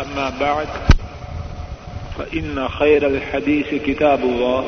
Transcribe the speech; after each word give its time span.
أما 0.00 0.32
بعد، 0.40 0.66
فإن 2.18 2.68
خير 2.68 3.06
الحديث 3.06 3.74
كتاب 3.86 4.20
الله، 4.20 4.64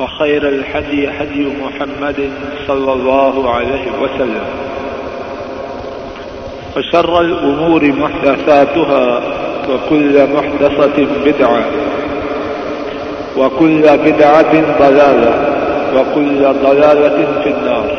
وخير 0.00 0.48
الحدي 0.48 1.10
حدي 1.10 1.46
محمد 1.62 2.30
صلى 2.66 2.92
الله 2.92 3.50
عليه 3.50 3.86
وسلم، 4.00 4.44
وشر 6.76 7.20
الأمور 7.20 7.84
محدثاتها، 7.84 9.20
وكل 9.70 10.26
محدثة 10.26 11.06
بدعة، 11.24 11.64
وكل 13.36 13.82
بدعة 13.82 14.78
ضلالة، 14.78 15.34
وكل 15.96 16.42
ضلالة 16.42 17.42
في 17.42 17.50
النار. 17.50 17.98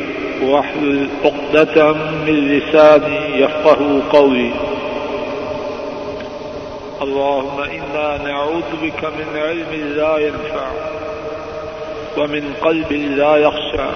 واحلل 0.41 1.07
عقدة 1.25 1.93
من 1.93 2.35
لساني 2.49 3.41
يفقه 3.41 4.01
قولي. 4.11 4.51
اللهم 7.01 7.61
إنا 7.61 8.17
نعوذ 8.23 8.69
بك 8.81 9.03
من 9.03 9.27
علم 9.35 9.93
لا 9.95 10.17
ينفع 10.17 10.67
ومن 12.17 12.53
قلب 12.61 12.91
لا 12.91 13.35
يخشع 13.35 13.89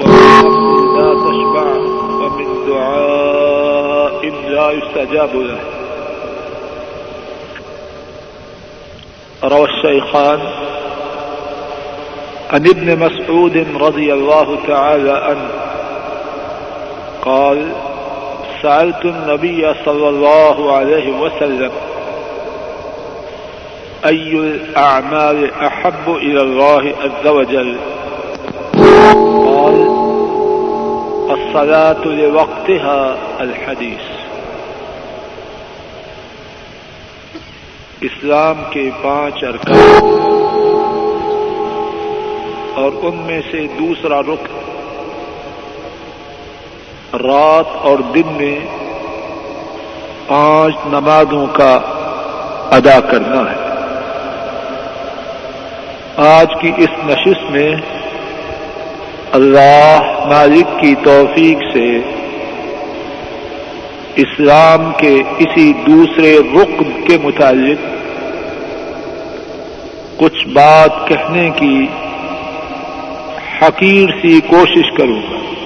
ومن 0.00 0.42
قلب 0.42 0.96
لا 0.96 1.14
تشبع 1.14 1.66
ومن 2.20 2.66
دعاء 2.68 4.26
لا 4.48 4.70
يستجاب 4.70 5.34
له. 5.34 5.60
روى 9.44 9.68
الشيخان 9.68 10.40
عن 12.50 12.66
ابن 12.68 12.98
مسعود 12.98 13.66
رضي 13.80 14.12
الله 14.12 14.58
تعالى 14.66 15.12
عنه 15.12 15.50
قال، 17.22 17.72
سألت 18.62 19.04
النبي 19.04 19.74
صلى 19.84 20.08
الله 20.08 20.76
عليه 20.76 21.12
وسلم، 21.20 21.70
أي 24.06 24.32
الأعمال 24.32 25.50
أحب 25.54 26.10
إلى 26.16 26.40
الله 26.40 26.92
عز 27.04 27.26
وجل؟ 27.26 27.76
قال، 29.46 29.76
الصلاة 31.30 32.04
لوقتها 32.04 33.14
الحديث. 33.40 34.04
اسلام 38.00 38.62
کے 38.70 38.90
پانچ 39.02 39.44
ارکان 39.44 40.08
اور 42.74 42.92
ان 43.02 43.16
میں 43.16 43.40
سے 43.50 43.66
دوسرا 43.78 44.20
رخ 44.20 44.46
رات 47.14 47.76
اور 47.76 47.98
دن 47.98 48.22
میں 48.26 48.60
پانچ 50.26 50.74
نمازوں 50.86 51.46
کا 51.46 51.80
ادا 52.70 53.00
کرنا 53.00 53.50
ہے۔ 53.50 53.70
آج 56.16 56.46
کی 56.60 56.72
اس 56.76 57.04
نشست 57.06 57.50
میں 57.50 57.74
اللہ 59.32 60.24
مالک 60.28 60.80
کی 60.80 60.94
توفیق 61.04 61.58
سے 61.72 61.98
اسلام 64.16 64.92
کے 64.96 65.22
اسی 65.38 65.72
دوسرے 65.72 66.38
رکن 66.38 67.02
کے 67.02 67.18
متعلق 67.22 67.86
کچھ 70.16 70.48
بات 70.48 71.08
کہنے 71.08 71.50
کی 71.56 71.86
حقیر 73.62 74.08
سی 74.22 74.40
کوشش 74.40 74.96
کروں 74.96 75.22
گا۔ 75.30 75.59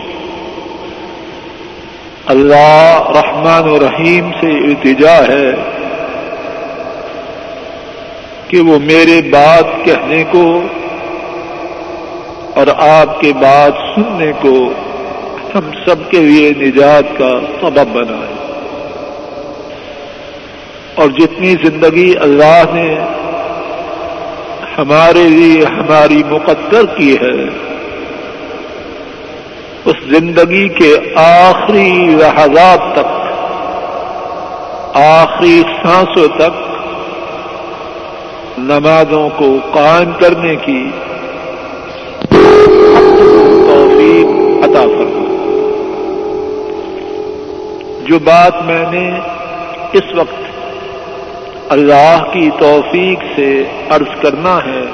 اللہ 2.26 3.02
رحمان 3.08 3.68
و 3.68 3.78
رحیم 3.78 4.30
سے 4.40 4.46
التجا 4.46 5.22
ہے 5.28 5.50
کہ 8.48 8.60
وہ 8.60 8.78
میرے 8.78 9.22
بات 9.30 9.84
کہنے 9.84 10.24
کو 10.30 10.62
اور 12.54 12.66
آپ 12.76 13.20
کے 13.20 13.32
بات 13.32 13.72
سننے 13.94 14.32
کو 14.40 14.72
ہم 15.54 15.70
سب 15.86 16.10
کے 16.10 16.18
لیے 16.18 16.50
نجات 16.50 17.18
کا 17.18 17.30
سبب 17.60 17.86
بنائے۔ 17.92 18.34
اور 20.94 21.08
جتنی 21.08 21.54
زندگی 21.64 22.14
اللہ 22.20 22.62
نے 22.72 22.96
ہمارے 24.78 25.28
لیے 25.28 25.64
ہماری 25.64 26.22
مقدر 26.30 26.86
کی 26.96 27.14
ہے 27.14 27.73
اس 29.86 29.96
زندگی 30.10 30.68
کے 30.76 30.92
آخری 31.16 31.90
لحظات 32.18 32.84
تک، 32.94 33.10
آخری 34.94 35.56
سانسوں 35.72 36.28
تک 36.38 36.62
نمازوں 38.58 39.28
کو 39.38 39.48
قائم 39.72 40.12
کرنے 40.20 40.54
کی 40.56 40.84
توفیق 43.66 44.64
عطا 44.64 44.84
فرما 44.86 45.22
جو 48.08 48.18
بات 48.24 48.62
میں 48.64 48.84
نے 48.90 49.06
اس 49.98 50.14
وقت 50.14 50.42
اللہ 51.72 52.24
کی 52.32 52.48
توفیق 52.58 53.22
سے 53.36 53.50
عرض 53.90 54.10
کرنا 54.22 54.56
ہے، 54.64 54.84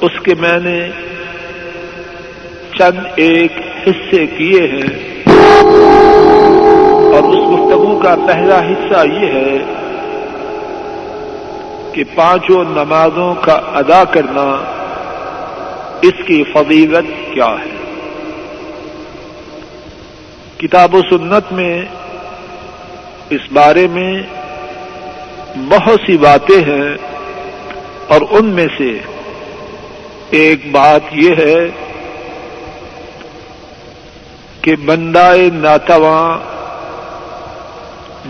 اس 0.00 0.18
کے 0.24 0.34
میں 0.40 0.58
نے 0.60 0.78
چند 2.80 3.06
ایک 3.16 3.52
حصے 3.86 4.26
کیے 4.26 4.60
ہیں۔ 4.60 5.22
اور 7.12 7.22
اس 7.22 7.36
گفتگو 7.36 8.00
کا 8.04 8.16
پہلا 8.26 8.58
حصہ 8.58 9.06
یہ 9.06 9.26
ہے 9.26 9.56
کہ 11.92 12.04
پانچوں 12.14 12.64
نمازوں 12.64 13.34
کا 13.34 13.52
ادا 13.52 14.04
کرنا 14.04 14.46
اس 16.02 16.24
کی 16.26 16.44
فضیلت 16.54 17.34
کیا 17.34 17.54
ہے۔ 17.64 17.76
کتاب 20.56 20.94
و 20.94 21.00
سنت 21.10 21.52
میں 21.52 21.82
اس 23.30 23.40
بارے 23.52 23.86
میں 23.86 24.22
بہت 25.68 26.00
سی 26.06 26.16
باتیں 26.16 26.60
ہیں 26.60 26.96
اور 28.08 28.20
ان 28.30 28.46
میں 28.46 28.66
سے 28.78 28.98
ایک 30.30 30.70
بات 30.70 31.00
یہ 31.12 31.30
ہے 31.38 31.70
کہ 34.62 34.76
بندائے 34.76 35.50
ناتواں 35.52 36.38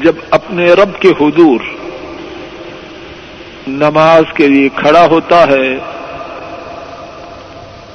جب 0.03 0.13
اپنے 0.31 0.73
رب 0.73 1.01
کے 1.01 1.09
حضور 1.09 1.61
نماز 3.69 4.25
کے 4.35 4.49
لیے 4.49 4.69
کھڑا 4.75 5.07
ہوتا 5.07 5.45
ہے 5.49 5.79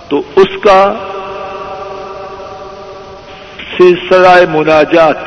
تو 0.07 0.21
اس 0.35 0.63
کا 0.63 0.93
سلسلہ 3.77 4.45
مناجات 4.51 5.17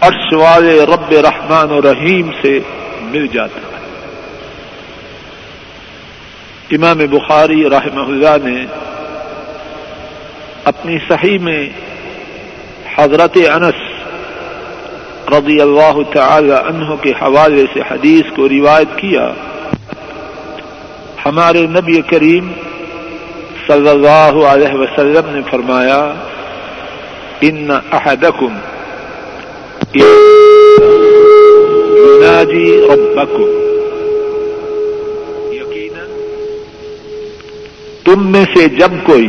عرش 0.00 0.32
والے 0.32 0.80
رب 0.82 1.12
رحمان 1.12 1.70
و 1.70 1.82
رحیم 1.82 2.30
سے 2.42 2.58
مل 3.00 3.26
جاتا 3.26 3.60
ہے۔ 3.60 3.74
امام 6.70 6.98
بخاری 6.98 7.70
رحمہ 7.70 8.00
اللہ 8.00 8.48
نے 8.48 8.66
اپنی 10.70 10.96
صحیح 11.08 11.38
میں 11.46 11.62
حضرت 12.96 13.36
انس 13.54 13.80
رضی 15.32 15.58
اللہ 15.60 15.96
تعالی 16.12 16.52
عنہ 16.52 16.94
کے 17.02 17.12
حوالے 17.22 17.64
سے 17.72 17.80
حدیث 17.90 18.30
کو 18.36 18.42
روایت 18.48 18.90
کیا، 18.98 19.26
ہمارے 21.24 21.62
نبی 21.76 22.00
کریم 22.10 22.52
صلی 23.66 23.88
اللہ 23.88 24.34
علیہ 24.52 24.74
وسلم 24.80 25.30
نے 25.34 25.42
فرمایا، 25.50 26.02
ان 27.48 27.70
احدکم 27.70 28.52
يناجي 31.96 32.68
ربكم 32.90 33.48
یقینا 35.54 36.04
تم 38.04 38.18
میں 38.32 38.44
سے 38.54 38.62
جب 38.78 38.92
کوئی 39.06 39.28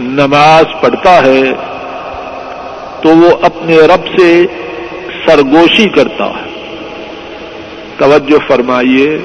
نماز 0.00 0.80
پڑھتا 0.80 1.16
ہے 1.16 1.42
تو 3.02 3.08
وہ 3.08 3.30
اپنے 3.42 3.76
رب 3.76 4.20
سے 4.20 4.46
سرگوشی 5.26 5.88
کرتا 5.88 6.24
ہے۔ 6.24 6.48
توجہ 7.98 8.48
فرمائیے۔ 8.48 9.18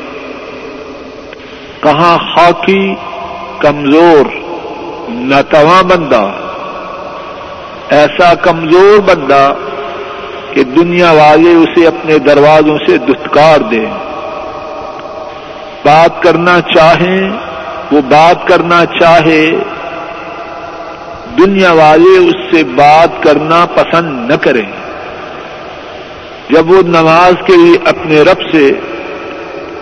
کہاں 1.83 2.17
خاکی 2.17 2.95
کمزور 3.59 4.25
نتواں 5.09 5.83
بندہ۔ 5.83 6.31
ایسا 7.89 8.35
کمزور 8.35 8.99
بندہ 8.99 9.53
کہ 10.51 10.63
دنیا 10.63 11.11
والے 11.11 11.55
اسے 11.55 11.87
اپنے 11.87 12.19
دروازوں 12.19 12.77
سے 12.87 12.97
دستکار 12.97 13.59
دیں۔ 13.59 13.91
بات 15.85 16.23
کرنا 16.23 16.61
چاہیں، 16.61 17.29
وہ 17.91 18.01
بات 18.01 18.47
کرنا 18.47 18.85
چاہے 18.85 19.51
دنیا 21.37 21.71
والے 21.71 22.17
اس 22.17 22.35
سے 22.51 22.63
بات 22.63 23.23
کرنا 23.23 23.65
پسند 23.75 24.31
نہ 24.31 24.35
کریں۔ 24.35 24.71
جب 26.49 26.71
وہ 26.71 26.81
نماز 26.81 27.33
کے 27.45 27.53
لیے 27.57 27.77
اپنے 27.85 28.21
رب 28.21 28.41
سے، 28.51 28.71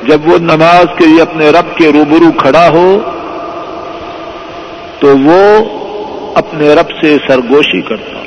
جب 0.03 0.27
وہ 0.27 0.37
نماز 0.37 0.85
کے 0.97 1.05
لیے 1.05 1.21
اپنے 1.21 1.49
رب 1.49 1.77
کے 1.77 1.91
روبرو 1.93 2.31
کھڑا 2.31 2.67
ہو، 2.69 2.99
تو 4.99 5.17
وہ 5.17 5.41
اپنے 6.35 6.73
رب 6.73 6.89
سے 7.01 7.17
سرگوشی 7.27 7.81
کرتا 7.81 8.19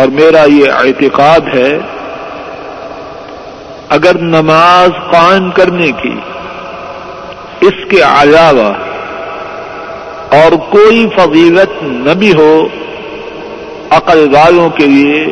اور 0.00 0.08
میرا 0.08 0.44
یہ 0.44 0.70
اعتقاد 0.72 1.54
ہے، 1.54 1.78
اگر 3.88 4.18
نماز 4.18 4.90
قائم 5.10 5.50
کرنے 5.50 5.90
کی 6.02 6.14
اس 7.60 7.74
کے 7.90 8.02
علاوہ 8.02 8.72
اور 10.30 10.52
کوئی 10.52 11.06
فضیلت 11.16 11.82
نہ 11.82 12.14
بھی 12.14 12.32
ہو، 12.32 12.68
عقل 13.90 14.34
والوں 14.34 14.70
کے 14.70 14.86
لیے 14.86 15.26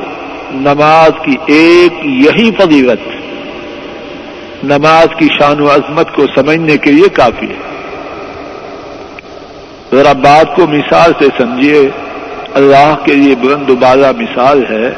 نماز 0.51 1.11
کی 1.25 1.37
ایک 1.47 1.93
یہی 2.05 2.51
فضیلت، 2.59 3.09
نماز 4.65 5.07
کی 5.19 5.29
شان 5.41 5.61
و 5.61 5.71
عظمت 5.71 6.15
کو 6.15 6.27
سمجھنے 6.27 6.77
کے 6.77 6.91
لیے 6.91 7.09
کافی 7.09 7.47
ہے۔ 7.47 7.61
ذرا 9.93 10.13
بات 10.13 10.57
کو 10.57 10.67
مثال 10.67 11.13
سے 11.19 11.29
سمجھیے، 11.39 11.89
اللہ 12.55 12.95
کے 13.05 13.13
لیے 13.13 13.35
بلند 13.35 13.71
و 13.71 13.77
بالا 13.77 14.11
مثال 14.13 14.65
ہے، 14.71 14.95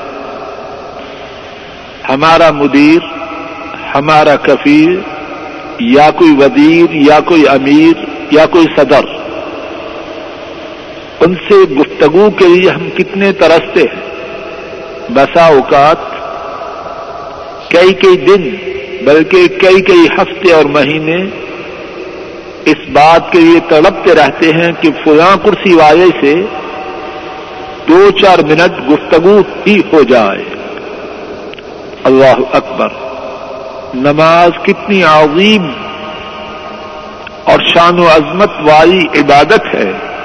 ہمارا 2.08 2.50
مدیر، 2.50 3.04
ہمارا 3.94 4.36
کفیل، 4.36 5.00
یا 5.78 6.10
کوئی 6.10 6.30
وزیر، 6.30 6.94
یا 6.94 7.20
کوئی 7.20 7.48
امیر، 7.48 8.04
یا 8.30 8.46
کوئی 8.46 8.66
صدر۔ 8.76 9.15
ان 11.26 11.34
سے 11.34 11.74
گفتگو 11.74 12.30
کے 12.30 12.44
لیے 12.48 12.70
ہم 12.70 12.90
کتنے 12.90 13.32
ترستے 13.32 13.80
ہیں۔ 13.80 14.06
بسا 15.08 15.46
اوقات 15.46 15.96
کئی 17.70 17.94
کئی 17.94 18.16
دن 18.16 18.50
بلکہ 19.04 19.48
کئی 19.48 19.80
کئی 19.80 20.06
ہفتے 20.18 20.52
اور 20.52 20.64
مہینے 20.64 21.16
اس 22.64 22.88
بات 22.92 23.32
کے 23.32 23.38
لیے 23.38 23.60
تڑپتے 23.68 24.14
رہتے 24.14 24.50
ہیں 24.50 24.72
کہ 24.80 24.90
فلاں 25.04 25.36
کرسی 25.44 25.74
والے 25.74 26.06
سے 26.20 26.34
دو 27.88 28.10
چار 28.10 28.38
منٹ 28.38 28.90
گفتگو 28.90 29.40
ہی 29.66 29.80
ہو 29.92 30.02
جائے۔ 30.02 30.44
اللہ 32.04 32.40
اکبر۔ 32.52 32.88
نماز 33.94 34.50
کتنی 34.62 35.02
عظیم 35.02 35.72
اور 37.44 37.58
شان 37.74 37.98
و 37.98 38.06
عظمت 38.06 38.50
والی 38.60 39.06
عبادت 39.20 39.74
ہے۔ 39.74 40.15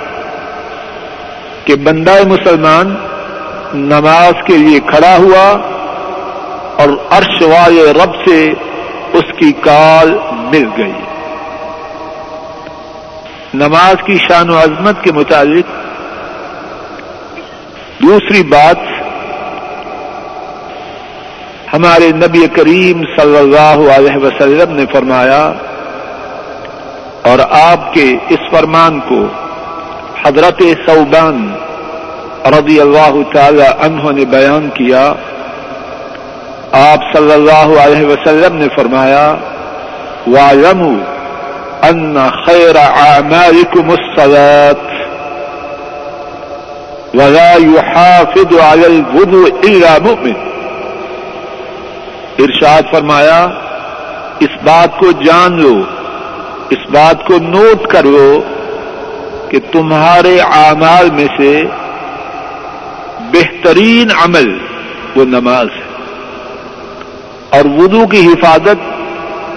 کہ 1.65 1.75
بندہ 1.75 2.13
مسلمان 2.27 2.95
نماز 3.73 4.33
کے 4.45 4.57
لیے 4.57 4.79
کھڑا 4.79 5.15
ہوا 5.17 5.47
اور 6.75 6.89
عرش 7.09 7.41
والے 7.41 7.93
رب 7.93 8.15
سے 8.27 8.53
اس 9.13 9.31
کی 9.39 9.51
کال 9.51 10.17
مل 10.31 10.65
گئی۔ 10.77 10.99
نماز 13.53 13.95
کی 14.05 14.17
شان 14.17 14.49
و 14.49 14.57
عظمت 14.57 15.03
کے 15.03 15.11
متعلق 15.11 15.65
دوسری 18.01 18.43
بات، 18.43 18.77
ہمارے 21.73 22.09
نبی 22.09 22.47
کریم 22.47 23.01
صلی 23.17 23.37
اللہ 23.37 23.91
علیہ 23.97 24.17
وسلم 24.17 24.75
نے 24.75 24.85
فرمایا 24.91 25.51
اور 27.21 27.39
آپ 27.49 27.93
کے 27.93 28.17
اس 28.29 28.49
فرمان 28.51 28.99
کو 28.99 29.27
حضرت 30.25 30.61
صوبان 30.85 31.37
رضی 32.57 32.79
اللہ 32.81 33.15
تعالی 33.33 33.63
عنہ 33.85 34.11
نے 34.11 34.25
بیان 34.25 34.69
کیا، 34.73 35.13
آپ 36.71 36.99
صلی 37.13 37.33
اللہ 37.33 37.71
علیہ 37.83 38.05
وسلم 38.05 38.55
نے 38.57 38.67
فرمایا 38.75 39.25
وَعْلَمُوا 40.27 40.99
أَنَّ 41.89 42.27
خَيْرَ 42.45 42.77
عَمَالِكُمُ 42.77 43.85
الصَّلَاةِ 43.91 44.81
ولا 47.13 47.53
يحافظ 47.55 48.51
على 48.59 48.85
الوضوء 48.87 49.49
الا 49.63 49.97
مؤمن. 50.03 50.37
ارشاد 52.39 52.83
فرمایا، 52.91 53.41
اس 54.39 54.53
بات 54.63 54.99
کو 54.99 55.11
جان 55.11 55.61
لو، 55.61 55.75
اس 56.69 56.83
بات 56.91 57.25
کو 57.27 57.37
نوٹ 57.41 57.87
کر 57.87 58.03
لو 58.03 58.29
کہ 59.51 59.59
تمہارے 59.71 60.39
اعمال 60.39 61.11
میں 61.11 61.27
سے 61.37 61.63
بہترین 63.19 64.07
عمل 64.23 64.57
وہ 65.15 65.25
نماز 65.25 65.67
ہے۔ 65.75 66.03
اور 67.49 67.65
وضو 67.65 68.07
کی 68.07 68.27
حفاظت 68.27 68.91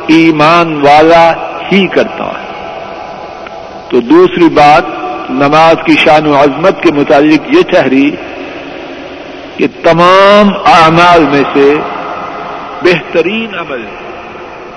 ایمان 0.07 0.81
والا 0.87 1.33
ہی 1.73 1.87
کرتا 1.87 2.25
ہے۔ 2.25 2.65
تو 3.89 4.01
دوسری 4.01 4.49
بات، 4.49 4.83
نماز 5.31 5.77
کی 5.85 5.95
شان 5.97 6.27
و 6.27 6.35
عظمت 6.35 6.83
کے 6.83 6.93
متعلق 6.93 7.55
یہ 7.57 7.63
ٹھہری 7.63 8.11
کہ 9.57 9.67
تمام 9.83 10.49
اعمال 10.65 11.25
میں 11.25 11.43
سے 11.55 11.75
بہترین 12.83 13.55
عمل، 13.59 13.85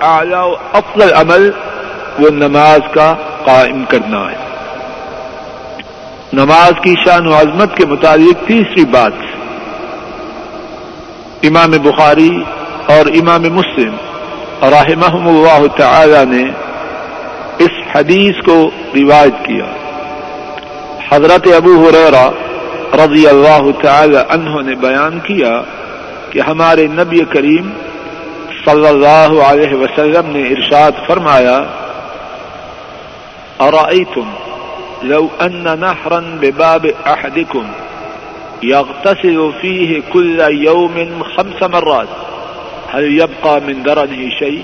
اعلی 0.00 0.34
و 0.34 0.54
افضل 0.72 1.12
عمل 1.14 1.50
وہ 2.18 2.30
نماز 2.30 2.80
کا 2.90 3.14
قائم 3.44 3.84
کرنا 3.88 4.30
ہے۔ 4.30 4.47
نماز 6.32 6.72
کی 6.82 6.94
شان 7.04 7.26
و 7.26 7.34
عظمت 7.34 7.76
کے 7.76 7.86
متعلق 7.86 8.46
تیسری 8.46 8.84
بات۔ 8.84 9.12
امام 11.42 11.70
بخاری 11.70 12.42
اور 12.86 13.06
امام 13.06 13.42
مسلم 13.42 13.96
رحمہ 14.62 15.28
اللہ 15.28 15.66
تعالی 15.76 16.24
نے 16.24 16.50
اس 17.58 17.96
حدیث 17.96 18.34
کو 18.44 18.70
روایت 18.94 19.34
کیا۔ 19.44 19.64
حضرت 21.10 21.48
ابو 21.56 21.88
حریرا 21.88 22.30
رضی 23.04 23.26
اللہ 23.26 23.82
تعالی 23.82 24.16
عنہ 24.16 24.60
نے 24.60 24.74
بیان 24.74 25.20
کیا 25.20 25.62
کہ 26.30 26.40
ہمارے 26.40 26.86
نبی 26.86 27.20
کریم 27.24 27.70
صلی 28.64 28.86
اللہ 28.86 29.42
علیہ 29.42 29.74
وسلم 29.74 30.26
نے 30.26 30.42
ارشاد 30.48 30.92
فرمایا، 31.06 31.60
ارائیتم 33.58 34.30
لو 35.02 35.28
ان 35.40 35.80
نحرا 35.80 36.20
بباب 36.20 36.86
احدکم 37.06 37.66
يغتسل 38.62 39.52
فيه 39.60 40.02
كل 40.12 40.40
يوم 40.50 41.22
خمس 41.22 41.62
مرات، 41.62 42.08
هل 42.94 43.20
يبقى 43.20 43.60
من 43.60 43.82
درنه 43.82 44.28
شيء؟ 44.38 44.62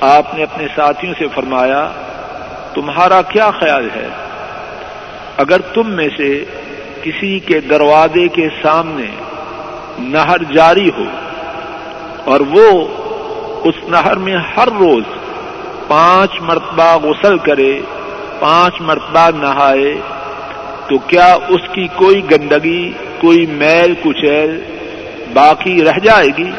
آپ 0.00 0.34
نے 0.34 0.42
اپنے 0.42 0.66
ساتھیوں 0.74 1.14
سے 1.18 1.26
فرمایا، 1.34 1.92
تمہارا 2.74 3.22
کیا 3.22 3.50
خیال 3.50 3.88
ہے؟ 3.94 4.08
اگر 5.36 5.60
تم 5.60 5.90
میں 5.90 6.08
سے 6.16 6.44
کسی 7.02 7.38
کے 7.38 7.60
دروازے 7.60 8.28
کے 8.28 8.48
سامنے 8.62 9.10
نہر 9.98 10.42
جاری 10.54 10.90
ہو 10.98 11.04
اور 12.24 12.40
وہ 12.40 12.88
اس 13.64 13.74
نہر 13.88 14.16
میں 14.16 14.36
ہر 14.56 14.68
روز 14.68 15.02
پانچ 15.88 16.40
مرتبہ 16.40 16.96
غسل 17.02 17.38
کرے 17.38 17.80
پانچ 18.40 18.80
مرتبہ 18.80 19.28
نہائے، 19.36 19.94
تو 20.88 20.98
کیا 20.98 21.26
اس 21.48 21.68
کی 21.72 21.86
کوئی 21.96 22.22
گندگی، 22.30 22.90
کوئی 23.18 23.46
میل 23.46 23.94
کچیل 24.02 24.58
باقی 25.32 25.84
رہ 25.84 25.98
جائے 25.98 26.28
گی؟ 26.38 26.50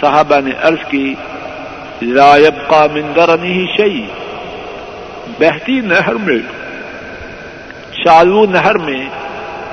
صحابہ 0.00 0.40
نے 0.44 0.50
عرض 0.62 0.84
کی 0.88 1.14
لائب 2.02 2.58
کا 2.70 2.86
مندر 2.92 3.36
نہیں 3.38 3.66
شہی 3.76 4.06
بہتی 5.38 5.80
نہر 5.80 6.14
میں 6.26 6.38
شالو 7.94 8.44
نہر 8.46 8.78
میں 8.78 9.02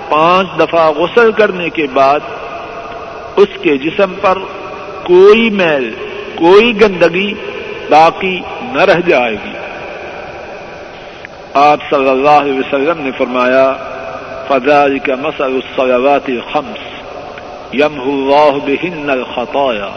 پانچ 0.10 0.48
دفعہ 0.60 0.88
غسل 0.92 1.32
کرنے 1.32 1.70
کے 1.70 1.88
بعد 1.94 2.20
اس 3.36 3.58
کے 3.62 3.78
جسم 3.78 4.14
پر 4.22 4.38
کوئی 5.04 5.50
میل، 5.50 5.92
کوئی 6.36 6.82
گندگی 6.82 7.34
باقی 7.90 8.40
نہ 8.62 8.82
رہ 8.82 9.00
جائے 9.08 9.36
گی۔ 9.46 9.55
آپ 11.58 11.80
صلی 11.90 12.10
اللہ 12.10 12.30
علیہ 12.30 12.60
وسلم 12.60 13.02
نے 13.04 13.12
فرمایا 13.18 13.74
فضال 14.48 15.00
کا 15.00 15.16
مسل 15.16 15.44
الصلوات 15.44 16.30
خمس 16.54 17.04
یم 17.74 18.02
اللہ 18.02 18.58
بہن 18.66 19.10
الخطایا 19.10 19.90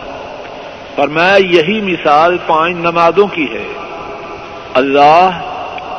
فرمایا، 0.96 1.36
یہی 1.36 1.80
مثال 1.80 2.36
پانچ 2.46 2.76
نمازوں 2.76 3.26
کی 3.26 3.46
ہے۔ 3.52 3.66
اللہ 4.74 5.40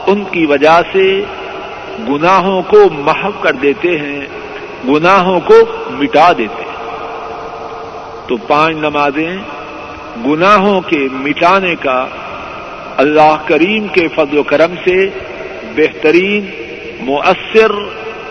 ان 0.07 0.23
کی 0.31 0.45
وجہ 0.45 0.81
سے 0.91 1.21
گناہوں 2.09 2.61
کو 2.61 2.77
محو 2.91 3.31
کر 3.39 3.51
دیتے 3.51 3.97
ہیں، 3.99 4.21
گناہوں 4.87 5.39
کو 5.39 5.53
مٹا 5.89 6.31
دیتے 6.37 6.63
ہیں۔ 6.63 7.07
تو 8.27 8.37
پانچ 8.37 8.75
نمازیں 8.75 9.37
گناہوں 10.25 10.81
کے 10.81 11.07
مٹانے 11.11 11.75
کا 11.75 12.05
اللہ 12.97 13.35
کریم 13.45 13.87
کے 13.87 14.07
فضل 14.07 14.37
و 14.37 14.43
کرم 14.43 14.75
سے 14.85 15.09
بہترین، 15.79 16.49
مؤثر 16.99 17.71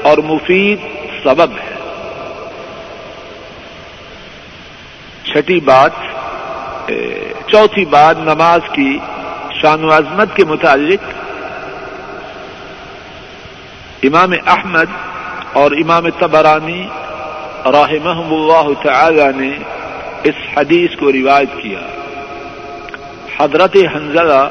اور 0.02 0.18
مفید 0.18 0.78
سبب 1.24 1.52
ہے۔ 1.52 1.74
چھٹی 5.24 5.60
بات 5.60 5.90
چوتھی 7.46 7.84
بات 7.84 8.18
نماز 8.18 8.60
کی 8.72 8.98
شان 9.62 9.84
و 9.84 9.88
عظمت 9.96 10.36
کے 10.36 10.44
متعلق۔ 10.44 11.02
امام 14.02 14.32
احمد 14.46 14.90
اور 15.52 15.70
امام 15.72 16.08
تبرانی 16.18 16.82
رحمہ 17.64 18.18
اللہ 18.34 18.68
تعالی 18.82 19.26
نے 19.36 19.50
اس 20.24 20.34
حدیث 20.56 20.96
کو 20.98 21.12
روایت 21.12 21.48
کیا۔ 21.62 21.80
حضرت 23.38 23.76
حنزلہ 23.94 24.48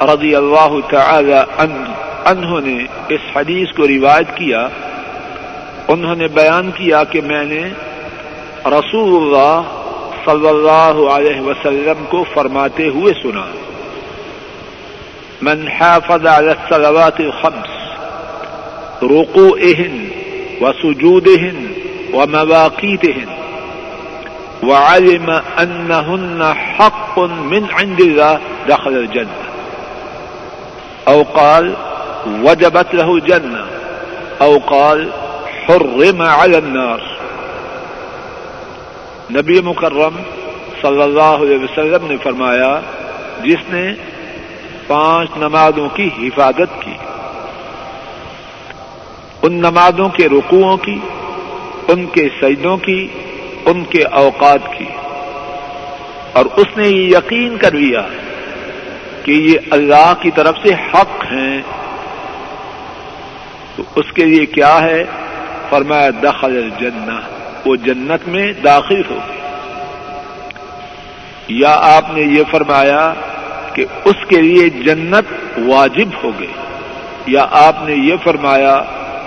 رضی 0.00 0.34
اللہ 0.36 0.72
تعالی 0.90 1.40
انہوں 2.26 2.60
نے 2.60 2.86
اس 3.08 3.36
حدیث 3.36 3.72
کو 3.76 3.88
روایت 3.88 4.36
کیا، 4.36 4.68
انہوں 5.88 6.14
نے 6.14 6.28
بیان 6.28 6.70
کیا 6.70 7.04
کہ 7.04 7.20
میں 7.20 7.44
نے 7.44 7.62
رسول 8.66 9.10
اللہ 9.22 9.60
صلی 10.24 10.48
اللہ 10.48 10.96
علیہ 11.10 11.40
وسلم 11.40 12.04
کو 12.08 12.24
فرماتے 12.34 12.88
ہوئے 12.88 13.12
سنا۔ 13.22 13.46
من 15.42 15.68
حافظ 15.68 16.26
على 16.26 16.50
الصلوات 16.50 17.20
الخمس 17.20 17.72
رقوعهن 19.02 20.10
وسجودهن 20.60 21.58
ومواقيتهن 22.14 23.30
وعلم 24.62 25.30
أنهن 25.58 26.54
حق 26.54 27.18
من 27.52 27.66
عند 27.80 28.00
الله 28.00 28.38
دخل 28.68 28.94
الجنة 28.96 29.42
أو 31.08 31.22
قال 31.22 31.74
وجبت 32.26 32.94
له 32.94 33.08
الجنة 33.08 33.64
أو 34.40 34.58
قال 34.66 35.10
حرم 35.68 36.20
على 36.20 36.56
النار 36.56 36.98
نبی 39.30 39.60
مکرم 39.60 40.22
صلی 40.82 41.02
اللہ 41.02 41.22
علیہ 41.22 41.58
وسلم 41.58 42.06
نے 42.06 42.16
فرمایا، 42.22 42.80
جس 43.42 43.58
نے 43.68 43.94
پانچ 44.86 45.28
نمازوں 45.36 45.88
کی 45.88 46.10
حفاظت 46.18 46.82
کی، 46.82 46.94
ان 49.42 49.52
نمازوں 49.52 50.08
کے 50.08 50.28
رکوعوں 50.28 50.76
کی، 50.76 50.98
ان 51.88 52.06
کے 52.06 52.28
سجدوں 52.42 52.76
کی، 52.76 53.08
ان 53.64 53.84
کے 53.84 54.04
اوقات 54.04 54.78
کی۔ 54.78 54.84
اور 56.32 56.46
اس 56.56 56.66
نے 56.76 56.88
یہ 56.88 57.16
یقین 57.16 57.56
کر 57.56 57.72
لیا 57.72 58.02
کہ 59.24 59.32
یہ 59.32 59.58
اللہ 59.70 60.12
کی 60.20 60.30
طرف 60.30 60.54
سے 60.62 60.74
حق 60.74 61.24
ہیں۔ 61.32 61.62
تو 63.76 63.82
اس 63.96 64.12
کے 64.12 64.24
لیے 64.24 64.46
کیا 64.46 64.82
ہے؟ 64.82 65.04
فرمایا، 65.70 66.10
دخل 66.22 66.62
الجنہ، 66.64 67.20
وہ 67.66 67.76
جنت 67.76 68.28
میں 68.28 68.52
داخل 68.64 69.02
ہو 69.10 69.18
یا 71.48 71.76
آپ 71.80 72.04
نے 72.12 72.20
یہ 72.20 72.42
فرمایا 72.50 73.14
کہ 73.72 73.84
اس 74.04 74.26
کے 74.28 74.42
لیے 74.42 74.68
جنت 74.68 75.58
واجب 75.58 76.24
ہو 76.24 76.30
گئی۔ 76.38 76.52
یا 77.26 77.46
آپ 77.50 77.76
نے 77.82 77.94
یہ 77.94 78.14
فرمایا 78.24 78.82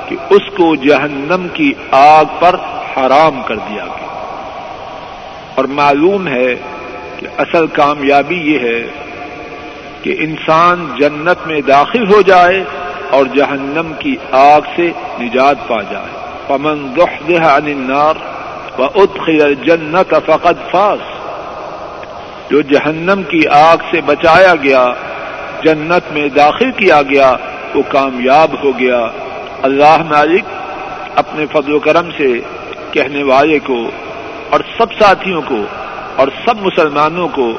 کہ 0.08 0.16
اس 0.30 0.58
کو 0.58 0.76
جہنم 0.76 1.48
کی 1.54 1.74
آگ 1.92 2.26
پر 2.40 2.56
حرام 2.98 3.42
کر 3.42 3.56
دیا 3.56 3.86
گیا۔ 3.86 4.08
اور 5.56 5.66
معلوم 5.66 6.28
ہے 6.28 6.56
کہ 7.18 7.28
اصل 7.38 7.68
کامیابی 7.68 8.36
یہ 8.36 8.60
ہے 8.60 8.88
کہ 10.02 10.16
انسان 10.20 10.88
جنت 11.00 11.48
میں 11.48 11.62
داخل 11.62 12.14
ہو 12.14 12.22
جائے 12.22 12.64
اور 13.10 13.26
جہنم 13.26 13.92
کی 14.00 14.16
آگ 14.32 14.62
سے 14.76 14.92
نجات 15.20 15.68
پا 15.68 15.82
جائے۔ 15.82 16.28
پمن 16.48 16.94
زحزح 16.96 17.44
عن 17.44 17.66
النار 17.66 18.14
وادخل 18.80 19.42
الجنت 19.42 20.16
فقد 20.26 20.72
فاز۔ 20.72 21.00
جو 22.50 22.62
جہنم 22.62 23.22
کی 23.24 23.48
آگ 23.48 23.78
سے 23.92 24.02
بچایا 24.02 24.56
گیا، 24.56 24.88
جنت 25.64 26.12
میں 26.12 26.30
داخل 26.30 26.72
کیا 26.72 27.02
گیا، 27.02 27.36
وہ 27.76 27.82
کامیاب 27.88 28.64
ہو 28.64 28.80
گیا۔ 28.80 29.08
اللہ 29.62 29.98
مالک 29.98 30.44
اپنے 31.16 31.46
فضل 31.46 31.74
و 31.74 31.80
کرم 31.80 32.10
سے 32.18 32.40
کہنے 32.92 33.24
والے 33.24 33.60
کو 33.60 33.90
اور 34.50 34.60
سب 34.78 34.94
ساتھیوں 34.94 35.42
کو 35.48 35.66
اور 36.16 36.28
سب 36.46 36.62
مسلمانوں 36.62 37.28
کو 37.28 37.54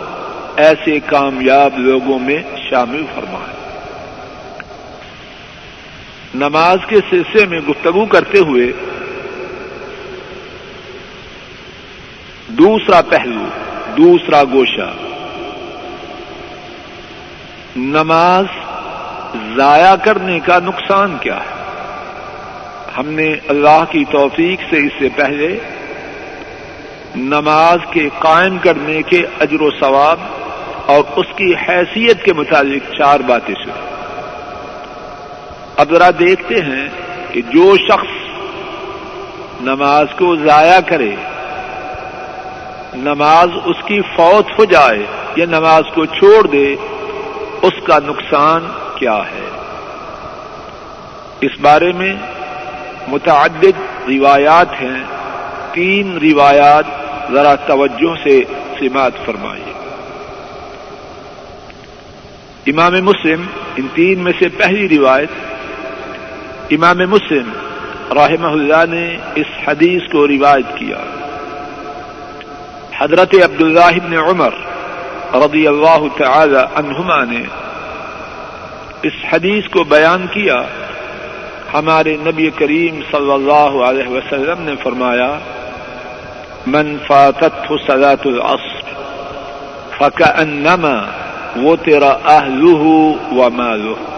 ایسے 0.57 1.01
کامیاب 1.01 1.79
لوگوں 1.79 2.19
میں 2.19 2.43
شامل 2.71 3.05
فرمائے۔ 3.15 3.58
نماز 6.35 6.79
کے 6.87 6.97
سلسلے 7.11 7.47
میں 7.47 7.59
گفتگو 7.59 8.07
کرتے 8.07 8.39
ہوئے 8.39 8.73
دوسرا 12.49 13.01
پہلو، 13.01 13.45
دوسرا 13.97 14.45
گوشہ۔ 14.45 14.93
نماز 17.77 18.45
ضائع 19.57 19.95
کرنے 19.97 20.41
کا 20.41 20.59
نقصان 20.59 21.17
کیا 21.21 21.37
ہے؟ 21.37 21.59
ہم 22.99 23.07
نے 23.07 23.37
اللہ 23.49 23.85
کی 23.91 24.05
توفیق 24.05 24.61
سے 24.71 24.77
اس 24.77 24.93
سے 24.99 25.09
پہلے 25.17 25.59
نماز 27.17 27.79
کے 27.91 28.09
قائم 28.19 28.59
کرنے 28.59 29.03
کے 29.03 29.27
اجر 29.41 29.61
و 29.61 29.71
ثواب 29.71 30.21
اور 30.87 31.03
اس 31.17 31.27
کی 31.37 31.55
حیثیت 31.69 32.25
کے 32.25 32.33
متعلق 32.33 32.97
چار 32.99 33.21
باتیں 33.21 33.55
سنی۔ 33.55 33.98
اب 35.79 35.95
ذرا 35.95 36.11
دیکھتے 36.19 36.55
ہیں 36.55 36.89
کہ 37.33 37.43
جو 37.43 37.77
شخص 37.77 38.29
نماز 39.61 40.07
کو 40.19 40.37
ضائع 40.37 40.81
کرے، 40.81 41.15
نماز 42.95 43.49
اس 43.65 43.77
کی 43.85 44.01
فوت 44.17 44.59
ہو 44.59 44.65
جائے 44.65 44.99
یا 45.37 45.47
نماز 45.47 45.83
کو 45.95 46.05
چھوڑ 46.05 46.47
دے، 46.47 46.77
اس 47.63 47.73
کا 47.87 47.99
نقصان 48.07 48.69
کیا 48.95 49.17
ہے؟ 49.17 49.49
اس 51.41 51.51
بارے 51.61 51.93
میں 51.93 52.15
متعدد 53.09 54.09
روایات 54.09 54.73
ہیں۔ 54.73 55.05
تین 55.73 56.19
روایات 56.19 56.85
ذرا 57.33 57.55
توجہ 57.55 58.15
سے 58.25 58.41
سماعت 58.79 59.13
فرمائیے۔ 59.25 59.73
امام 62.67 62.93
مسلم 62.93 63.43
ان 63.77 63.87
تین 63.95 64.19
میں 64.19 64.33
سے 64.39 64.49
پہلی 64.49 64.99
روایت 64.99 65.29
امام 66.71 66.99
مسلم 66.99 67.53
رحمہ 68.13 68.47
اللہ 68.47 68.85
نے 68.91 69.17
اس 69.35 69.69
حدیث 69.69 70.13
کو 70.13 70.29
روایت 70.29 70.77
کیا۔ 70.77 70.97
حضرت 72.99 73.35
عبداللہ 73.35 73.99
بن 74.07 74.19
عمر 74.19 74.51
رضی 75.35 75.67
اللہ 75.67 76.05
تعالی 76.19 76.59
عنہما 76.75 77.25
نے 77.25 77.43
اس 79.03 79.13
حدیث 79.33 79.65
کو 79.69 79.85
بیان 79.85 80.27
کیا۔ 80.33 80.57
ہمارے 81.75 82.17
نبی 82.21 82.51
کریم 82.51 83.01
صلی 83.11 83.33
اللہ 83.33 83.85
علیہ 83.85 84.09
وسلم 84.09 84.63
نے 84.63 84.73
فرمایا، 84.83 85.39
من 86.67 86.97
فاتته 87.07 87.75
صلاة 87.87 88.25
العصر 88.25 88.89
فكأنما 89.99 90.97
وطر 91.57 92.03
أهله 92.31 92.85
وماله 93.33 94.18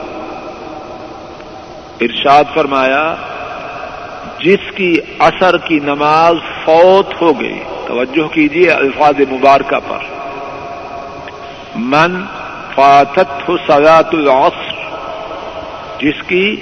ارشاد 2.01 2.45
فرمایا، 2.55 3.15
جس 4.39 4.71
کی 4.75 4.97
اثر 5.19 5.57
کی 5.57 5.79
نماز 5.79 6.37
فوت 6.65 7.23
ہو 7.23 7.41
گئی، 7.41 7.59
توجہ 7.87 8.29
کیجیے 8.29 8.71
الفاظ 8.71 9.21
مبارکہ 9.31 9.79
پر۔ 9.89 9.99
من 11.77 12.23
فاتت 12.75 13.49
ہو 13.49 13.57
سزات 13.69 14.15
العصر، 14.15 14.79
جس 15.99 16.23
کی 16.27 16.57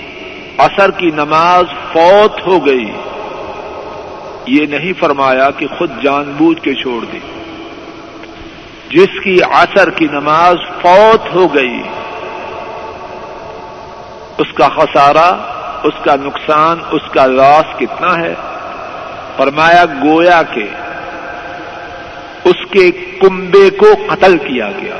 اثر 0.58 0.90
کی 0.90 1.10
نماز 1.10 1.64
فوت 1.92 2.46
ہو 2.46 2.66
گئی، 2.66 2.90
یہ 4.46 4.66
نہیں 4.66 4.92
فرمایا 5.00 5.50
کہ 5.50 5.66
خود 5.78 5.90
جان 6.02 6.32
بوجھ 6.36 6.60
کے 6.60 6.74
چھوڑ 6.74 7.04
دی 7.12 7.18
جس 8.90 9.20
کی 9.24 9.42
عصر 9.42 9.90
کی 9.90 10.06
نماز 10.12 10.56
فوت 10.82 11.34
ہو 11.34 11.54
گئی 11.54 11.82
اس 14.38 14.52
کا 14.54 14.68
خسارہ، 14.68 15.36
اس 15.82 16.04
کا 16.04 16.16
نقصان، 16.16 16.78
اس 16.90 17.10
کا 17.10 17.26
لاس 17.26 17.78
کتنا 17.78 18.18
ہے؟ 18.18 18.34
فرمایا، 19.36 19.84
گویا 19.84 20.42
کے 20.42 20.66
اس 22.44 22.70
کے 22.70 22.90
کنبے 23.20 23.70
کو 23.70 23.86
قتل 24.06 24.38
کیا 24.38 24.70
گیا۔ 24.82 24.94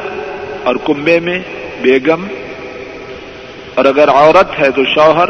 اور 0.65 0.75
کنبے 0.87 1.21
میں 1.21 1.39
بیگم، 1.83 2.27
اور 3.75 3.85
اگر 3.85 4.09
عورت 4.09 4.61
ہے 4.61 4.71
تو 4.71 4.85
شوہر، 4.85 5.29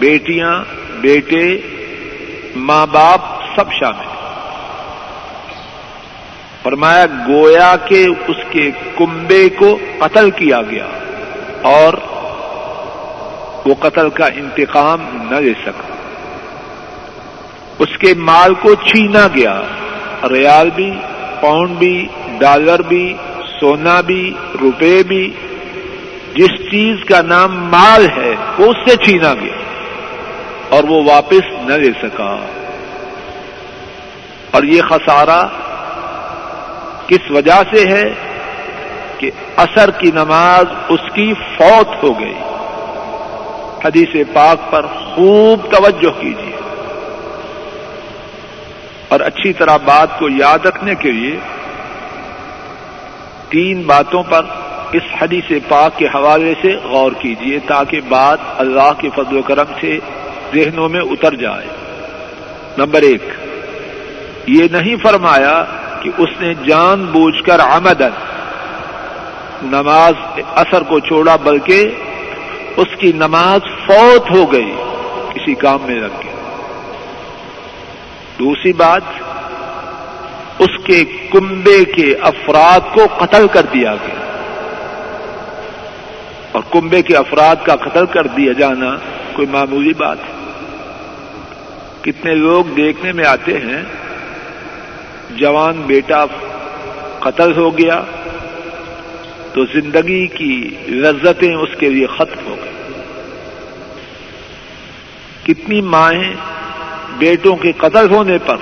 بیٹیاں، 0.00 0.64
بیٹے، 1.00 1.58
ماں 2.56 2.86
باپ، 2.86 3.20
سب 3.56 3.72
شامل۔ 3.72 4.06
فرمایا، 6.62 7.06
گویا 7.28 7.76
کے 7.84 8.06
اس 8.28 8.36
کے 8.50 8.70
کنبے 8.98 9.48
کو 9.48 9.78
قتل 9.98 10.30
کیا 10.30 10.62
گیا۔ 10.62 10.86
اور 11.62 11.94
وہ 13.66 13.74
قتل 13.74 14.10
کا 14.10 14.26
انتقام 14.26 15.26
نہ 15.30 15.36
لے 15.36 15.52
سکا۔ 15.62 15.92
اس 17.78 17.98
کے 17.98 18.14
مال 18.16 18.54
کو 18.54 18.74
چھینا 18.74 19.26
گیا۔ 19.36 19.60
ریال 20.30 20.70
بھی، 20.74 20.92
پاؤنڈ 21.40 21.70
بھی، 21.70 22.06
ڈالر 22.38 22.82
بھی، 22.82 23.14
سونا 23.60 24.00
بھی، 24.00 24.34
روپے 24.60 25.02
بھی۔ 25.08 25.32
جس 26.34 26.70
چیز 26.70 26.96
کا 27.04 27.22
نام 27.22 27.68
مال 27.70 28.06
ہے، 28.16 28.34
وہ 28.58 28.64
اس 28.64 28.90
سے 28.90 28.96
چھینا 28.96 29.34
گیا۔ 29.34 29.56
اور 30.68 30.84
وہ 30.84 31.02
واپس 31.10 31.52
نہ 31.52 31.74
لے 31.74 31.90
سکا۔ 32.02 32.36
اور 34.50 34.62
یہ 34.62 34.82
خسارہ 34.82 35.46
کس 37.06 37.30
وجہ 37.30 37.62
سے 37.74 37.86
ہے 37.86 38.14
کہ 39.18 39.30
اثر 39.56 39.90
کی 39.90 40.10
نماز 40.14 40.64
اس 40.88 41.00
کی 41.14 41.32
فوت 41.56 42.02
ہو 42.02 42.20
گئی۔ 42.20 42.34
حدیث 43.84 44.26
پاک 44.32 44.70
پر 44.70 44.86
خوب 44.86 45.72
توجہ 45.72 46.20
کیجیے۔ 46.20 46.56
اور 49.08 49.20
اچھی 49.20 49.52
طرح 49.52 49.76
بات 49.76 50.18
کو 50.18 50.28
یاد 50.28 50.66
رکھنے 50.66 50.94
کے 50.94 51.10
لیے 51.10 51.38
تین 53.48 53.82
باتوں 53.82 54.22
پر 54.22 54.44
اس 54.92 55.02
حدیث 55.22 55.52
پاک 55.68 55.98
کے 55.98 56.06
حوالے 56.06 56.54
سے 56.62 56.76
غور 56.84 57.12
کیجیے 57.12 57.58
تاکہ 57.58 58.00
بات 58.08 58.38
اللہ 58.58 58.92
کے 58.98 59.08
فضل 59.14 59.36
و 59.36 59.42
کرم 59.42 59.72
سے 59.80 59.98
ذہنوں 60.54 60.88
میں 60.88 61.00
اتر 61.00 61.34
جائے۔ 61.34 61.66
نمبر 62.78 63.02
ایک، 63.02 63.22
یہ 64.46 64.64
نہیں 64.72 64.96
فرمایا 64.96 65.64
کہ 66.02 66.10
اس 66.18 66.28
نے 66.40 66.54
جان 66.54 67.04
بوجھ 67.04 67.42
کر 67.42 67.58
آمدن 67.60 68.10
نماز 69.62 70.14
اثر 70.54 70.82
کو 70.82 71.00
چھوڑا، 71.00 71.36
بلکہ 71.36 71.90
اس 72.76 72.96
کی 72.98 73.12
نماز 73.12 73.60
فوت 73.86 74.30
ہو 74.30 74.52
گئی 74.52 74.74
کسی 75.34 75.54
کام 75.54 75.78
میں 75.82 76.00
رکھ 76.00 76.12
کے 76.20 76.28
دوسری 78.38 78.72
بات، 78.72 79.00
اس 80.58 80.84
کے 80.84 81.04
کنبے 81.04 81.84
کے 81.84 82.14
افراد 82.22 82.80
کو 82.94 83.06
قتل 83.18 83.46
کر 83.46 83.66
دیا 83.74 83.94
گیا۔ 83.94 84.14
اور 86.52 86.62
کنبے 86.72 87.02
کے 87.02 87.16
افراد 87.16 87.56
کا 87.62 87.76
قتل 87.76 88.06
کر 88.06 88.26
دیا 88.26 88.52
جانا 88.52 88.96
کوئی 89.32 89.48
معمولی 89.50 89.94
بات 89.94 90.16
ہے۔ 90.18 90.32
کتنے 92.02 92.34
لوگ 92.34 92.64
دیکھنے 92.64 93.12
میں 93.12 93.26
آتے 93.26 93.58
ہیں، 93.58 93.82
جوان 95.30 95.82
بیٹا 95.86 96.24
قتل 97.18 97.56
ہو 97.56 97.78
گیا 97.78 98.02
تو 99.52 99.64
زندگی 99.64 100.26
کی 100.26 100.70
لذتیں 100.88 101.54
اس 101.54 101.68
کے 101.78 101.88
لیے 101.88 102.06
ختم 102.06 102.46
ہو 102.46 102.56
گئی 102.64 102.72
کتنی 105.42 105.80
مائیں 105.80 106.34
بیٹوں 107.18 107.56
کے 107.56 107.72
قتل 107.72 108.10
ہونے 108.10 108.38
پر 108.38 108.56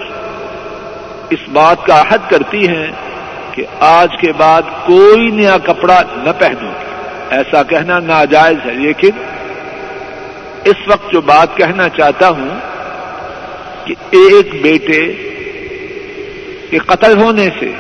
اس 1.31 1.49
بات 1.53 1.87
کا 1.87 2.01
عہد 2.01 2.31
کرتی 2.31 2.69
ہیں 2.69 2.87
کہ 3.53 3.65
آج 3.81 4.09
کے 4.21 4.33
بعد 4.33 4.63
کوئی 4.87 5.31
نیا 5.31 5.57
کپڑا 5.65 6.01
نہ 6.17 6.31
پہنو۔ 6.39 6.71
ایسا 7.31 7.63
کہنا 7.63 7.99
ناجائز 7.99 8.67
ہے، 8.67 8.73
لیکن 8.73 9.11
اس 10.65 10.77
وقت 10.87 11.13
جو 11.13 11.21
بات 11.21 11.57
کہنا 11.57 11.89
چاہتا 11.89 12.29
ہوں 12.29 12.49
کہ 13.85 13.95
ایک 14.11 14.63
بیٹے 14.63 15.13
کے 16.71 16.79
قتل 16.79 17.23
ہونے 17.23 17.49
سے 17.61 17.73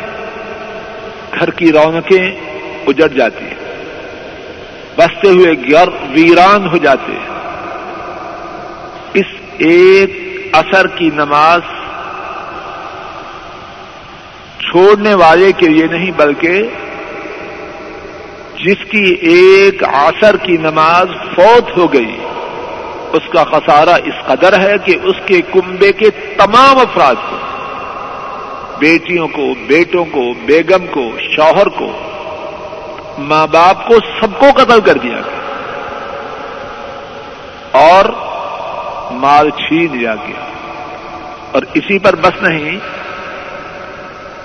گھر 1.38 1.50
کی 1.50 1.72
رونقیں 1.72 2.49
اجڑ 2.86 3.06
جاتی 3.06 3.44
ہیں 3.44 3.68
بستے 4.96 5.28
ہوئے 5.28 5.52
گر 5.72 5.88
ویران 5.88 6.66
ہو 6.66 6.76
جاتے 6.76 7.12
ہیں۔ 7.12 7.28
اس 9.14 9.26
ایک 9.58 10.10
اثر 10.52 10.86
کی 10.86 11.10
نماز 11.14 11.60
چھوڑنے 14.58 15.14
والے 15.14 15.52
کے 15.52 15.68
لیے 15.68 15.86
نہیں، 15.86 16.10
بلکہ 16.10 16.62
جس 18.64 18.84
کی 18.90 19.14
ایک 19.20 19.84
عصر 19.84 20.36
کی 20.36 20.56
نماز 20.56 21.08
فوت 21.36 21.76
ہو 21.76 21.92
گئی، 21.92 22.16
اس 23.12 23.32
کا 23.32 23.44
خسارہ 23.44 23.96
اس 24.04 24.26
قدر 24.26 24.60
ہے 24.60 24.74
کہ 24.84 24.96
اس 25.02 25.16
کے 25.26 25.40
کنبے 25.52 25.92
کے 25.92 26.10
تمام 26.10 26.78
افراد 26.78 27.14
کو، 27.30 27.36
بیٹیوں 28.78 29.28
کو، 29.28 29.54
بیٹوں 29.66 30.04
کو، 30.04 30.32
بیگم 30.46 30.86
کو، 30.90 31.10
شوہر 31.36 31.68
کو 31.68 32.09
ماں 33.18 33.46
باپ 33.46 33.88
کو 33.88 33.94
سب 34.20 34.40
کو 34.40 34.46
قتل 34.56 34.80
کر 34.80 34.94
دیا 34.94 35.16
گیا 35.16 35.40
اور 37.72 38.04
مال 39.10 39.50
چھین 39.50 39.96
لیا 39.96 40.14
گیا 40.14 40.44
اور 41.52 41.62
اسی 41.74 41.98
پر 41.98 42.16
بس 42.16 42.42
نہیں، 42.42 42.78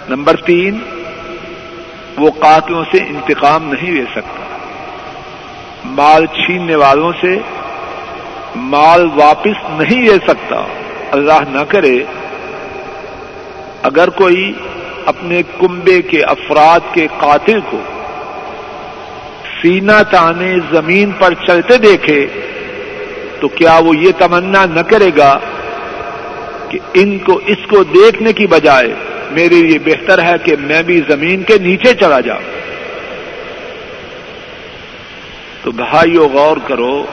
نمبر 0.09 0.35
تین، 0.35 0.79
وہ 2.17 2.31
قاتلوں 2.39 2.83
سے 2.91 2.97
انتقام 2.97 3.73
نہیں 3.73 3.91
لے 3.91 4.05
سکتا۔ 4.11 4.57
مال 5.85 6.25
چھیننے 6.25 6.75
والوں 6.75 7.11
سے 7.21 7.37
مال 8.55 9.09
واپس 9.15 9.69
نہیں 9.69 10.01
لے 10.01 10.17
سکتا۔ 10.27 10.55
اللہ 11.11 11.49
نہ 11.49 11.63
کرے، 11.69 12.03
اگر 13.83 14.09
کوئی 14.09 14.53
اپنے 15.05 15.41
کنبے 15.59 16.01
کے 16.01 16.23
افراد 16.23 16.79
کے 16.93 17.07
قاتل 17.17 17.59
کو 17.69 17.79
سینا 19.65 20.03
تانے 20.03 20.57
زمین 20.71 21.11
پر 21.11 21.33
چلتے 21.33 21.77
دیکھے 21.77 22.27
تو 23.39 23.47
کیا 23.47 23.79
وہ 23.85 23.97
یہ 23.97 24.11
تمنا 24.17 24.65
نہ 24.65 24.79
کرے 24.79 25.09
گا 25.17 25.39
کہ 26.69 26.79
ان 26.93 27.17
کو 27.17 27.41
اس 27.45 27.57
کو 27.69 27.83
دیکھنے 27.83 28.33
کی 28.33 28.47
بجائے 28.47 28.93
میرے 29.31 29.55
لیے 29.55 29.79
بہتر 29.79 30.23
ہے 30.23 30.33
کہ 30.43 30.55
میں 30.59 30.83
بھی 30.83 31.01
زمین 31.09 31.43
کے 31.43 31.57
نیچے 31.57 31.93
چلا 31.93 32.19
جاؤں؟ 32.19 32.41
تو 35.63 35.71
بھائیو 35.71 36.27
غور 36.27 36.57
کرو، 36.67 37.05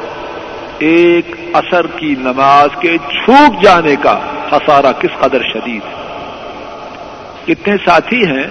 ایک 0.79 1.37
اثر 1.53 1.87
کی 1.87 2.15
نماز 2.19 2.69
کے 2.81 2.97
چھوٹ 2.99 3.63
جانے 3.63 3.97
کا 3.97 4.21
خسارہ 4.51 4.93
کس 5.01 5.21
قدر 5.21 5.43
شدید 5.43 5.81
ہے؟ 5.87 5.95
کتنے 7.47 7.77
ساتھی 7.85 8.27
ہیں؟ 8.27 8.47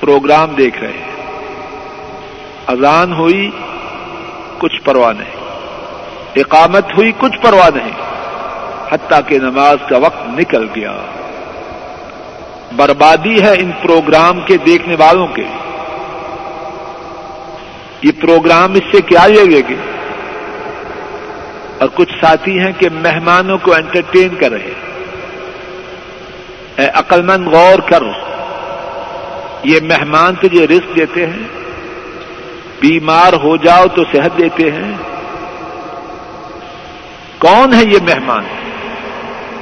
پروگرام 0.00 0.54
دیکھ 0.54 0.78
رہے 0.78 0.92
ہیں۔ 0.92 1.13
اذان 2.66 3.12
ہوئی، 3.12 3.50
کچھ 4.58 4.82
پرواہ 4.84 5.12
نہیں۔ 5.12 5.44
اقامت 6.36 6.84
ہوئی، 6.96 7.12
کچھ 7.18 7.38
پرواہ 7.42 7.70
نہیں۔ 7.74 7.90
حتیٰ 8.90 9.20
کہ 9.26 9.38
نماز 9.38 9.76
کا 9.88 9.98
وقت 9.98 10.28
نکل 10.28 10.66
گیا۔ 10.76 10.92
بربادی 12.76 13.42
ہے 13.42 13.54
ان 13.58 13.70
پروگرام 13.82 14.40
کے 14.40 14.56
دیکھنے 14.56 14.96
والوں 14.98 15.26
کے۔ 15.26 15.42
یہ 18.02 18.12
پروگرام 18.20 18.72
اس 18.72 18.82
سے 18.92 19.00
کیا 19.00 19.26
لے 19.26 19.60
گے؟ 19.68 19.74
اور 21.78 21.88
کچھ 21.94 22.12
ساتھی 22.20 22.58
ہیں 22.60 22.72
کہ 22.78 22.88
مہمانوں 22.92 23.58
کو 23.58 23.74
انٹرٹین 23.74 24.28
کر 24.40 24.50
رہے 24.52 24.72
اے 26.76 26.86
عقلمند 26.94 27.48
غور 27.48 27.78
کر 27.78 28.02
یہ 29.64 29.78
مہمان 29.82 30.34
تجھے 30.34 30.66
رسک 30.66 30.96
دیتے 30.96 31.26
ہیں۔ 31.26 31.63
بیمار 32.84 33.32
ہو 33.32 33.56
جاؤ 33.56 33.84
تو 33.94 34.02
صحت 34.12 34.38
دیتے 34.38 34.72
ہیں۔ 34.72 34.92
کون 37.38 37.74
ہے 37.74 37.82
یہ 37.84 37.98
مہمان؟ 38.02 38.44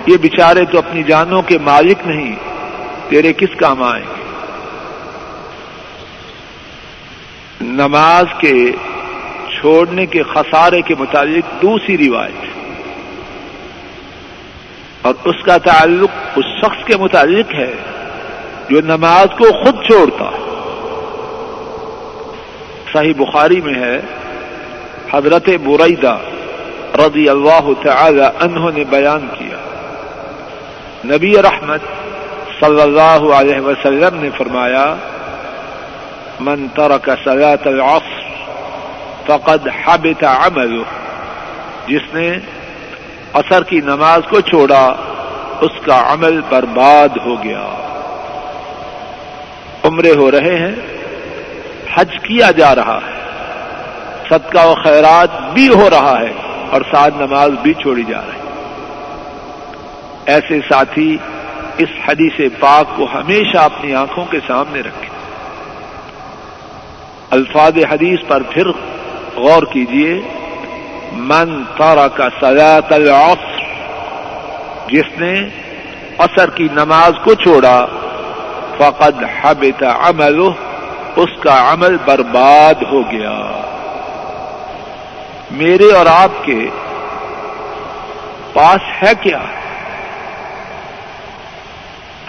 یہ 0.06 0.16
بیچارے 0.16 0.64
تو 0.64 0.78
اپنی 0.78 1.02
جانوں 1.02 1.42
کے 1.42 1.58
مالک 1.58 1.98
نہیں، 2.04 2.36
تیرے 3.08 3.32
کس 3.32 3.56
کام 3.56 3.82
آئیں 3.82 4.04
گے 4.04 4.22
نماز 7.60 8.24
کے 8.38 8.72
چھوڑنے 9.60 10.06
کے 10.06 10.22
خسارے 10.22 10.82
کے 10.82 10.94
متعلق 10.98 11.62
دوسری 11.62 12.08
روایت۔ 12.08 12.46
اور 15.02 15.14
اس 15.24 15.44
کا 15.44 15.58
تعلق 15.58 16.10
اس 16.36 16.44
شخص 16.60 16.84
کے 16.84 16.96
متعلق 16.96 17.54
ہے 17.54 17.72
جو 18.70 18.80
نماز 18.80 19.26
کو 19.38 19.64
خود 19.64 19.74
چھوڑتا۔ 19.86 20.51
صحیح 22.92 23.12
بخاری 23.18 23.60
میں 23.60 23.74
ہے، 23.74 24.00
حضرت 25.12 25.48
بریدہ 25.48 26.18
رضی 27.06 27.28
اللہ 27.28 27.68
تعالی 27.82 28.24
عنہ 28.40 28.70
نے 28.74 28.84
بیان 28.84 29.28
کیا۔ 29.38 29.56
نبی 31.04 31.42
رحمت 31.42 31.80
صلی 32.60 32.80
اللہ 32.80 33.34
علیہ 33.34 33.60
وسلم 33.60 34.22
نے 34.22 34.30
فرمایا، 34.38 34.94
من 36.40 36.68
ترک 36.68 37.10
صلاة 37.24 37.62
العصر 37.64 38.22
فقد 39.26 39.68
حبت 39.84 40.24
عمله 40.24 40.82
جس 41.86 42.14
نے 42.14 42.38
اثر 43.32 43.62
کی 43.62 43.80
نماز 43.80 44.20
کو 44.30 44.40
چھوڑا، 44.40 44.94
اس 45.60 45.86
کا 45.86 46.12
عمل 46.12 46.40
برباد 46.48 47.08
ہو 47.24 47.42
گیا۔ 47.42 47.68
عمرے 49.84 50.14
ہو 50.14 50.30
رہے 50.30 50.58
ہیں 50.58 50.91
حج 51.94 52.18
کیا 52.22 52.50
جا 52.50 52.74
رہا 52.74 52.98
ہے۔ 53.06 53.22
صدقہ 54.28 54.66
و 54.66 54.74
خیرات 54.74 55.52
بھی 55.52 55.68
ہو 55.68 55.90
رہا 55.90 56.20
ہے 56.20 56.32
اور 56.70 56.80
ساتھ 56.90 57.14
نماز 57.16 57.50
بھی 57.62 57.74
چھوڑی 57.74 58.02
جا 58.02 58.20
رہی۔ 58.20 58.38
ایسے 60.26 60.60
ساتھی 60.68 61.16
اس 61.78 61.88
حدیث 62.08 62.40
پاک 62.60 62.96
کو 62.96 63.06
ہمیشہ 63.14 63.58
اپنی 63.58 63.94
آنکھوں 63.94 64.24
کے 64.24 64.38
سامنے 64.46 64.80
رکھیں۔ 64.80 65.10
الفاظ 67.30 67.72
حدیث 67.90 68.18
پر 68.28 68.42
پھر 68.42 68.68
غور 69.36 69.62
کیجیے 69.62 70.20
من 71.12 71.64
تارا 71.76 72.08
کا 72.08 72.28
سزا 72.40 72.80
العصر، 72.90 73.62
جس 74.88 75.18
نے 75.18 75.48
اثر 76.18 76.50
کی 76.50 76.68
نماز 76.72 77.12
کو 77.24 77.34
چھوڑا، 77.34 77.86
فقد 78.78 79.24
حبت 79.42 79.82
عمل 79.82 80.40
اس 81.16 81.42
کا 81.42 81.72
عمل 81.72 81.96
برباد 82.04 82.82
ہو 82.82 83.02
گیا۔ 83.10 83.60
میرے 85.50 85.92
اور 85.92 86.06
آپ 86.06 86.44
کے 86.44 86.70
پاس 88.52 89.02
ہے 89.02 89.12
کیا؟ 89.20 89.40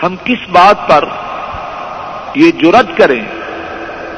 ہم 0.03 0.15
کس 0.23 0.49
بات 0.49 0.89
پر 0.89 1.03
یہ 2.35 2.51
جرت 2.51 2.97
کریں 2.97 3.21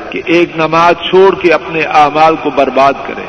کہ 0.10 0.21
ایک 0.25 0.49
نماز 0.56 0.93
چھوڑ 1.10 1.36
کے 1.36 1.54
اپنے 1.54 1.82
اعمال 1.82 2.36
کو 2.36 2.49
برباد 2.49 2.93
کریں؟ 3.08 3.25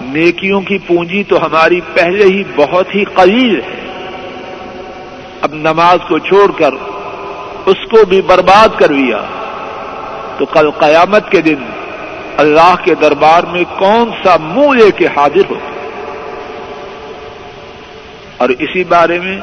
نیکیوں 0.00 0.60
کی 0.60 0.78
پونجی 0.78 1.24
تو 1.24 1.46
ہماری 1.46 1.80
پہلے 1.94 2.24
ہی 2.24 2.42
بہت 2.56 2.94
ہی 2.94 3.04
قلیل 3.04 3.60
ہے۔ 3.60 3.86
اب 5.42 5.54
نماز 5.54 5.98
کو 6.08 6.18
چھوڑ 6.18 6.52
کر 6.58 6.70
اس 7.66 7.90
کو 7.90 8.04
بھی 8.04 8.22
برباد 8.22 8.78
کر 8.78 8.88
لیا 8.88 9.18
تو 10.40 10.46
کل 10.46 10.70
قیامت 10.70 11.30
کے 11.30 11.40
دن 11.40 11.62
اللہ 12.36 12.74
کے 12.84 12.94
دربار 12.94 13.42
میں 13.42 13.64
کون 13.78 14.10
سا 14.24 14.36
منہ 14.40 14.72
لے 14.72 14.90
کے 14.90 15.06
حاضر 15.06 15.50
ہو؟ 15.50 15.58
اور 18.36 18.48
اسی 18.48 18.84
بارے 18.84 19.18
میں 19.20 19.40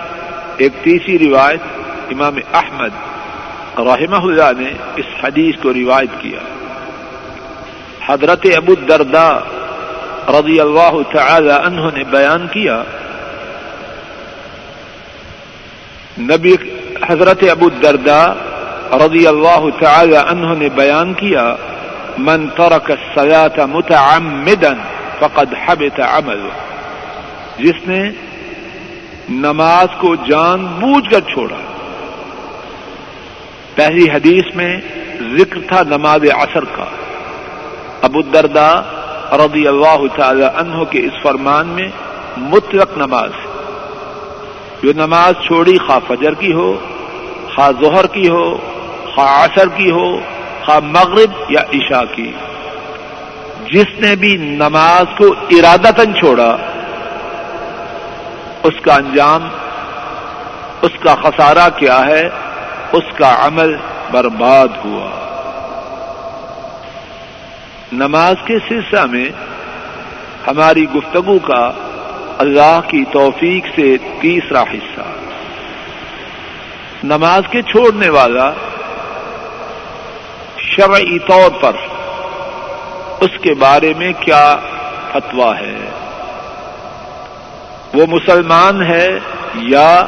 ایک 0.57 0.73
تیسری 0.83 1.17
روایت 1.29 1.61
امام 2.11 2.35
احمد 2.53 2.89
رحمہ 3.79 4.23
اللہ 4.23 4.51
نے 4.57 4.71
اس 4.95 5.05
حدیث 5.23 5.61
کو 5.61 5.73
روایت 5.73 6.21
کیا۔ 6.21 6.39
حضرت 8.07 8.47
ابو 8.57 8.73
الدرداء 8.77 9.37
رضی 10.39 10.59
اللہ 10.59 10.95
تعالی 11.11 11.53
عنہ 11.65 11.81
نے 11.93 12.03
بیان 12.03 12.47
کیا، 12.47 12.83
نبی 16.19 16.55
حضرت 17.09 17.43
ابو 17.51 17.69
الدرداء 17.73 18.27
رضی 18.93 19.27
اللہ 19.27 19.65
تعالی 19.79 20.15
عنہ 20.15 20.53
نے 20.57 20.69
بیان 20.69 21.13
کیا، 21.13 21.55
من 22.17 22.47
ترک 22.47 22.91
الصلاة 22.91 23.71
متعمدا 23.71 24.73
فقد 25.19 25.53
حبت 25.65 25.99
عمله. 25.99 26.47
جس 27.57 27.87
نے 27.87 28.09
نماز 29.29 29.87
کو 29.97 30.15
جان 30.15 30.65
بوجھ 30.65 31.09
کر 31.09 31.19
چھوڑا۔ 31.19 31.55
پہلی 33.75 34.09
حدیث 34.09 34.55
میں 34.55 34.81
ذکر 35.37 35.59
تھا 35.67 35.81
نماز 35.87 36.21
عصر 36.35 36.63
کا۔ 36.63 36.85
ابو 38.01 38.19
الدرداء 38.19 38.81
رضی 39.31 39.67
اللہ 39.67 40.03
تعالی 40.15 40.43
عنہ 40.43 40.83
کے 40.83 40.99
اس 40.99 41.21
فرمان 41.21 41.67
میں 41.67 41.89
مطلق 42.37 42.97
نماز 42.97 43.31
جو 44.83 44.93
نماز 44.95 45.33
چھوڑی، 45.45 45.77
خواہ 45.77 45.99
فجر 46.07 46.33
کی 46.33 46.53
ہو، 46.53 46.79
خواہ 47.55 47.71
ظہر 47.83 48.07
کی 48.07 48.29
ہو 48.29 48.57
خواہ 49.17 49.45
عصر 49.45 49.67
کی 49.67 49.91
ہو، 49.91 50.19
خواہ 50.65 50.79
مغرب 50.79 51.31
یا 51.49 51.61
عشاء 51.73 52.13
کی۔ 52.15 52.31
جس 53.71 53.99
نے 53.99 54.15
بھی 54.15 54.37
نماز 54.37 55.17
کو 55.17 55.25
ارادتن 55.27 56.13
چھوڑا، 56.13 56.57
اس 58.63 58.73
کا 58.81 58.95
انجام، 58.95 59.47
اس 60.81 60.91
کا 60.99 61.15
خسارہ 61.15 61.69
کیا 61.75 62.05
ہے، 62.05 62.29
اس 62.91 63.17
کا 63.17 63.47
عمل 63.47 63.75
برباد 64.11 64.67
ہوا۔ 64.85 65.09
نماز 67.91 68.35
کے 68.45 68.57
سلسلہ 68.69 69.05
میں 69.05 69.29
ہماری 70.47 70.89
گفتگو 70.89 71.39
کا 71.39 71.71
اللہ 72.37 72.79
کی 72.87 73.03
توفیق 73.11 73.67
سے 73.75 73.97
تیسرا 74.21 74.61
حصہ۔ 74.61 75.01
نماز 77.03 77.41
کے 77.51 77.61
چھوڑنے 77.61 78.09
والا 78.09 78.51
شرعی 80.77 81.19
طور 81.19 81.49
پر 81.61 81.71
اس 83.21 83.39
کے 83.41 83.53
بارے 83.53 83.93
میں 83.97 84.13
کیا 84.19 84.57
فتوا 85.11 85.59
ہے؟ 85.59 85.75
وہ 87.93 88.05
مسلمان 88.05 88.81
ہے 88.81 89.19
یا 89.55 90.05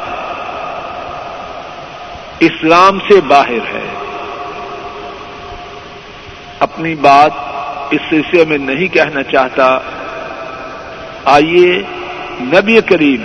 اسلام 2.40 2.98
سے 2.98 3.20
باہر 3.20 3.74
ہے؟ 3.74 3.94
اپنی 6.58 6.94
بات 6.94 7.30
اس 7.90 8.00
سلسلے 8.10 8.44
میں 8.44 8.58
نہیں 8.58 8.86
کہنا 8.86 9.22
چاہتا۔ 9.22 9.78
آئیے 11.24 11.82
نبی 12.40 12.80
کریم 12.80 13.24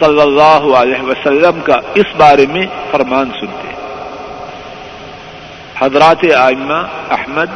صلی 0.00 0.20
اللہ 0.20 0.76
علیہ 0.76 1.02
وسلم 1.02 1.60
کا 1.60 1.76
اس 1.94 2.06
بارے 2.16 2.46
میں 2.50 2.66
فرمان 2.90 3.30
سنتے 3.40 3.68
ہیں۔ 3.68 3.73
حضرات 5.80 6.24
آئمہ 6.38 6.80
احمد 7.16 7.50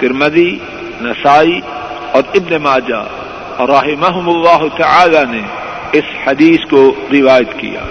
ترمدی 0.00 0.52
نسائی 1.02 1.60
اور 2.12 2.22
ابن 2.38 2.52
ماجہ، 2.62 3.02
اور 3.56 3.68
رحمہ 3.68 4.16
اللہ 4.32 4.62
تعالی 4.76 5.24
نے 5.30 5.42
اس 5.98 6.08
حدیث 6.24 6.68
کو 6.70 6.82
روایت 7.12 7.52
کیا۔ 7.60 7.84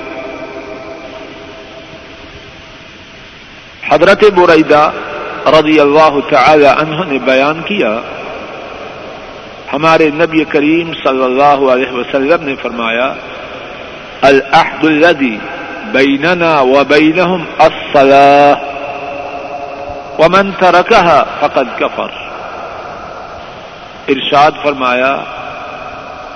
حضرت 3.90 4.24
بریدہ 4.38 4.84
رضی 5.58 5.80
اللہ 5.80 6.20
تعالی 6.30 6.66
عنہ 6.66 7.04
نے 7.10 7.20
بیان 7.26 7.62
کیا، 7.68 7.94
ہمارے 9.74 10.10
نبی 10.16 10.44
کریم 10.52 10.92
صلی 11.04 11.24
اللہ 11.24 11.60
علیہ 11.74 11.92
وسلم 11.94 12.44
نے 12.48 12.56
فرمایا، 12.62 13.08
العہد 14.30 14.84
الذي 14.86 15.36
بیننا 15.92 16.54
و 16.62 16.84
بینہم 16.88 17.44
الصلاح 17.60 18.68
ومن 20.20 20.52
ترکها 20.52 21.24
فقد 21.40 21.80
کفر۔ 21.80 22.08
ارشاد 24.08 24.52
فرمایا، 24.64 25.18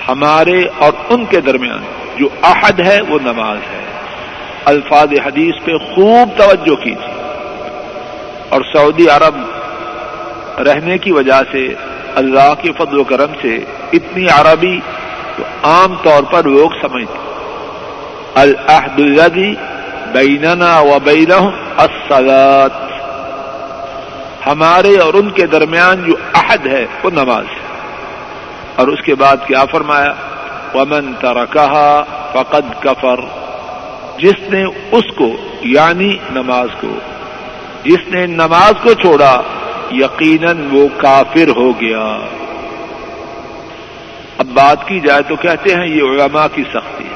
ہمارے 0.08 0.66
اور 0.78 0.92
ان 1.10 1.26
کے 1.26 1.42
درمیان 1.42 1.84
جو 2.18 2.28
عہد 2.42 2.80
ہے 2.80 3.02
وہ 3.02 3.20
نماز 3.22 3.58
ہے۔ 3.58 3.86
الفاظ 4.66 5.08
حدیث 5.26 5.66
پہ 5.66 5.78
خوب 5.78 6.30
توجہ 6.38 6.76
کی 6.76 6.96
تھی 6.96 7.14
اور 8.50 8.62
سعودی 8.74 9.08
عرب 9.08 9.36
رہنے 10.60 10.98
کی 10.98 11.12
وجہ 11.12 11.42
سے، 11.52 11.68
اللہ 12.16 12.54
کے 12.62 12.72
فضل 12.78 13.00
و 13.00 13.04
کرم 13.04 13.34
سے 13.42 13.56
اتنی 13.94 14.28
عربی 14.28 14.80
تو 15.38 15.44
عام 15.64 15.96
طور 16.04 16.24
پر 16.24 16.44
لوگ 16.44 16.70
سمجھتے 16.82 17.18
الحد 18.36 19.00
الدی 19.00 19.56
بیننا 20.12 20.80
و 20.80 20.98
بینہم 21.04 21.50
الصلاة۔ 21.78 22.93
ہمارے 24.46 24.98
اور 24.98 25.14
ان 25.14 25.30
کے 25.30 25.48
درمیان 25.48 26.04
جو 26.04 26.14
عہد 26.34 26.68
ہے 26.68 26.86
وہ 27.04 27.10
نماز 27.10 27.46
ہے۔ 27.46 27.64
اور 28.76 28.88
اس 28.88 29.02
کے 29.02 29.16
بعد 29.16 29.38
کیا 29.48 29.66
فرمایا؟ 29.66 30.14
ومن 30.74 31.14
ترکہا 31.20 32.04
فقد 32.34 32.82
کفر 32.82 33.20
جس 34.18 34.50
نے 34.50 34.64
اس 34.92 35.04
کو 35.16 35.32
یعنی 35.62 36.18
نماز 36.32 36.68
کو، 36.82 36.96
جس 37.84 38.08
نے 38.08 38.26
نماز 38.26 38.74
کو 38.84 38.94
چھوڑا، 38.94 39.42
یقیناً 39.92 40.68
وہ 40.72 40.88
کافر 40.98 41.50
ہو 41.56 41.72
گیا۔ 41.82 42.18
اب 44.38 44.46
بات 44.46 44.88
کی 44.88 45.00
جائے 45.00 45.22
تو 45.22 45.36
کہتے 45.36 45.76
ہیں 45.76 45.88
یہ 45.88 46.04
علماء 46.04 46.46
کی 46.54 46.64
سختی۔ 46.74 47.04
ہے 47.04 47.14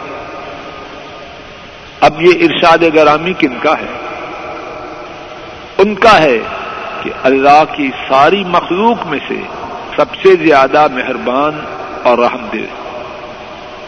اب 2.02 2.22
یہ 2.22 2.32
ارشاد 2.42 2.78
گرامی 2.96 3.34
کن 3.34 3.60
کا 3.60 3.74
ہے؟ 3.74 3.98
ان 5.78 5.96
کا 5.96 6.18
ہے 6.18 6.40
کہ 7.04 7.12
اللہ 7.24 7.64
کی 7.76 7.90
ساری 8.08 8.44
مخلوق 8.44 9.06
میں 9.06 9.20
سے 9.28 9.42
سب 9.96 10.16
سے 10.16 10.36
زیادہ 10.36 10.88
مہربان 10.94 11.60
اور 12.04 12.18
رحم 12.18 12.48
دے۔ 12.54 12.66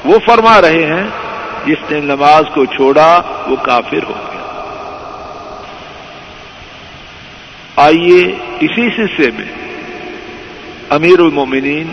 وہ 0.05 0.19
فرما 0.25 0.61
رہے 0.61 0.85
ہیں، 0.85 1.07
جس 1.65 1.91
نے 1.91 1.99
نماز 1.99 2.43
کو 2.53 2.65
چھوڑا، 2.65 3.21
وہ 3.47 3.55
کافر 3.61 4.03
ہو 4.03 4.13
گیا۔ 4.15 4.39
آئیے 7.75 8.35
اسی 8.59 8.89
سلسلے 8.95 9.31
میں 9.37 9.51
امیر 10.89 11.19
المومنین 11.19 11.87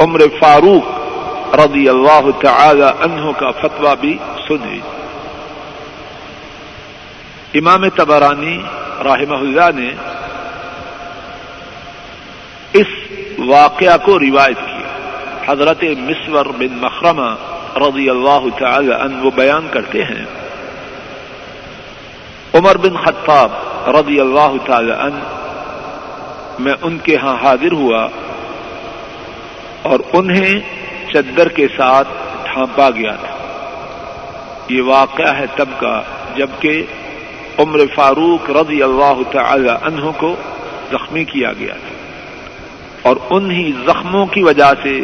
عمر 0.00 0.20
فاروق 0.40 0.84
رضی 1.54 1.88
اللہ 1.88 2.30
تعالی 2.40 2.82
عنہ 2.82 3.30
کا 3.36 3.50
فتویٰ 3.50 3.94
بھی 4.00 4.18
سنی 4.48 4.80
امام 7.54 7.88
تبرانی 7.88 8.58
رحمہ 9.04 9.34
اللہ 9.34 9.70
نے 9.74 9.90
اس 12.74 12.86
واقعہ 13.38 13.96
کو 14.04 14.18
روایت 14.18 14.56
کیا۔ 14.56 14.88
حضرت 15.46 15.82
مسور 15.82 16.46
بن 16.46 16.78
مخرمہ 16.80 17.34
رضی 17.76 18.10
اللہ 18.10 18.44
تعالی 18.58 18.92
عنہ 18.92 19.24
وہ 19.24 19.30
بیان 19.34 19.68
کرتے 19.70 20.04
ہیں۔ 20.04 20.24
عمر 22.54 22.76
بن 22.76 22.96
خطاب 22.96 23.50
رضی 23.88 24.20
اللہ 24.20 24.52
تعالی 24.64 24.92
عنہ 24.92 25.22
میں 26.58 26.72
ان 26.82 26.98
کے 26.98 27.16
ہاں 27.16 27.36
حاضر 27.42 27.72
ہوا 27.72 28.08
اور 29.82 30.00
انہیں 30.12 30.60
چدر 31.12 31.48
کے 31.48 31.66
ساتھ 31.76 32.08
ڈھانپا 32.44 32.90
گیا 32.90 33.12
تھا۔ 33.12 33.34
یہ 34.68 34.82
واقعہ 34.82 35.38
ہے 35.38 35.46
تب 35.56 35.68
کا 35.78 36.02
جبکہ 36.36 36.82
عمر 37.58 37.80
فاروق 37.94 38.50
رضی 38.50 38.82
اللہ 38.82 39.22
تعالی 39.30 39.68
عنہ 39.68 40.10
کو 40.16 40.36
زخمی 40.92 41.24
کیا 41.24 41.52
گیا 41.52 41.74
تھا۔ 41.74 41.93
اور 43.04 43.16
انہی 43.30 43.72
زخموں 43.86 44.26
کی 44.26 44.42
وجہ 44.42 44.72
سے 44.82 45.00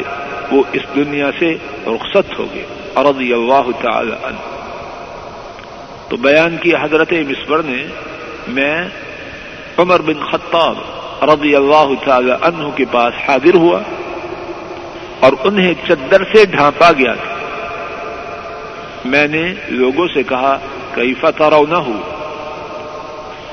وہ 0.50 0.62
اس 0.72 0.82
دنیا 0.94 1.30
سے 1.38 1.56
رخصت 1.86 2.38
ہو 2.38 2.46
گئے۔ 2.54 2.66
رضی 2.96 3.32
اللہ 3.32 3.70
تعالی 3.82 4.12
عنہ۔ 4.22 4.36
تو 6.08 6.16
بیان 6.16 6.56
کی 6.56 6.74
حضرت 6.74 7.12
مصور 7.12 7.58
نے، 7.58 7.86
میں 8.48 8.88
عمر 9.78 10.00
بن 10.00 10.24
خطاب 10.32 10.78
رضی 11.22 11.56
اللہ 11.56 11.86
تعالی 12.04 12.32
عنہ 12.42 12.68
کے 12.76 12.84
پاس 12.90 13.14
حاضر 13.28 13.54
ہوا 13.54 13.80
اور 15.20 15.32
انہیں 15.44 15.74
چدر 15.88 16.22
سے 16.24 16.44
ڈھانپا 16.44 16.92
گیا 16.92 17.14
تھا۔ 17.14 17.34
میں 19.04 19.28
نے 19.28 19.54
لوگوں 19.68 20.06
سے 20.14 20.22
کہا 20.22 20.58
کئی 20.94 21.14
فتح 21.14 21.44
نہ 21.68 21.74
ہو 21.74 22.00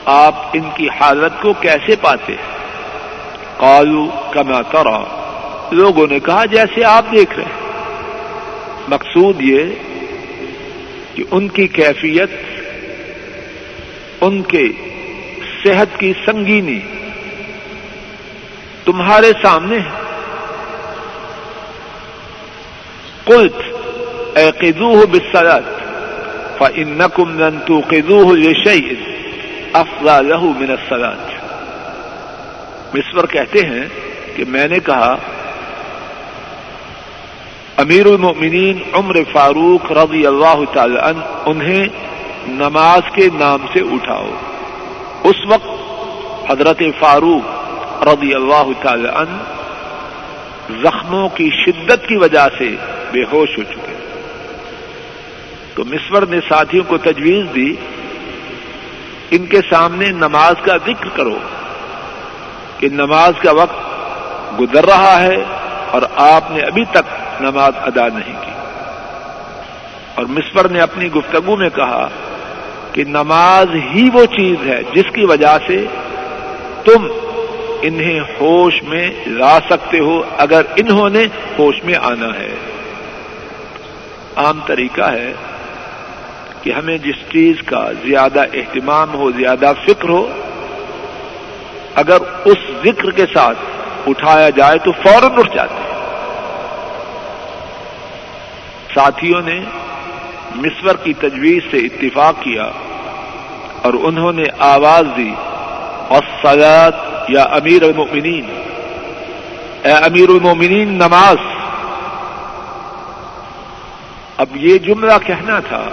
آپ 0.05 0.36
ان 0.53 0.69
کی 0.75 0.88
حالت 0.89 1.41
کو 1.41 1.53
کیسے 1.53 1.95
پاتے؟ 2.01 2.36
قالو 3.58 4.10
کما 4.32 4.62
ترا 4.62 5.04
لوگوں 5.72 6.08
نے 6.08 6.20
کہا، 6.20 6.46
جیسے 6.46 6.84
آپ 6.84 7.06
دیکھ 7.12 7.36
رہے 7.36 7.43
ہیں۔ 7.43 7.67
مقصود 8.88 9.41
یہ 9.41 9.63
کہ 11.15 11.24
ان 11.32 11.48
کی 11.48 11.67
کیفیت، 11.67 12.30
ان 14.22 14.41
کے 14.41 14.67
صحت 15.63 16.00
کی 16.00 16.13
سنگینی 16.26 16.80
تمہارے 18.86 19.32
سامنے 19.41 19.80
ہے۔ 19.80 20.13
قلت 23.26 23.62
اعقدوه 24.38 25.04
بالصلاة، 25.12 25.74
فإنكم 26.58 27.39
لن 27.39 27.60
توقدوه 27.65 28.36
لشيء 28.36 28.93
أفضل 29.74 30.30
له 30.30 30.52
من 30.60 30.72
الصلاة۔ 30.72 31.37
مصور 32.93 33.23
کہتے 33.23 33.60
ہیں 33.60 33.86
کہ 34.36 34.43
میں 34.47 34.67
نے 34.67 34.80
کہا، 34.80 35.15
امیر 37.78 38.06
المؤمنین 38.06 38.80
عمر 38.93 39.15
فاروق 39.32 39.91
رضی 39.91 40.26
اللہ 40.26 40.73
تعالی 40.73 40.97
عنہ 40.97 41.19
انہیں 41.45 41.86
نماز 42.47 43.02
کے 43.13 43.30
نام 43.34 43.65
سے 43.73 43.80
اٹھاؤ۔ 43.80 44.30
اس 45.23 45.36
وقت 45.47 45.67
حضرت 46.52 46.82
فاروق 47.00 47.43
رضی 48.04 48.34
اللہ 48.34 48.69
تعالی 48.82 49.08
عنہ 49.08 49.38
زخموں 50.84 51.30
کی 51.30 51.50
شدت 51.65 52.08
کی 52.08 52.17
وجہ 52.17 52.47
سے 52.58 52.76
بے 53.12 53.23
ہوش 53.32 53.58
ہو 53.58 53.63
چکے۔ 53.63 53.93
تو 55.76 55.86
مسور 55.86 56.23
نے 56.30 56.39
ساتھیوں 56.50 56.84
کو 56.84 56.97
تجویز 56.97 57.45
دی، 57.56 57.76
ان 59.32 59.45
کے 59.45 59.58
سامنے 59.69 60.12
نماز 60.12 60.54
کا 60.62 60.78
ذکر 60.78 61.10
کرو۔ 61.13 61.38
کہ 62.77 62.89
نماز 62.89 63.33
کا 63.41 63.51
وقت 63.51 63.75
گزر 64.59 64.85
رہا 64.85 65.23
ہے 65.23 65.37
اور 65.91 66.01
آپ 66.15 66.51
نے 66.51 66.61
ابھی 66.61 66.85
تک 66.85 67.41
نماز 67.41 67.71
ادا 67.75 68.07
نہیں 68.07 68.35
کی۔ 68.41 68.51
اور 70.15 70.25
مسور 70.25 70.65
نے 70.65 70.79
اپنی 70.79 71.11
گفتگو 71.11 71.55
میں 71.55 71.69
کہا 71.69 72.09
کہ 72.93 73.03
نماز 73.03 73.75
ہی 73.75 74.09
وہ 74.13 74.25
چیز 74.25 74.67
ہے 74.67 74.83
جس 74.93 75.03
کی 75.13 75.25
وجہ 75.25 75.57
سے 75.67 75.85
تم 76.85 77.07
انہیں 77.81 78.19
ہوش 78.19 78.83
میں 78.83 79.11
لا 79.27 79.59
سکتے 79.69 79.99
ہو 79.99 80.21
اگر 80.37 80.61
انہوں 80.75 81.09
نے 81.09 81.25
ہوش 81.59 81.83
میں 81.83 81.93
آنا 82.01 82.27
ہے۔ 82.27 82.55
عام 84.35 84.59
طریقہ 84.65 85.11
ہے 85.11 85.33
کہ 86.63 86.71
ہمیں 86.71 86.97
جس 86.97 87.15
چیز 87.31 87.55
کا 87.65 87.91
زیادہ 88.05 88.39
اہتمام 88.39 89.13
ہو، 89.13 89.31
زیادہ 89.31 89.71
فکر 89.85 90.09
ہو، 90.09 90.29
اگر 91.95 92.17
اس 92.45 92.57
ذکر 92.88 93.12
کے 93.12 93.26
ساتھ 93.34 93.58
اٹھایا 94.08 94.50
جائے 94.50 94.80
تو 94.80 94.91
فوراً 94.91 95.32
اٹھ 95.38 95.56
جاتے 95.56 95.73
ہیں۔ 95.73 95.88
ساتھیوں 98.93 99.41
نے 99.41 99.60
مصور 100.56 100.95
کی 101.04 101.13
تجویز 101.13 101.63
سے 101.71 101.78
اتفاق 101.78 102.36
کیا 102.39 102.69
اور 103.82 103.93
انہوں 103.93 104.32
نے 104.34 104.43
آواز 104.60 105.06
دی 105.17 105.34
اور 106.08 106.21
سیاد 106.41 106.91
یا 107.30 107.43
امیر 107.43 107.84
المؤمنین۔ 107.84 108.45
اے 109.84 109.91
امیر 109.91 110.30
المؤمنین، 110.30 110.93
نماز۔ 110.93 111.38
اب 114.38 114.47
یہ 114.54 114.78
جملہ 114.78 115.13
کہنا 115.26 115.60
تھا، 115.60 115.84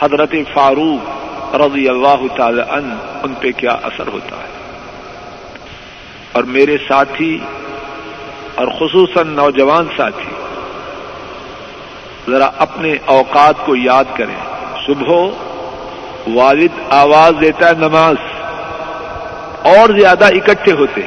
حضرت 0.00 0.34
فاروق 0.54 1.54
رضی 1.54 1.88
اللہ 1.88 2.36
تعالی 2.36 2.62
عنہ، 2.70 2.94
ان 3.22 3.34
پہ 3.40 3.50
کیا 3.56 3.70
اثر 3.70 4.06
ہوتا 4.06 4.36
ہے؟ 4.36 4.53
اور 6.34 6.42
میرے 6.42 6.76
ساتھی 6.88 7.38
اور 8.54 8.66
خصوصاً 8.66 9.28
نوجوان 9.28 9.88
ساتھی، 9.96 10.32
ذرا 12.30 12.50
اپنے 12.58 12.94
اوقات 13.04 13.54
کو 13.66 13.76
یاد 13.76 14.04
کریں۔ 14.16 14.36
صبح 14.86 15.26
والد 16.34 16.78
آواز 16.90 17.34
دیتا 17.40 17.68
ہے 17.68 17.74
نماز، 17.74 18.16
اور 19.62 19.98
زیادہ 19.98 20.24
اکٹھے 20.24 20.72
ہوتے۔ 20.72 21.00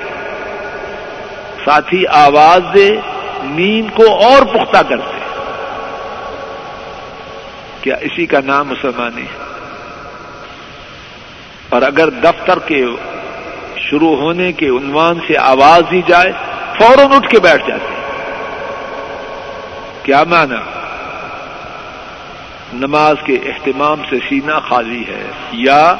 ساتھی 1.66 2.08
آواز 2.08 2.62
دے، 2.74 2.90
نیند 3.44 3.96
کو 3.96 4.04
اور 4.04 4.46
پختہ 4.46 4.78
کرتے۔ 4.90 5.18
کیا 7.82 7.96
اسی 7.96 8.26
کا 8.26 8.40
نام 8.46 8.68
مسلمانی 8.68 9.22
ہے؟ 9.22 9.44
اور 11.70 11.82
اگر 11.82 12.10
دفتر 12.10 12.60
کے 12.60 12.86
شروع 13.78 14.16
ہونے 14.18 14.52
کے 14.52 14.68
عنوان 14.68 15.20
سے 15.28 15.38
آواز 15.38 15.92
دی 15.92 16.02
جائے، 16.08 16.32
فوراً 16.78 17.12
اٹھ 17.12 17.28
کے 17.28 17.40
بیٹھ 17.40 17.68
جاتے 17.68 17.96
کیا 20.04 20.24
مانا 20.24 20.60
نماز 22.74 23.16
کے 23.24 23.36
اہتمام 23.46 24.02
سے 24.10 24.16
سینہ 24.30 24.60
خالی 24.70 25.04
ہے 25.08 25.24
یا 25.52 25.96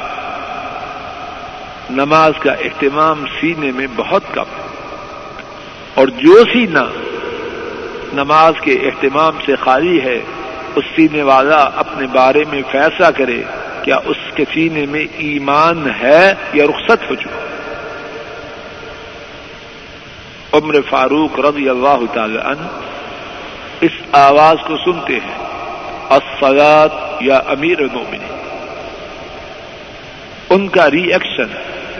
نماز 1.90 2.32
کا 2.42 2.52
اہتمام 2.52 3.24
سینے 3.40 3.72
میں 3.72 3.86
بہت 3.96 4.22
کم 4.32 4.50
ہے؟ 4.56 4.66
اور 5.94 6.08
جو 6.08 6.44
سینہ 6.52 6.84
نماز 8.14 8.54
کے 8.60 8.72
اہتمام 8.72 9.38
سے 9.46 9.56
خالی 9.56 10.00
ہے، 10.00 10.18
اس 10.74 10.84
سینے 10.96 11.22
والا 11.22 11.60
اپنے 11.76 12.06
بارے 12.06 12.44
میں 12.48 12.62
فیصلہ 12.72 13.06
کرے، 13.16 13.42
کیا 13.82 13.96
اس 14.04 14.16
کے 14.34 14.44
سینے 14.54 14.86
میں 14.86 15.04
ایمان 15.16 15.88
ہے 16.02 16.34
یا 16.52 16.64
رخصت 16.64 17.10
ہو 17.10 17.14
چکا 17.14 17.38
عمر 20.52 20.74
فاروق 20.90 21.40
رضی 21.40 21.68
اللہ 21.68 22.00
تعالی 22.12 22.38
عنہ 22.44 22.66
اس 23.80 23.90
آواز 24.12 24.56
کو 24.66 24.76
سنتے 24.76 25.12
ہیں 25.12 25.38
الصلاط 26.10 26.92
یا 27.20 27.40
امیر 27.46 27.78
المومنین 27.78 28.36
ان 30.50 30.68
کا 30.68 30.90
ری 30.90 31.12
ایکشن 31.12 31.48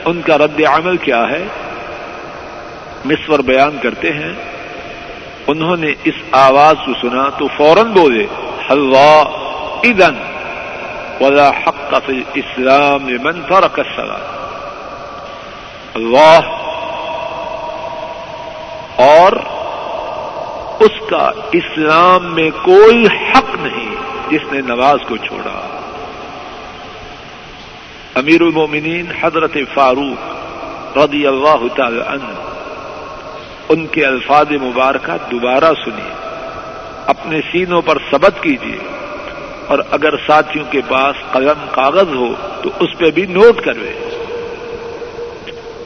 ان 0.05 0.21
کا 0.27 0.39
رد 0.39 0.61
عمل 0.69 0.97
کیا 0.97 1.29
ہے؟ 1.31 1.45
مصور 3.05 3.39
بیان 3.39 3.77
کرتے 3.83 4.13
ہیں، 4.13 4.33
انہوں 5.47 5.77
نے 5.77 5.95
اس 6.05 6.15
آواز 6.33 6.77
کو 6.87 6.93
سنا 7.01 7.29
تو 7.29 7.49
فوراً 7.57 7.93
بولے 7.93 8.27
حلوا 8.71 9.23
ادن 9.85 10.17
ولا 11.21 11.51
حق 11.51 11.95
فی 12.07 12.23
اسلام 12.35 13.03
من 13.03 13.43
فرق 13.49 13.79
الصلاة۔ 13.79 14.27
اللہ 15.95 16.58
اور 18.99 19.33
اس 20.81 21.11
کا 21.11 21.31
اسلام 21.53 22.35
میں 22.35 22.51
کوئی 22.63 23.07
حق 23.07 23.57
نہیں 23.61 23.95
جس 24.31 24.53
نے 24.53 24.61
نماز 24.61 24.99
کو 25.09 25.17
چھوڑا۔ 25.17 25.79
امیر 28.15 28.41
المومنین 28.41 29.07
حضرت 29.21 29.57
فاروق 29.75 30.99
رضی 30.99 31.27
اللہ 31.27 31.77
تعالی 31.77 32.01
عنہ، 32.07 32.33
ان 33.69 33.87
کے 33.87 34.07
الفاظ 34.07 34.51
مبارکہ 34.51 35.31
دوبارہ 35.31 35.73
سنیے۔ 35.85 36.13
اپنے 37.07 37.41
سینوں 37.53 37.83
پر 37.83 37.99
سبت 38.11 38.43
کیجیے۔ 38.43 38.79
اور 39.67 39.79
اگر 39.91 40.17
ساتھیوں 40.17 40.65
کے 40.71 40.81
پاس 40.89 41.33
قلم 41.33 41.67
کاغذ 41.71 42.15
ہو 42.15 42.27
تو 42.63 42.71
اس 42.81 42.99
پہ 42.99 43.11
بھی 43.11 43.27
نوٹ 43.27 43.61
کروے 43.61 43.93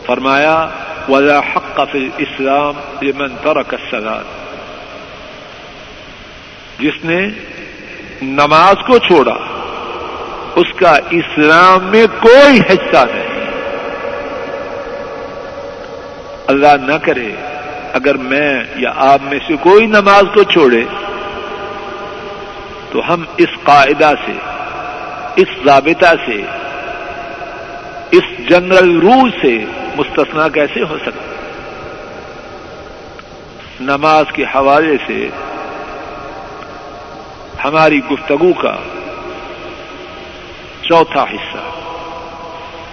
فرمایا 0.06 0.68
ولا 1.08 1.40
حق 1.40 1.80
فی 1.92 2.08
اسلام 2.18 2.74
لمن 3.02 3.36
ترک 3.42 3.74
الصلاۃ 3.74 4.24
جس 6.78 7.04
نے 7.04 7.28
نماز 8.22 8.74
کو 8.86 8.98
چھوڑا، 8.98 9.34
اس 10.56 10.72
کا 10.76 10.96
اسلام 11.10 11.84
میں 11.84 12.06
کوئی 12.20 12.60
حصہ 12.60 13.04
نہیں۔ 13.12 13.32
اللہ 16.46 16.74
نہ 16.82 16.96
کرے، 17.02 17.30
اگر 17.92 18.14
میں 18.14 18.64
یا 18.76 18.92
آپ 18.96 19.18
میں 19.22 19.38
سے 19.46 19.54
کوئی 19.60 19.86
نماز 19.86 20.24
کو 20.34 20.42
چھوڑے، 20.42 20.84
تو 22.90 23.14
ہم 23.14 23.24
اس 23.36 23.48
قاعدہ 23.62 24.12
سے، 24.26 24.32
اس 25.36 25.48
ضابطہ 25.64 26.14
سے 26.26 26.42
اس 28.12 28.48
جنرل 28.48 29.00
رول 29.00 29.30
سے 29.42 29.64
مستثنا 29.96 30.48
کیسے 30.48 30.82
ہو 30.82 30.96
سکتا 31.06 31.32
نماز 33.80 34.32
کے 34.32 34.44
حوالے 34.44 34.96
سے 35.06 35.28
ہماری 37.64 38.00
گفتگو 38.10 38.52
کا 38.52 38.76
چوتھا 40.82 41.22
حصہ۔ 41.22 41.58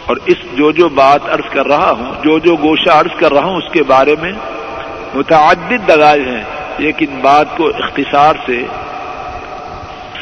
اور 0.06 0.18
اس 0.26 0.38
جو 0.54 0.72
جو 0.72 0.90
بات 0.90 1.30
عرض 1.30 1.50
کر 1.50 1.66
رہا 1.66 1.92
ہوں، 1.92 2.14
جو 2.24 2.40
جو 2.40 2.56
گوشہ 2.56 2.90
عرض 2.90 3.20
کر 3.20 3.34
رہا 3.34 3.46
ہوں، 3.46 3.58
اس 3.58 3.74
کے 3.74 3.84
بارے 3.84 4.16
میں 4.22 4.32
متعدد 5.14 5.88
دلائل 5.88 6.28
ہیں، 6.28 6.44
لیکن 6.78 7.06
بات 7.22 7.58
کو 7.58 7.68
اختصار 7.68 8.36
سے 8.46 8.64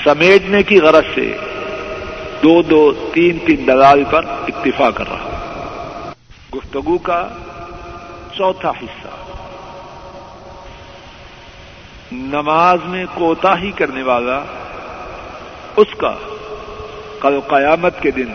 سمیٹنے 0.04 0.64
کی 0.64 0.80
غرض 0.80 1.16
سے 1.16 1.38
دو 2.44 2.62
دو 2.62 2.92
تین 3.14 3.38
تین 3.46 3.68
دلال 3.68 4.04
پر 4.10 4.26
اکتفا 4.26 4.92
کر 4.92 5.08
رہا 5.10 5.24
ہوں۔ 5.24 6.12
گفتگو 6.56 6.98
کا 6.98 7.28
چوتھا 8.38 8.70
حصہ۔ 8.70 9.08
نماز 12.12 12.80
میں 12.86 13.06
کوتا 13.14 13.60
ہی 13.60 13.72
کرنے 13.72 14.04
والا 14.04 14.40
اس 15.76 15.88
کا 15.98 16.16
کل 17.20 17.40
قیامت 17.48 18.02
کے 18.02 18.12
دن 18.12 18.32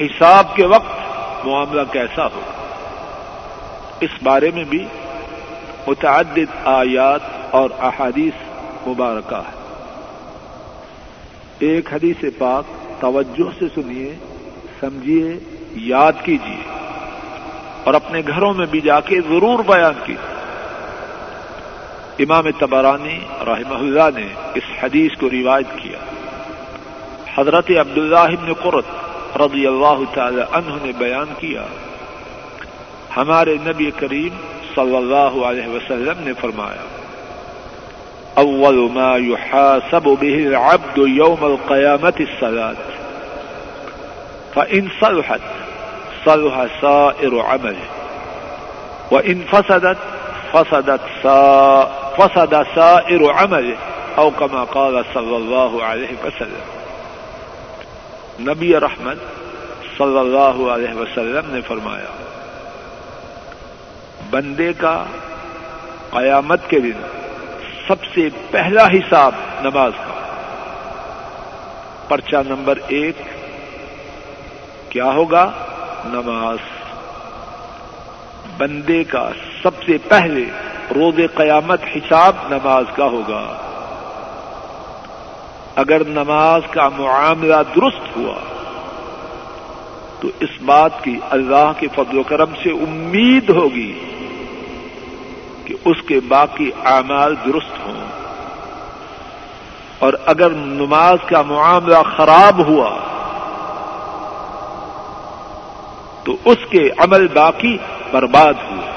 حساب 0.00 0.56
کے 0.56 0.66
وقت 0.66 1.46
معاملہ 1.46 1.80
کیسا 1.92 2.26
ہو۔ 2.26 2.40
اس 4.00 4.10
بارے 4.22 4.50
میں 4.54 4.64
بھی 4.64 4.84
متعدد 5.86 6.56
آیات 6.64 7.20
اور 7.50 7.70
احادیث 7.78 8.34
مبارکہ 8.86 9.34
ہے۔ 9.34 9.55
ایک 11.58 11.92
حدیث 11.92 12.24
پاک 12.38 12.64
توجہ 13.00 13.58
سے 13.58 13.64
سنیے، 13.74 14.14
سمجھیے، 14.80 15.38
یاد 15.72 16.12
کیجیے 16.22 16.62
اور 17.84 17.94
اپنے 17.94 18.22
گھروں 18.26 18.54
میں 18.54 18.66
بھی 18.70 18.80
جا 18.80 19.00
کے 19.00 19.20
ضرور 19.20 19.58
بیان 19.58 19.92
کیجیے۔ 20.04 20.36
امام 22.18 22.50
تبرانی 22.50 23.18
رحمہ 23.46 23.74
اللہ 23.74 24.18
نے 24.18 24.26
اس 24.54 24.62
حدیث 24.82 25.18
کو 25.20 25.30
روایت 25.30 25.66
کیا۔ 25.82 25.98
حضرت 27.34 27.70
عبداللہ 27.70 28.36
بن 28.42 28.52
قرط 28.52 28.84
رضی 29.36 29.66
اللہ 29.66 30.14
تعالی 30.14 30.40
عنہ 30.52 30.74
نے 30.82 30.92
بیان 30.98 31.34
کیا۔ 31.38 31.66
ہمارے 33.16 33.56
نبی 33.66 33.90
کریم 33.90 34.36
صلی 34.74 34.96
اللہ 34.96 35.44
علیہ 35.44 35.68
وسلم 35.68 36.14
نے 36.18 36.32
فرمایا 36.32 36.95
اول 38.38 38.74
ما 38.74 39.16
يحاسب 39.16 40.18
به 40.20 40.46
العبد 40.46 40.98
يوم 40.98 41.44
القيامة 41.44 42.12
الصلاة. 42.20 42.80
فإن 44.54 44.88
صلحت، 45.00 45.40
صلح 46.24 46.64
سائر 46.80 47.40
عمله. 47.40 47.86
وإن 49.10 49.42
فسدت 49.50 49.96
فسدت 50.52 51.00
سائر 51.22 52.06
فسد 52.16 52.54
سائر 52.74 53.30
عمله 53.30 53.74
او 54.14 54.30
كما 54.30 54.64
قال 54.64 54.94
صلی 55.14 55.34
اللہ 55.34 55.84
علیہ 55.84 56.24
وسلم. 56.24 56.64
نبی 58.40 58.80
رحمت 58.80 59.16
صلی 59.98 60.18
اللہ 60.18 60.70
علیہ 60.70 60.94
وسلم 60.94 61.54
نے 61.54 61.60
فرمایا، 61.60 62.10
بندے 64.30 64.72
کا 64.72 65.04
قیامت 66.10 66.60
کے 66.68 66.80
دن 66.80 67.25
سب 67.88 68.04
سے 68.14 68.28
پہلا 68.50 68.86
حساب 68.86 69.32
نماز 69.60 69.92
کا۔ 69.96 70.12
پرچہ 72.08 72.36
نمبر 72.46 72.78
ایک، 72.88 73.16
کیا 74.88 75.04
ہوگا؟ 75.04 75.50
نماز۔ 76.04 76.58
بندے 78.58 79.04
کا 79.04 79.28
سب 79.62 79.82
سے 79.82 79.98
پہلے 80.08 80.44
روز 80.94 81.14
قیامت 81.34 81.80
حساب 81.96 82.36
نماز 82.50 82.84
کا 82.96 83.04
ہوگا۔ 83.04 83.56
اگر 85.76 86.04
نماز 86.04 86.62
کا 86.70 86.88
معاملہ 86.88 87.56
درست 87.76 88.16
ہوا، 88.16 88.34
تو 90.20 90.28
اس 90.40 90.62
بات 90.62 91.04
کی 91.04 91.18
اللہ 91.30 91.72
کے 91.78 91.86
فضل 91.94 92.18
و 92.18 92.22
کرم 92.22 92.54
سے 92.62 92.70
امید 92.70 93.50
ہوگی 93.50 94.15
کہ 95.66 95.74
اس 95.84 95.96
کے 96.08 96.20
باقی 96.20 96.70
اعمال 96.84 97.34
درست 97.46 97.86
ہوں۔ 97.86 98.06
اور 99.98 100.12
اگر 100.26 100.50
نماز 100.50 101.18
کا 101.26 101.42
معاملہ 101.42 101.94
خراب 102.16 102.66
ہوا، 102.66 102.96
تو 106.24 106.36
اس 106.44 106.56
کے 106.70 106.90
عمل 106.98 107.28
باقی 107.28 107.78
برباد 108.10 108.54
ہوئے۔ 108.70 108.90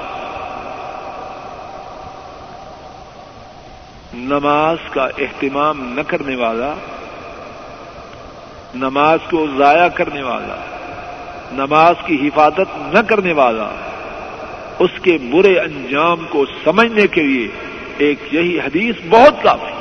نماز 4.14 4.78
کا 4.92 5.04
اہتمام 5.04 5.94
نہ 5.94 6.02
کرنے 6.08 6.36
والا، 6.36 6.74
نماز 8.76 9.20
کو 9.30 9.46
ضائع 9.58 9.88
کرنے 9.88 10.24
والا، 10.24 10.56
نماز 11.52 11.96
کی 12.06 12.28
حفاظت 12.28 12.78
نہ 12.78 13.00
کرنے 13.00 13.34
والا 13.34 13.70
اس 14.80 15.00
کے 15.02 15.18
برے 15.32 15.58
انجام 15.60 16.26
کو 16.30 16.46
سمجھنے 16.64 17.08
کے 17.08 17.24
لیے 17.24 17.48
ایک 17.98 18.20
یہی 18.32 18.60
حدیث 18.60 18.96
بہت 19.10 19.44
کافی۔ 19.44 19.74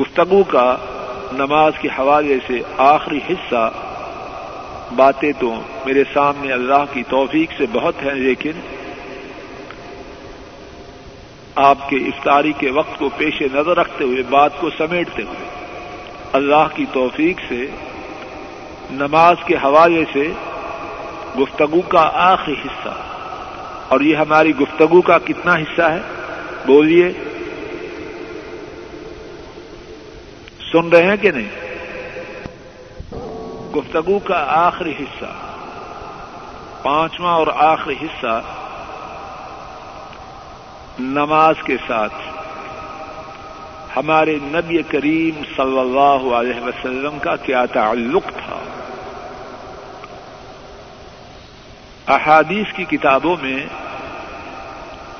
گفتگو 0.00 0.42
کا 0.42 0.76
نماز 1.32 1.72
کے 1.80 1.88
حوالے 1.98 2.38
سے 2.46 2.60
آخری 2.78 3.20
حصہ 3.30 3.70
باتیں 4.96 5.32
تو 5.38 5.52
میرے 5.86 6.04
سامنے 6.12 6.52
اللہ 6.52 6.84
کی 6.92 7.02
توفیق 7.08 7.52
سے 7.58 7.64
بہت 7.72 8.02
ہیں، 8.02 8.14
لیکن 8.14 8.60
آپ 11.62 11.88
کے 11.88 11.96
افطاری 11.96 12.52
کے 12.58 12.70
وقت 12.70 12.98
کو 12.98 13.08
پیش 13.16 13.40
نظر 13.54 13.76
رکھتے 13.76 14.04
ہوئے، 14.04 14.22
بات 14.30 14.60
کو 14.60 14.70
سمیٹتے 14.78 15.22
ہوئے 15.22 15.50
اللہ 16.32 16.74
کی 16.74 16.84
توفیق 16.92 17.40
سے، 17.48 17.66
نماز 18.90 19.36
کے 19.46 19.54
حوالے 19.54 20.04
سے 20.12 20.32
گفتگو 21.38 21.80
کا 21.80 22.10
آخری 22.14 22.54
حصہ۔ 22.64 22.94
اور 23.88 24.00
یہ 24.00 24.16
ہماری 24.16 24.56
گفتگو 24.56 25.00
کا 25.00 25.18
کتنا 25.18 25.54
حصہ 25.54 25.82
ہے؟ 25.82 26.00
بولیے۔ 26.66 27.12
سن 30.72 30.88
رہے 30.88 31.02
ہیں 31.02 31.16
کہ 31.16 31.30
نہیں؟ 31.30 31.48
گفتگو 33.76 34.18
کا 34.18 34.44
آخری 34.48 34.92
حصہ۔ 35.00 35.24
پانچواں 36.82 37.34
اور 37.34 37.46
آخری 37.56 37.94
حصہ۔ 38.02 38.40
نماز 41.00 41.54
کے 41.64 41.76
ساتھ۔ 41.86 42.14
ہمارے 43.96 44.38
نبی 44.42 44.82
کریم 44.82 45.42
صلی 45.56 45.78
اللہ 45.78 46.34
علیہ 46.34 46.60
وسلم 46.60 47.18
کا 47.18 47.36
کیا 47.36 47.64
تعلق 47.66 48.22
تھا؟ 48.22 48.81
احادیث 52.06 52.72
کی 52.76 52.84
کتابوں 52.84 53.36
میں 53.42 53.66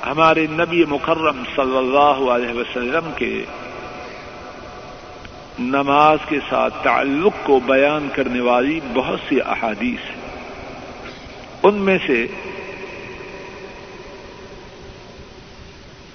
ہمارے 0.06 0.46
نبی 0.50 0.84
مکرم 0.84 1.42
صلی 1.56 1.76
اللہ 1.76 2.30
علیہ 2.30 2.54
وسلم 2.54 3.10
کے 3.16 3.44
نماز 5.58 6.18
کے 6.28 6.38
ساتھ 6.50 6.74
تعلق 6.82 7.32
کو 7.42 7.60
بیان 7.60 8.08
کرنے 8.12 8.40
والی 8.40 8.80
بہت 8.94 9.18
سی 9.28 9.40
احادیث 9.40 10.10
ہیں۔ 10.10 10.22
ان 11.62 11.74
میں 11.74 11.98
سے 12.06 12.26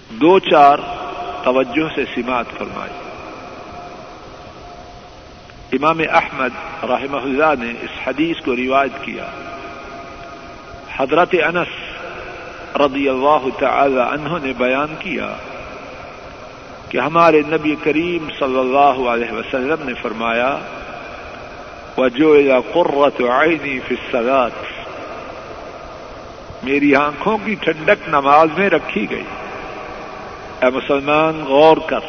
دو 0.09 0.39
چار 0.39 0.78
توجہ 1.43 1.95
سے 1.95 2.05
سماعت 2.15 2.45
فرمائی۔ 2.57 2.93
امام 5.72 5.99
احمد 6.13 6.84
رحمہ 6.84 7.18
اللہ 7.18 7.63
نے 7.63 7.74
اس 7.82 8.07
حدیث 8.07 8.45
کو 8.45 8.55
روایت 8.55 8.91
کیا۔ 9.01 9.57
حضرت 10.97 11.35
انس 11.45 11.67
رضی 12.75 13.09
اللہ 13.09 13.59
تعالی 13.59 13.99
عنہ 13.99 14.37
نے 14.43 14.53
بیان 14.57 14.95
کیا 14.99 15.33
کہ 16.89 16.97
ہمارے 16.97 17.41
نبی 17.47 17.75
کریم 17.83 18.27
صلی 18.39 18.59
اللہ 18.59 19.09
علیہ 19.09 19.31
وسلم 19.31 19.75
نے 19.79 19.93
فرمایا 19.93 20.57
وجو 21.97 22.37
قرت 22.73 23.21
عینی 23.21 23.79
فی 23.79 23.95
میری 26.63 26.95
آنکھوں 26.95 27.37
کی 27.45 27.53
ٹھنڈک 27.53 28.07
نماز 28.07 28.49
میں 28.57 28.69
رکھی 28.69 29.09
گئی۔ 29.09 29.23
اے 30.61 30.69
مسلمان، 30.69 31.43
غور 31.47 31.77
کر۔ 31.87 31.99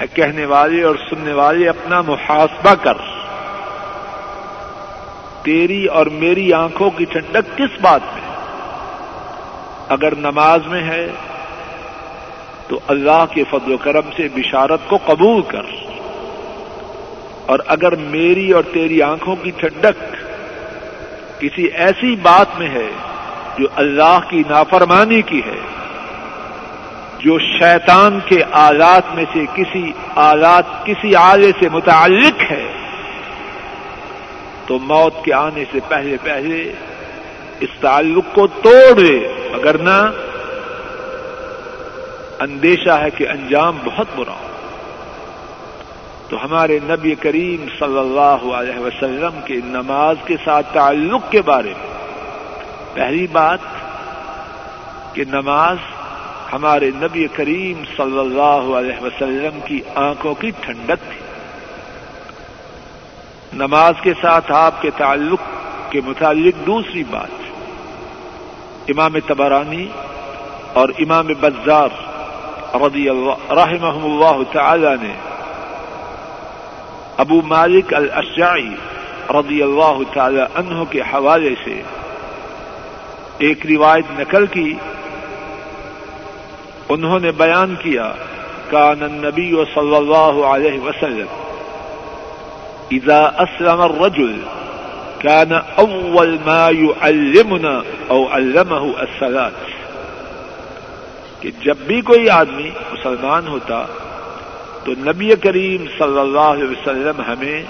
اے 0.00 0.06
کہنے 0.14 0.44
والے 0.44 0.82
اور 0.82 0.96
سننے 1.10 1.32
والے، 1.32 1.68
اپنا 1.68 2.00
محاسبہ 2.00 2.74
کر۔ 2.74 3.15
تیری 5.46 5.86
اور 5.86 6.06
میری 6.06 6.52
آنکھوں 6.52 6.90
کی 6.90 7.04
ٹھنڈک 7.04 7.58
کس 7.58 7.80
بات 7.80 8.00
میں 8.14 8.22
اگر 9.88 10.16
نماز 10.16 10.66
میں 10.66 10.82
ہے، 10.82 11.08
تو 12.68 12.80
اللہ 12.86 13.24
کے 13.30 13.44
فضل 13.50 13.72
و 13.72 13.76
کرم 13.76 14.10
سے 14.16 14.28
بشارت 14.34 14.80
کو 14.86 14.98
قبول 15.04 15.42
کر۔ 15.42 15.62
اور 17.46 17.58
اگر 17.66 17.96
میری 17.96 18.52
اور 18.52 18.62
تیری 18.72 19.02
آنکھوں 19.02 19.36
کی 19.36 19.50
ٹھنڈک 19.50 20.16
کسی 21.40 21.64
ایسی 21.64 22.16
بات 22.16 22.58
میں 22.58 22.68
ہے 22.68 22.88
جو 23.58 23.66
اللہ 23.76 24.18
کی 24.30 24.42
نافرمانی 24.48 25.22
کی 25.22 25.40
ہے، 25.46 25.60
جو 27.18 27.38
شیطان 27.38 28.18
کے 28.26 28.42
آلات 28.52 29.14
میں 29.14 29.24
سے 29.32 29.44
کسی 29.54 29.92
آلات، 30.14 30.86
کسی 30.86 31.14
آلے 31.14 31.50
سے 31.60 31.68
متعلق 31.68 32.50
ہے 32.50 32.64
تو 34.66 34.78
موت 34.78 35.24
کے 35.24 35.32
آنے 35.32 35.64
سے 35.72 35.78
پہلے 35.88 36.16
پہلے 36.22 36.72
اس 37.60 37.68
تعلق 37.80 38.24
کو 38.34 38.46
توڑ 38.46 39.00
دے۔ 39.00 39.28
اگر 39.54 39.78
نہ، 39.78 40.10
اندیشہ 42.40 42.90
ہے 42.90 43.10
کہ 43.10 43.28
انجام 43.28 43.78
بہت 43.84 44.06
برا 44.16 44.32
ہو۔ 44.32 44.46
تو 46.28 46.44
ہمارے 46.44 46.78
نبی 46.82 47.14
کریم 47.14 47.66
صلی 47.78 47.98
اللہ 47.98 48.54
علیہ 48.54 48.78
وسلم 48.78 49.40
کے 49.44 49.54
نماز 49.64 50.16
کے 50.24 50.36
ساتھ 50.44 50.66
تعلق 50.74 51.22
کے 51.30 51.42
بارے 51.42 51.72
میں 51.78 51.96
پہلی 52.94 53.26
بات 53.32 53.58
کہ 55.12 55.24
نماز 55.28 55.76
ہمارے 56.52 56.90
نبی 56.94 57.26
کریم 57.32 57.84
صلی 57.96 58.18
اللہ 58.18 58.76
علیہ 58.78 59.02
وسلم 59.02 59.60
کی 59.64 59.80
آنکھوں 59.94 60.34
کی 60.34 60.50
ٹھنڈک 60.60 61.10
تھی۔ 61.10 61.25
نماز 63.56 63.94
کے 64.02 64.12
ساتھ 64.20 64.52
آپ 64.52 64.82
کے 64.82 64.90
تعلق 64.96 65.40
کے 65.92 66.00
متعلق 66.06 66.66
دوسری 66.66 67.04
بات۔ 67.10 67.28
امام 68.88 69.18
تبرانی 69.26 69.86
اور 70.72 70.88
امام 70.98 71.26
بزار 71.40 71.88
رضی 72.74 73.08
اللہ 73.08 73.52
رحمہ 73.52 74.04
اللہ 74.04 74.52
تعالی 74.52 74.88
نے 75.02 75.14
ابو 77.16 77.40
مالک 77.44 77.94
الاشعی 77.94 78.68
رضی 79.30 79.62
اللہ 79.62 79.98
تعالی 80.14 80.40
عنہ 80.54 80.84
کے 80.90 81.00
حوالے 81.00 81.54
سے 81.64 81.82
ایک 83.38 83.66
روایت 83.66 84.20
نقل 84.20 84.46
کی۔ 84.46 84.74
انہوں 86.88 87.18
نے 87.18 87.30
بیان 87.30 87.74
کیا، 87.82 88.12
کان 88.70 89.02
النبی 89.02 89.50
صلی 89.74 89.96
اللہ 89.96 90.46
علیہ 90.46 90.80
وسلم 90.80 91.26
اذا 92.92 93.34
اسلم 93.38 93.80
الرجل 93.80 94.36
كان 95.22 95.52
اول 95.52 96.38
ما 96.46 96.70
يعلمنا 96.70 97.82
او 98.10 98.28
علمه 98.28 98.94
الصلاه 98.98 99.50
کہ 101.42 101.50
جب 101.62 101.76
بھی 101.86 102.00
کوئی 102.00 102.28
آدمی 102.30 102.70
مسلمان 102.92 103.48
ہوتا 103.48 103.84
تو 104.84 104.92
نبی 104.98 105.30
کریم 105.42 105.84
صلی 105.98 106.18
اللہ 106.18 106.48
علیہ 106.54 106.68
وسلم 106.70 107.20
ہمیں 107.28 107.62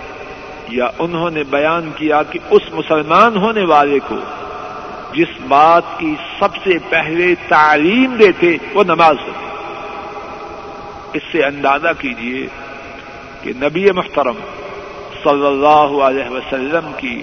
یا 0.68 0.88
انہوں 0.98 1.30
نے 1.30 1.42
بیان 1.50 1.90
کیا 1.96 2.22
کہ 2.22 2.38
اس 2.50 2.62
مسلمان 2.72 3.36
ہونے 3.36 3.64
والے 3.64 3.98
کو 4.08 4.16
جس 5.12 5.40
بات 5.48 5.98
کی 5.98 6.14
سب 6.38 6.56
سے 6.64 6.78
پہلے 6.88 7.34
تعلیم 7.48 8.16
دیتے 8.16 8.56
وہ 8.74 8.84
نماز 8.84 9.16
ہوتی۔ 9.26 9.44
اس 11.12 11.22
سے 11.32 11.44
اندازہ 11.44 11.92
کیجیے 11.98 12.46
کہ 13.42 13.52
نبی 13.56 13.90
محترم 13.92 14.40
صلی 15.22 15.46
اللہ 15.46 16.02
علیہ 16.04 16.28
وسلم 16.30 16.90
کی 16.96 17.22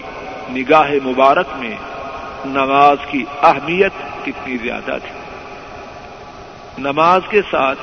نگاہ 0.49 0.91
مبارک 1.03 1.57
میں 1.57 1.75
نماز 2.45 2.97
کی 3.11 3.23
اہمیت 3.41 3.93
کتنی 4.25 4.57
زیادہ 4.57 4.97
تھی۔ 5.03 6.81
نماز 6.83 7.21
کے 7.29 7.41
ساتھ 7.51 7.79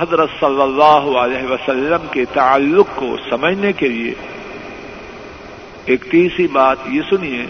حضرت 0.00 0.30
صلی 0.40 0.62
اللہ 0.62 1.06
علیہ 1.18 1.50
وسلم 1.50 2.06
کے 2.10 2.24
تعلق 2.32 2.88
کو 2.94 3.16
سمجھنے 3.30 3.72
کے 3.72 3.88
لیے 3.88 4.14
ایک 5.84 6.04
تیسری 6.10 6.46
بات 6.46 6.86
یہ 6.86 7.02
سنیے، 7.10 7.46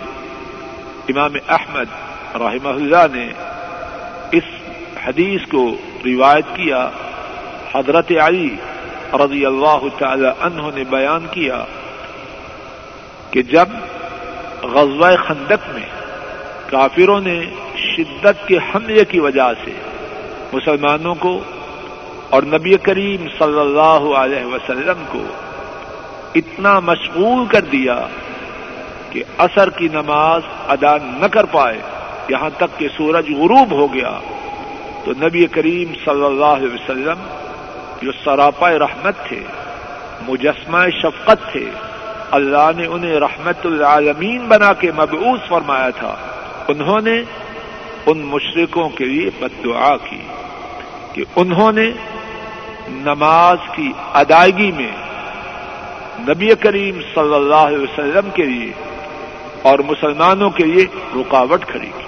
امام 1.08 1.34
احمد 1.48 1.88
رحمہ 2.36 2.68
اللہ 2.68 3.06
نے 3.12 3.26
اس 4.32 4.46
حدیث 5.06 5.46
کو 5.50 5.64
روایت 6.04 6.56
کیا، 6.56 6.88
حضرت 7.74 8.12
علی 8.20 8.48
رضی 9.20 9.44
اللہ 9.46 9.86
تعالی 9.98 10.28
عنہ 10.40 10.70
نے 10.74 10.84
بیان 10.90 11.26
کیا 11.30 11.64
کہ 13.30 13.42
جب 13.50 13.68
غزوہ 14.74 15.10
خندق 15.26 15.68
میں 15.74 15.88
کافروں 16.70 17.20
نے 17.20 17.38
شدت 17.84 18.46
کے 18.48 18.58
حملے 18.70 19.04
کی 19.10 19.20
وجہ 19.20 19.50
سے 19.64 19.72
مسلمانوں 20.52 21.14
کو 21.20 21.38
اور 22.30 22.42
نبی 22.52 22.76
کریم 22.82 23.26
صلی 23.38 23.60
اللہ 23.60 24.06
علیہ 24.18 24.44
وسلم 24.44 25.02
کو 25.12 25.22
اتنا 26.34 26.78
مشغول 26.80 27.46
کر 27.46 27.64
دیا 27.72 27.96
کہ 29.10 29.22
اثر 29.38 29.70
کی 29.70 29.88
نماز 29.92 30.42
ادا 30.68 30.96
نہ 31.02 31.26
کر 31.32 31.44
پائے، 31.50 31.78
یہاں 32.28 32.50
تک 32.56 32.78
کہ 32.78 32.88
سورج 32.96 33.30
غروب 33.38 33.72
ہو 33.80 33.86
گیا، 33.92 34.12
تو 35.04 35.12
نبی 35.18 35.46
کریم 35.52 35.92
صلی 36.04 36.24
اللہ 36.24 36.52
علیہ 36.58 36.72
وسلم 36.74 37.22
جو 38.04 38.12
سراپا 38.24 38.70
رحمت 38.70 39.14
تھے، 39.28 39.40
مجسمہ 40.28 40.78
شفقت 41.02 41.52
تھے، 41.52 41.70
اللہ 42.30 42.70
نے 42.76 42.86
انہیں 42.86 43.16
رحمت 43.20 43.66
العالمین 43.66 44.46
بنا 44.48 44.72
کے 44.72 44.90
مبعوث 44.92 45.48
فرمایا 45.48 45.90
تھا۔ 45.90 46.14
انہوں 46.68 47.00
نے 47.00 47.22
ان 48.06 48.18
مشرقوں 48.18 48.88
کے 48.88 49.04
لیے 49.04 49.30
بد 49.40 49.64
دعا 49.64 49.96
کی 49.96 50.20
کہ 51.12 51.24
انہوں 51.36 51.72
نے 51.72 51.90
نماز 52.88 53.58
کی 53.72 53.92
ادائیگی 54.12 54.72
میں 54.72 54.92
نبی 56.18 56.48
کریم 56.60 57.00
صلی 57.14 57.34
اللہ 57.34 57.62
علیہ 57.68 57.78
وسلم 57.78 58.30
کے 58.30 58.42
لیے 58.42 58.72
اور 59.62 59.78
مسلمانوں 59.78 60.50
کے 60.50 60.64
لیے 60.64 60.86
رکاوٹ 61.16 61.66
کھڑی 61.66 61.90
کی۔ 61.98 62.04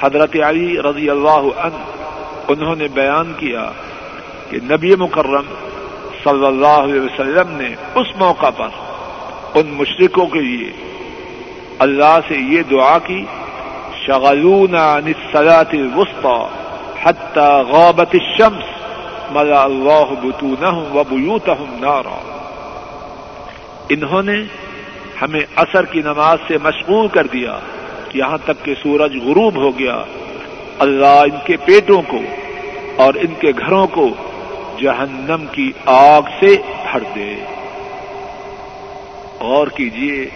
حضرت 0.00 0.36
علی 0.44 0.78
رضی 0.82 1.10
اللہ 1.10 1.44
عنہ، 1.58 1.84
انہوں 2.48 2.76
نے 2.76 2.88
بیان 2.88 3.32
کیا 3.36 3.70
کہ 4.50 4.58
نبی 4.62 4.96
مکرم 4.96 5.46
صلی 6.24 6.46
اللہ 6.46 6.66
علیہ 6.66 7.00
وسلم 7.00 7.50
نے 7.50 7.74
اس 7.94 8.06
موقع 8.16 8.50
پر 8.50 8.68
ان 9.54 9.66
مشرقوں 9.66 10.26
کے 10.26 10.40
لیے 10.40 10.72
اللہ 11.78 12.18
سے 12.28 12.34
یہ 12.34 12.62
دعا 12.70 12.98
کی 12.98 13.24
شغلون 14.06 14.74
عن 14.74 15.06
الصلاة 15.06 15.72
الوسطى 15.72 16.38
حتى 17.02 17.48
غابت 17.72 18.14
الشمس، 18.14 18.64
ملا 19.30 19.62
اللہ 19.62 20.12
بطونہم 20.22 20.96
و 20.96 21.02
بیوتہم 21.08 21.76
نارا. 21.80 22.18
انہوں 23.88 24.22
نے 24.22 24.42
ہمیں 25.22 25.40
اثر 25.56 25.84
کی 25.84 26.02
نماز 26.02 26.38
سے 26.48 26.58
مشغول 26.62 27.08
کر 27.08 27.26
دیا، 27.26 27.58
یہاں 28.14 28.38
تک 28.44 28.64
کہ 28.64 28.74
سورج 28.82 29.16
غروب 29.16 29.56
ہو 29.56 29.78
گیا۔ 29.78 30.04
اللہ 30.78 31.20
ان 31.22 31.38
کے 31.44 31.56
پیٹوں 31.56 32.02
کو 32.08 32.18
اور 32.96 33.14
ان 33.14 33.34
کے 33.40 33.52
گھروں 33.58 33.86
کو 33.86 34.08
جہنم 34.78 35.46
کی 35.52 35.72
آگ 35.86 36.22
سے 36.40 36.56
بھر 36.92 37.00
دے۔ 37.14 37.44
اور 39.38 39.66
کیجیے 39.66 40.28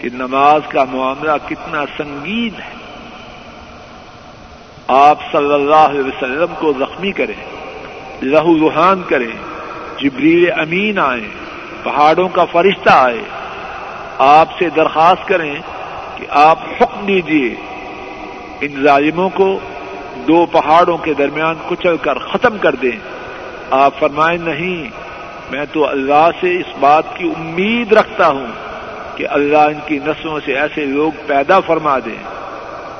کہ 0.00 0.08
نماز 0.14 0.60
کا 0.68 0.84
معاملہ 0.84 1.30
کتنا 1.46 1.84
سنگین 1.96 2.60
ہے۔ 2.60 2.72
آپ 4.88 5.18
صلی 5.32 5.52
اللہ 5.52 5.74
علیہ 5.74 6.00
وسلم 6.00 6.54
کو 6.58 6.72
زخمی 6.78 7.12
کریں، 7.12 7.44
لہو 8.22 8.58
روحان 8.58 9.02
کریں، 9.08 9.62
جبریل 9.98 10.52
امین 10.56 10.98
آئیں، 10.98 11.28
پہاڑوں 11.82 12.28
کا 12.28 12.44
فرشتہ 12.44 12.90
آئے۔ 12.90 13.22
آپ 14.18 14.48
سے 14.58 14.68
درخواست 14.68 15.28
کریں 15.28 15.54
کہ 16.16 16.26
آپ 16.30 16.58
حکم 16.80 17.06
دیجیے 17.06 17.54
ان 18.60 18.82
ظالموں 18.82 19.28
کو 19.28 19.58
دو 20.28 20.46
پہاڑوں 20.46 20.96
کے 20.96 21.14
درمیان 21.14 21.54
کچل 21.68 21.96
کر 21.96 22.18
ختم 22.18 22.58
کر 22.58 22.74
دیں۔ 22.74 23.21
آپ 23.72 23.98
فرمائیں 23.98 24.38
نہیں، 24.38 24.90
میں 25.50 25.64
تو 25.72 25.88
اللہ 25.88 26.30
سے 26.40 26.56
اس 26.56 26.78
بات 26.80 27.04
کی 27.16 27.24
امید 27.36 27.92
رکھتا 27.92 28.28
ہوں 28.28 28.46
کہ 29.16 29.26
اللہ 29.28 29.56
ان 29.56 29.80
کی 29.86 29.98
نسلوں 29.98 30.40
سے 30.44 30.58
ایسے 30.58 30.84
لوگ 30.84 31.12
پیدا 31.26 31.60
فرما 31.60 31.98
دیں 31.98 32.22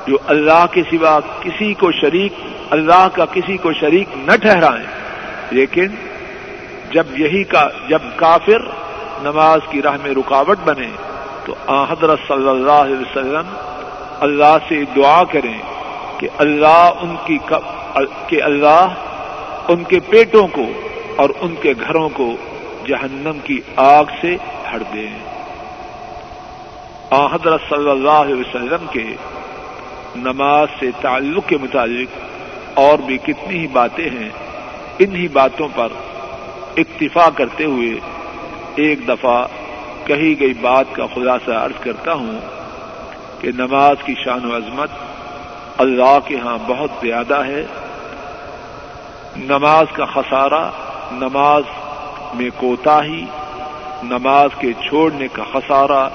جو 0.07 0.17
اللہ 0.27 0.65
کے 0.71 0.83
سوا 0.91 1.19
کسی 1.41 1.73
کو 1.73 1.91
شریک، 1.91 2.33
اللہ 2.69 3.07
کا 3.13 3.25
کسی 3.25 3.57
کو 3.57 3.73
شریک 3.73 4.07
نہ 4.15 4.37
ٹھہرائیں۔ 4.41 4.85
لیکن 5.51 5.87
جب 6.91 7.19
یہی 7.19 7.43
کا، 7.43 7.67
جب 7.89 7.99
کافر 8.15 8.61
نماز 9.23 9.59
کی 9.69 9.81
راہ 9.81 9.97
میں 10.03 10.11
رکاوٹ 10.11 10.57
بنے، 10.63 10.89
تو 11.45 11.55
آ 11.67 11.83
حضرت 11.83 12.19
صلی 12.27 12.49
اللہ 12.49 12.81
علیہ 12.87 12.97
وسلم 12.97 13.55
اللہ 14.19 14.57
سے 14.69 14.83
دعا 14.95 15.23
کریں 15.23 15.57
کہ 16.17 16.29
اللہ 16.37 16.91
ان 17.01 17.15
کی 17.25 17.37
کہ 18.27 18.43
اللہ 18.43 18.87
ان 19.67 19.83
کے 19.83 19.99
پیٹوں 19.99 20.47
کو 20.47 20.65
اور 21.15 21.29
ان 21.41 21.55
کے 21.61 21.73
گھروں 21.87 22.09
کو 22.09 22.35
جہنم 22.87 23.39
کی 23.43 23.61
آگ 23.75 24.03
سے 24.21 24.37
ہڑ 24.71 24.83
دیں۔ 24.93 25.13
آ 27.09 27.25
حضرت 27.25 27.61
صلی 27.69 27.89
اللہ 27.89 28.09
علیہ 28.09 28.35
وسلم 28.35 28.85
کے 28.91 29.05
نماز 30.15 30.67
سے 30.79 30.85
تعلق 31.01 31.47
کے 31.47 31.57
متعلق 31.57 32.19
اور 32.73 32.99
بھی 32.99 33.17
کتنی 33.17 33.59
ہی 33.59 33.67
باتیں 33.67 34.09
ہیں، 34.09 34.29
انہی 34.99 35.27
باتوں 35.27 35.67
پر 35.75 35.87
اکتفا 36.77 37.29
کرتے 37.29 37.65
ہوئے 37.65 37.99
ایک 38.75 39.07
دفعہ 39.07 39.45
کہی 40.05 40.39
گئی 40.39 40.53
بات 40.61 40.85
کا 40.91 41.05
خلاصہ 41.13 41.51
عرض 41.51 41.83
کرتا 41.83 42.13
ہوں 42.13 42.39
کہ 43.41 43.51
نماز 43.55 43.97
کی 44.05 44.13
شان 44.23 44.45
و 44.45 44.55
عظمت 44.55 44.89
اللہ 45.77 46.19
کے 46.25 46.37
ہاں 46.37 46.57
بہت 46.67 46.89
زیادہ 47.01 47.45
ہے۔ 47.45 47.65
نماز 49.37 49.85
کا 49.93 50.05
خسارہ، 50.05 50.63
نماز 51.11 51.63
میں 52.33 52.49
کوتا 52.57 53.03
ہی 53.03 53.23
نماز 54.03 54.49
کے 54.59 54.71
چھوڑنے 54.79 55.27
کا 55.33 55.43
خسارہ 55.53 56.07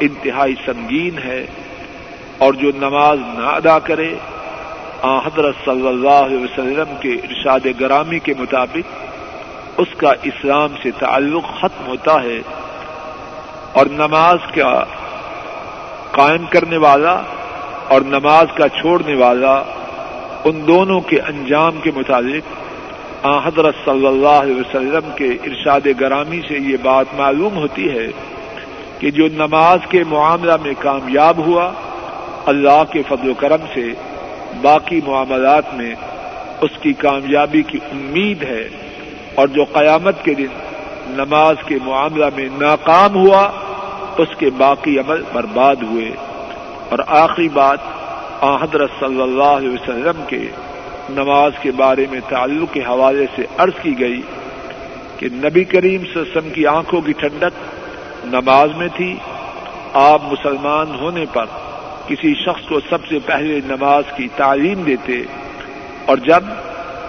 انتہائی 0.00 0.54
سنگین 0.66 1.18
ہے 1.24 1.44
اور 2.38 2.54
جو 2.54 2.70
نماز 2.76 3.18
نہ 3.38 3.46
ادا 3.46 3.78
کرے، 3.78 4.14
آ 5.02 5.18
حضرت 5.18 5.54
صلی 5.64 5.86
اللہ 5.88 6.20
علیہ 6.26 6.38
وسلم 6.38 6.94
کے 7.00 7.12
ارشاد 7.12 7.66
گرامی 7.80 8.18
کے 8.18 8.34
مطابق 8.38 9.80
اس 9.80 9.94
کا 9.96 10.12
اسلام 10.22 10.74
سے 10.82 10.90
تعلق 10.98 11.44
ختم 11.60 11.86
ہوتا 11.86 12.22
ہے 12.22 12.40
اور 13.72 13.86
نماز 13.92 14.50
کا 14.54 14.72
قائم 16.10 16.44
کرنے 16.50 16.76
والا 16.76 17.20
اور 17.88 18.00
نماز 18.06 18.56
کا 18.56 18.68
چھوڑنے 18.68 19.14
والا 19.14 19.62
ان 20.44 20.66
دونوں 20.66 21.00
کے 21.00 21.20
انجام 21.20 21.80
کے 21.82 21.90
مطابق 21.96 22.62
آ، 23.26 23.38
حضرت 23.38 23.74
صلی 23.84 24.06
اللہ 24.06 24.28
علیہ 24.28 24.56
وسلم 24.56 25.10
کے 25.16 25.26
ارشاد 25.26 25.80
گرامی 26.00 26.40
سے 26.48 26.54
یہ 26.54 26.76
بات 26.82 27.06
معلوم 27.16 27.56
ہوتی 27.56 27.90
ہے 27.90 28.06
کہ 28.98 29.10
جو 29.10 29.28
نماز 29.32 29.78
کے 29.88 30.04
معاملہ 30.08 30.52
میں 30.62 30.72
کامیاب 30.78 31.38
ہوا، 31.38 31.72
اللہ 32.46 32.84
کے 32.90 33.02
فضل 33.08 33.30
و 33.30 33.34
کرم 33.34 33.66
سے 33.74 33.84
باقی 34.62 35.00
معاملات 35.06 35.74
میں 35.74 35.94
اس 36.60 36.70
کی 36.80 36.92
کامیابی 36.92 37.62
کی 37.62 37.78
امید 37.92 38.42
ہے 38.42 38.68
اور 39.34 39.48
جو 39.48 39.64
قیامت 39.64 40.24
کے 40.24 40.34
دن 40.34 40.46
نماز 41.06 41.56
کے 41.66 41.78
معاملہ 41.84 42.24
میں 42.36 42.48
ناکام 42.60 43.14
ہوا، 43.14 43.50
اس 44.18 44.28
کے 44.38 44.50
باقی 44.50 44.98
عمل 44.98 45.22
برباد 45.32 45.76
ہوئے۔ 45.82 46.10
اور 46.88 46.98
آخری 47.06 47.48
بات 47.48 47.78
حضرت 48.42 48.90
صلی 49.00 49.22
اللہ 49.22 49.42
علیہ 49.42 49.70
وسلم 49.70 50.24
کے 50.26 50.48
نماز 51.10 51.52
کے 51.62 51.70
بارے 51.70 52.06
میں 52.10 52.20
تعلق 52.28 52.74
کے 52.74 52.80
حوالے 52.80 53.26
سے 53.36 53.42
عرض 53.58 53.82
کی 53.82 54.00
گئی 54.00 54.22
کہ 55.16 55.28
نبی 55.32 55.64
کریم 55.64 56.04
سسم 56.14 56.50
کی 56.50 56.66
آنکھوں 56.66 57.00
کی 57.00 57.12
ٹھنڈک 57.12 57.74
نماز 58.24 58.70
میں 58.76 58.88
تھی۔ 58.96 59.14
آپ 59.92 60.22
مسلمان 60.32 60.94
ہونے 61.00 61.24
پر 61.32 61.44
کسی 62.06 62.34
شخص 62.34 62.68
کو 62.68 62.80
سب 62.90 62.98
سے 63.08 63.18
پہلے 63.26 63.60
نماز 63.64 64.04
کی 64.16 64.28
تعلیم 64.36 64.82
دیتے 64.82 65.22
اور 66.06 66.16
جب 66.16 66.44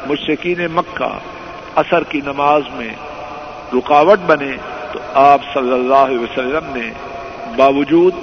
مشکین 0.08 0.66
مکہ 0.74 1.18
اثر 1.76 2.04
کی 2.04 2.22
نماز 2.26 2.62
میں 2.74 2.90
رکاوٹ 3.74 4.20
بنے 4.26 4.56
تو 4.92 5.00
آپ 5.14 5.42
صلی 5.54 5.74
اللہ 5.74 5.96
علیہ 5.96 6.20
وسلم 6.20 6.78
نے 6.78 6.92
باوجود 7.56 8.14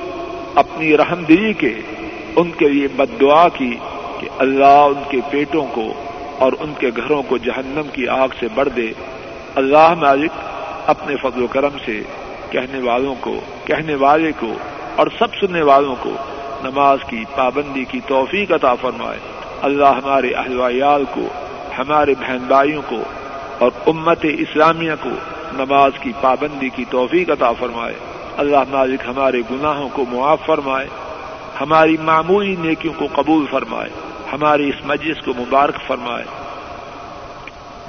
اپنی 0.55 0.97
رحم 0.97 1.23
دلی 1.25 1.53
کے 1.53 1.75
ان 2.37 2.51
کے 2.51 2.69
لیے 2.69 2.89
بد 2.97 3.21
دعا 3.21 3.49
کی 3.49 3.77
کہ 4.21 4.29
اللہ 4.39 4.65
ان 4.65 5.03
کے 5.09 5.21
پیٹوں 5.31 5.67
کو 5.73 5.93
اور 6.39 6.53
ان 6.61 6.73
کے 6.79 6.91
گھروں 6.97 7.23
کو 7.23 7.39
جہنم 7.39 7.89
کی 7.93 8.09
آگ 8.09 8.29
سے 8.41 8.47
بڑھ 8.55 8.69
دے۔ 8.77 8.93
اللہ 9.55 9.95
مالک 9.95 10.31
اپنے 10.87 11.17
فضل 11.23 11.43
و 11.43 11.47
کرم 11.47 11.79
سے 11.85 12.03
کہنے 12.51 12.81
والوں 12.81 13.15
کو، 13.21 13.41
کہنے 13.65 13.95
والے 13.95 14.33
کو 14.41 14.55
اور 14.97 15.07
سب 15.19 15.35
سننے 15.35 15.63
والوں 15.63 15.95
کو 16.01 16.11
نماز 16.65 16.99
کی 17.09 17.25
پابندی 17.37 17.85
کی 17.85 18.01
توفیق 18.07 18.53
عطا 18.53 18.75
فرمائے۔ 18.75 19.19
اللہ 19.63 19.85
ہمارے 19.85 20.33
اہل 20.33 20.61
ویال 20.61 21.05
کو، 21.11 21.29
ہمارے 21.79 22.15
بہن 22.21 22.39
بھائیوں 22.39 22.83
کو 22.89 22.99
اور 23.59 23.71
امت 23.87 24.19
اسلامیہ 24.23 24.93
کو 25.03 25.11
نماز 25.53 25.93
کی 26.01 26.13
پابندی 26.21 26.69
کی 26.69 26.85
توفیق 26.91 27.31
عطا 27.31 27.53
فرمائے۔ 27.53 27.95
اللہ 28.37 28.57
مالک 28.71 29.01
ہمارے 29.07 29.41
گناہوں 29.51 29.89
کو 29.93 30.05
معاف 30.13 30.39
فرمائے۔ 30.47 30.87
ہماری 31.61 31.97
معمولی 32.03 32.57
نیکیوں 32.59 32.95
کو 32.97 33.07
قبول 33.13 33.47
فرمائے، 33.51 33.91
ہماری 34.33 34.69
اس 34.69 34.87
مجلس 34.87 35.25
کو 35.25 35.33
مبارک 35.39 35.77
فرمائے۔ 35.87 36.25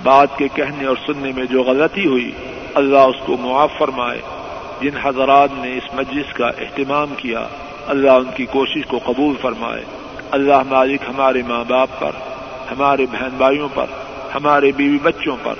بات 0.04 0.38
کے 0.38 0.48
کہنے 0.54 0.86
اور 0.86 0.96
سننے 1.06 1.32
میں 1.36 1.46
جو 1.46 1.64
غلطی 1.64 2.06
ہوئی، 2.06 2.32
اللہ 2.74 2.98
اس 2.98 3.16
کو 3.26 3.38
معاف 3.38 3.72
فرمائے۔ 3.78 4.22
جن 4.82 4.98
حضرات 5.04 5.50
نے 5.54 5.78
اس 5.78 5.94
مجلس 5.94 6.34
کا 6.34 6.48
اہتمام 6.48 7.08
کیا، 7.18 7.48
اللہ 7.88 8.12
ان 8.12 8.32
کی 8.36 8.46
کوشش 8.46 8.86
کو 8.88 9.00
قبول 9.06 9.36
فرمائے۔ 9.42 9.84
اللہ 10.32 10.64
مالک 10.70 11.02
ہمارے 11.08 11.42
ماں 11.48 11.64
باپ 11.68 11.90
پر، 12.00 12.12
ہمارے 12.72 13.06
بہن 13.12 13.30
بھائیوں 13.38 13.70
پر، 13.74 13.86
ہمارے 14.36 14.72
بیوی 14.72 14.98
بچوں 15.04 15.36
پر 15.44 15.54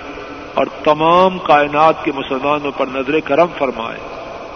اور 0.54 0.66
تمام 0.84 1.38
کائنات 1.40 2.06
کے 2.06 2.12
مسلمانوں 2.16 2.72
پر 2.78 2.86
نظر 2.88 3.20
کرم 3.20 3.48
فرمائے۔ 3.58 3.98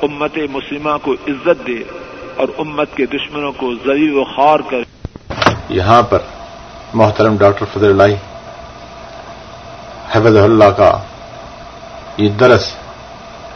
امت 0.02 0.38
مسلمہ 0.52 0.98
کو 1.02 1.14
عزت 1.14 1.68
دے۔ 1.68 2.05
اور 2.38 2.48
امت 2.58 2.96
کے 2.96 3.06
دشمنوں 3.06 3.52
کو 3.52 3.74
ذلیل 3.76 4.18
و 4.18 4.24
خار 4.24 4.60
کر 4.60 4.78
یہاں 5.70 6.02
پر 6.02 6.20
محترم 6.94 7.38
ڈاکٹر 7.38 7.66
فضل 7.74 7.86
اللہ 7.86 8.16
حفظ 10.12 10.36
اللہ 10.38 10.70
کا 10.78 10.98
یہ 12.18 12.30
درس 12.30 12.74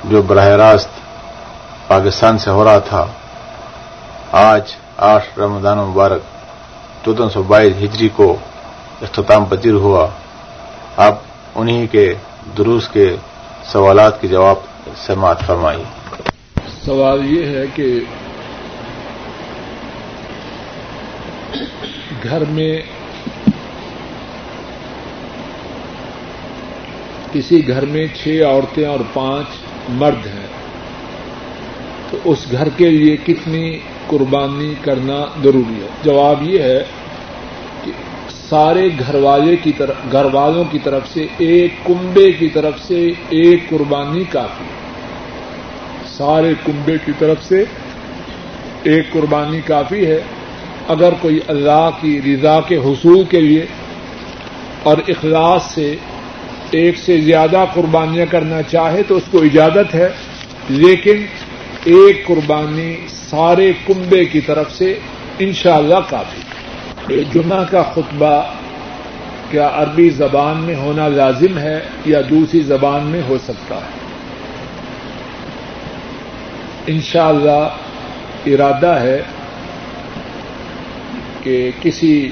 جو 0.03 0.21
براہ 0.21 0.45
راست 0.45 0.89
پاکستان 1.87 2.37
سے 2.37 2.49
ہو 2.49 2.63
رہا 2.63 2.79
تھا 2.79 3.05
آج 4.31 4.61
آٹھ 4.97 5.39
رمضان 5.39 5.77
مبارک 5.77 6.21
چودہ 7.05 7.27
سو 7.33 7.43
بائیس 7.43 7.73
ہجری 7.83 8.09
کو 8.09 8.37
اختتام 9.01 9.45
پذیر 9.45 9.73
ہوا۔ 9.73 10.07
اب 10.97 11.15
انہی 11.55 11.87
کے 11.87 12.13
دروس 12.57 12.87
کے 12.87 13.15
سوالات 13.65 14.21
کے 14.21 14.27
جواب 14.27 14.57
سماعت 14.97 15.45
فرمائی 15.45 15.83
سوال 16.85 17.25
یہ 17.25 17.45
ہے 17.45 17.65
کہ 17.75 17.99
گھر 22.23 22.43
میں 22.49 22.81
کسی 27.33 27.67
گھر 27.67 27.85
میں 27.85 28.07
چھ 28.23 28.41
عورتیں 28.47 28.85
اور 28.85 28.99
پانچ 29.13 29.45
مرد 29.89 30.27
ہیں۔ 30.27 30.47
تو 32.11 32.17
اس 32.25 32.45
گھر 32.51 32.69
کے 32.77 32.89
لیے 32.89 33.17
کتنی 33.17 33.79
قربانی 34.07 34.73
کرنا 34.81 35.25
ضروری 35.43 35.83
ہے؟ 35.83 35.87
جواب 36.03 36.43
یہ 36.43 36.59
ہے 36.59 36.83
کہ 37.83 37.91
سارے 38.49 38.89
گھر 38.99 39.15
والے 39.15 39.55
کی 39.55 39.71
طرف، 39.77 39.95
گھر 40.11 40.25
والوں 40.25 40.63
کی 40.71 40.79
طرف 40.79 41.01
سے 41.13 41.27
ایک 41.37 41.71
کنبے 41.85 42.31
کی 42.31 42.49
طرف 42.49 42.73
سے 42.87 43.11
ایک 43.29 43.69
قربانی 43.69 44.23
کافی 44.29 44.65
سارے 46.17 46.53
کنبے 46.65 46.95
کی 47.05 47.11
طرف 47.19 47.37
سے 47.41 47.63
ایک 48.83 49.11
قربانی 49.11 49.61
کافی 49.61 50.05
ہے۔ 50.05 50.21
اگر 50.89 51.13
کوئی 51.21 51.39
اللہ 51.47 51.89
کی 52.01 52.19
رضا 52.25 52.59
کے 52.61 52.77
حصول 52.77 53.23
کے 53.23 53.41
لیے 53.41 53.65
اور 54.83 54.97
اخلاص 55.07 55.63
سے 55.63 55.95
ایک 56.71 56.97
سے 56.97 57.17
زیادہ 57.21 57.65
قربانیاں 57.73 58.25
کرنا 58.29 58.61
چاہے 58.61 59.03
تو 59.03 59.15
اس 59.15 59.23
کو 59.31 59.41
اجازت 59.41 59.95
ہے، 59.95 60.09
لیکن 60.69 61.25
ایک 61.85 62.27
قربانی 62.27 62.95
سارے 63.07 63.71
کنبے 63.87 64.25
کی 64.25 64.41
طرف 64.41 64.71
سے 64.71 64.99
انشاءاللہ 65.39 66.01
کافی۔ 66.09 66.41
جمعہ 67.33 67.63
کا 67.71 67.83
خطبہ 67.83 68.41
کیا 69.51 69.69
عربی 69.73 70.09
زبان 70.09 70.57
میں 70.57 70.75
ہونا 70.75 71.07
لازم 71.07 71.57
ہے 71.57 71.79
یا 72.05 72.21
دوسری 72.29 72.59
زبان 72.59 73.03
میں 73.03 73.21
ہو 73.29 73.37
سکتا 73.43 73.75
ہے؟ 73.75 73.97
انشاءاللہ 76.87 77.63
ارادہ 78.45 78.93
ہے 79.01 79.21
کہ 81.43 81.71
کسی 81.81 82.29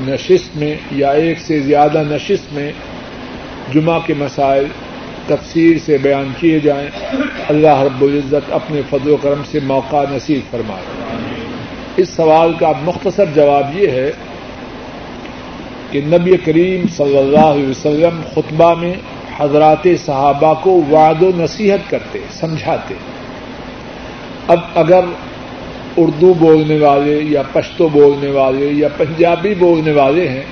نشست 0.00 0.56
میں 0.56 0.74
یا 0.90 1.10
ایک 1.10 1.40
سے 1.40 1.60
زیادہ 1.60 2.02
نشست 2.08 2.52
میں 2.52 2.72
جمعہ 3.74 3.98
کے 4.06 4.14
مسائل 4.18 4.64
تفسیر 5.26 5.76
سے 5.84 5.98
بیان 5.98 6.32
کیے 6.38 6.60
جائیں، 6.60 6.88
اللہ 7.48 7.82
رب 7.82 8.02
العزت 8.02 8.52
اپنے 8.52 8.80
فضل 8.90 9.10
و 9.10 9.16
کرم 9.16 9.42
سے 9.50 9.58
موقع 9.60 10.04
نصیب 10.10 10.40
فرمائے۔ 10.50 10.82
اس 11.96 12.08
سوال 12.08 12.52
کا 12.58 12.72
مختصر 12.82 13.24
جواب 13.34 13.78
یہ 13.78 13.88
ہے 13.88 14.12
کہ 15.90 16.00
نبی 16.04 16.36
کریم 16.36 16.86
صلی 16.96 17.18
اللہ 17.18 17.38
علیہ 17.38 17.68
وسلم 17.68 18.20
خطبہ 18.34 18.74
میں 18.74 18.94
حضرات 19.36 19.86
صحابہ 20.06 20.54
کو 20.62 20.70
وعد 20.90 21.22
و 21.22 21.30
نصیحت 21.36 21.90
کرتے، 21.90 22.18
سمجھاتے۔ 22.30 22.94
اب 24.48 24.58
اگر 24.74 25.00
اردو 25.96 26.34
بولنے 26.34 26.78
والے 26.78 27.20
یا 27.22 27.42
پشتو 27.52 27.88
بولنے 27.88 28.30
والے 28.30 28.66
یا 28.66 28.88
پنجابی 28.96 29.54
بولنے 29.54 29.92
والے 29.92 30.28
ہیں، 30.28 30.42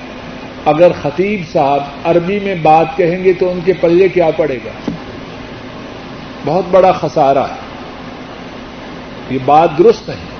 اگر 0.65 0.91
خطیب 1.01 1.41
صاحب 1.51 1.83
عربی 2.03 2.39
میں 2.43 2.55
بات 2.61 2.97
کہیں 2.97 3.23
گے 3.23 3.33
تو 3.33 3.51
ان 3.51 3.59
کے 3.65 3.73
پلے 3.81 4.09
کیا 4.09 4.29
پڑے 4.37 4.57
گا؟ 4.65 4.91
بہت 6.45 6.63
بڑا 6.71 6.91
خسارہ 6.91 7.37
ہے۔ 7.37 7.55
یہ 9.29 9.39
بات 9.45 9.77
درست 9.77 10.09
نہیں۔ 10.09 10.39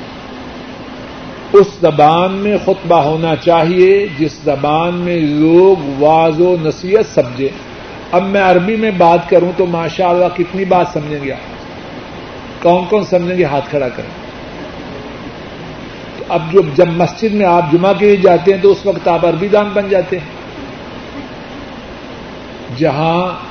اس 1.54 1.68
زبان 1.82 2.32
میں 2.32 2.58
خطبہ 2.66 2.96
ہونا 2.96 3.36
چاہیے 3.36 4.08
جس 4.18 4.32
زبان 4.44 4.96
میں 4.96 5.18
لوگ 5.18 6.02
واض 6.04 6.42
و 6.42 6.56
نصیحت 6.62 7.16
سمجھے۔ 7.16 7.50
اب 8.12 8.24
میں 8.24 8.42
عربی 8.42 8.76
میں 8.76 8.92
بات 8.92 9.30
کروں 9.30 9.52
تو 9.58 9.66
ماشاء 9.66 10.10
اللہ 10.10 10.38
کتنی 10.38 10.66
بات 10.66 10.86
سمجھیں 10.94 11.24
گے 11.24 11.32
آپ؟ 11.32 11.60
کون 12.64 12.86
کون 12.90 13.04
سمجھیں 13.04 13.38
گے؟ 13.38 13.44
ہاتھ 13.44 13.70
کھڑا 13.70 13.90
کریں۔ 13.90 14.19
اب 16.30 16.42
جو 16.52 16.62
جب 16.76 16.88
مسجد 16.88 17.34
میں 17.34 17.46
آپ 17.46 17.72
جمعہ 17.72 17.94
کے 17.94 18.06
لیے 18.06 18.16
جاتے 18.16 18.54
ہیں 18.54 18.62
تو 18.62 18.72
اس 18.72 18.86
وقت 18.86 19.08
آپ 19.08 19.26
عربی 19.26 19.48
دان 19.48 19.70
بن 19.74 19.90
جاتے 19.90 20.18
ہیں۔ 20.18 20.26
جہاں 22.78 23.50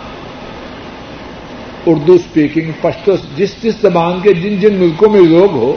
اردو 1.86 2.12
اسپیکنگ 2.12 2.70
پشتو 2.80 3.12
جس 3.36 3.62
جس 3.62 3.74
زبان 3.82 4.20
کے 4.22 4.32
جن 4.32 4.56
جن 4.56 4.74
ملکوں 4.74 5.10
میں 5.10 5.20
لوگ 5.20 5.50
ہو 5.52 5.76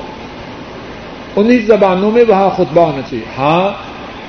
انہیں 1.36 1.60
زبانوں 1.66 2.12
میں 2.12 2.24
وہاں 2.28 2.49
خطبہ 2.49 2.82
ہونا 2.82 3.02
چاہیے۔ 3.02 3.24
ہاں 3.38 3.70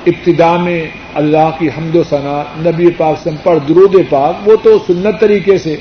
ابتدا 0.05 0.57
میں 0.57 0.87
اللہ 1.13 1.49
کی 1.59 1.67
حمد 1.67 1.95
و 1.95 2.03
ثنا، 2.09 2.43
نبی 2.57 2.91
پاک 2.97 3.15
سم 3.23 3.35
پر 3.43 3.57
درود 3.57 3.95
پاک، 4.09 4.47
وہ 4.47 4.55
تو 4.63 4.77
سنت 4.87 5.19
طریقے 5.19 5.57
سے۔ 5.57 5.77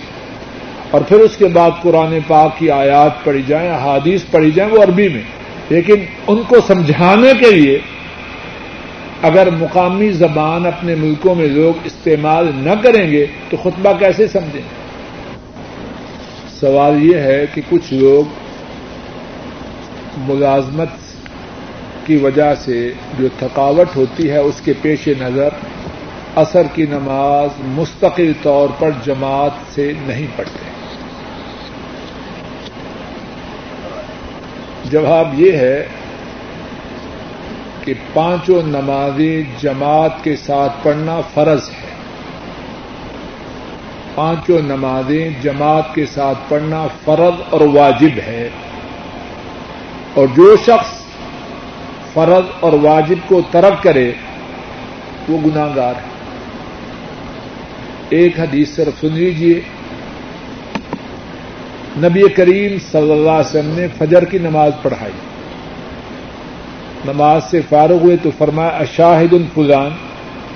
اور 0.90 1.01
پھر 1.01 1.16
اس 1.16 1.36
کے 1.36 1.47
بعد 1.47 1.70
قرآن 1.82 2.18
پاک 2.26 2.59
کی 2.59 2.70
آیات 2.70 3.24
پڑھی 3.24 3.43
جائیں 3.47 3.70
حادیث 3.70 4.22
پڑھی 4.30 4.51
جائیں، 4.51 4.72
وہ 4.72 4.82
عربی 4.82 5.09
میں۔ 5.09 5.22
لیکن 5.68 6.04
ان 6.26 6.42
کو 6.48 6.56
سمجھانے 6.66 7.32
کے 7.40 7.50
لیے 7.50 7.78
اگر 9.22 9.50
مقامی 9.50 10.10
زبان 10.10 10.66
اپنے 10.66 10.94
ملکوں 10.94 11.34
میں 11.34 11.46
لوگ 11.46 11.74
استعمال 11.84 12.50
نہ 12.54 12.70
کریں 12.82 13.10
گے 13.10 13.26
تو 13.50 13.56
خطبہ 13.62 13.98
کیسے 13.98 14.28
سمجھیں؟ 14.28 14.62
سوال 16.60 17.02
یہ 17.02 17.16
ہے 17.16 17.44
کہ 17.54 17.60
کچھ 17.68 17.92
لوگ 17.92 18.24
ملازمت 20.30 20.88
کی 22.06 22.16
وجہ 22.16 22.54
سے 22.54 22.92
جو 23.18 23.28
تھکاوٹ 23.38 23.96
ہوتی 23.96 24.30
ہے، 24.30 24.38
اس 24.38 24.60
کے 24.60 24.72
پیش 24.82 25.08
نظر 25.08 25.48
اثر 26.36 26.62
کی 26.74 26.86
نماز 26.86 27.48
مستقل 27.64 28.32
طور 28.42 28.68
پر 28.78 28.90
جماعت 29.04 29.74
سے 29.74 29.92
نہیں 30.06 30.26
پڑھتے 30.36 30.72
جواب 34.93 35.40
یہ 35.40 35.53
ہے 35.53 35.86
کہ 37.84 37.95
پانچوں 38.12 38.62
نمازیں 38.62 39.43
جماعت 39.61 40.24
کے 40.24 40.36
ساتھ 40.36 40.72
پڑھنا 40.82 41.20
فرض 41.34 41.68
ہے۔ 41.68 41.88
پانچوں 44.14 44.59
نمازیں 44.62 45.30
جماعت 45.43 45.95
کے 45.95 46.07
ساتھ 46.07 46.38
پڑھنا 46.49 46.86
فرض 47.05 47.40
اور 47.51 47.61
واجب 47.61 48.18
ہے۔ 48.26 48.49
اور 50.14 50.26
جو 50.26 50.57
شخص 50.57 51.03
فرض 52.12 52.45
اور 52.61 52.72
واجب 52.72 53.28
کو 53.28 53.40
ترک 53.51 53.82
کرے، 53.82 54.12
وہ 55.28 55.38
گناگار 55.45 55.95
ہے۔ 55.95 56.12
ایک 58.09 58.40
حدیث 58.40 58.76
صرف 58.76 59.01
سن 59.01 59.12
لیجیے 59.12 59.61
نبی 61.97 62.28
کریم 62.28 62.76
صلی 62.93 63.12
اللہ 63.12 63.30
علیہ 63.30 63.49
وسلم 63.49 63.74
نے 63.76 63.86
فجر 63.99 64.24
کی 64.24 64.38
نماز 64.38 64.72
پڑھائی۔ 64.82 65.12
نماز 67.05 67.45
سے 67.51 67.61
فارغ 67.68 67.93
ہوئے 67.93 68.16
تو 68.22 68.30
فرمایا، 68.38 68.68
اشاہد 68.68 69.32
الفلان 69.32 69.90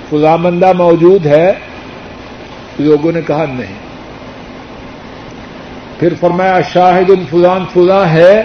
فلاں 0.09 0.37
بندہ 0.37 0.73
موجود 0.73 1.25
ہے؟ 1.25 1.53
لوگوں 2.79 3.11
نے 3.11 3.21
کہا، 3.27 3.45
نہیں۔ 3.45 3.73
پھر 5.99 6.13
فرمایا 6.19 6.61
شاہد 6.73 7.09
الفلان 7.09 7.65
فلاں 7.73 8.05
ہے؟ 8.05 8.43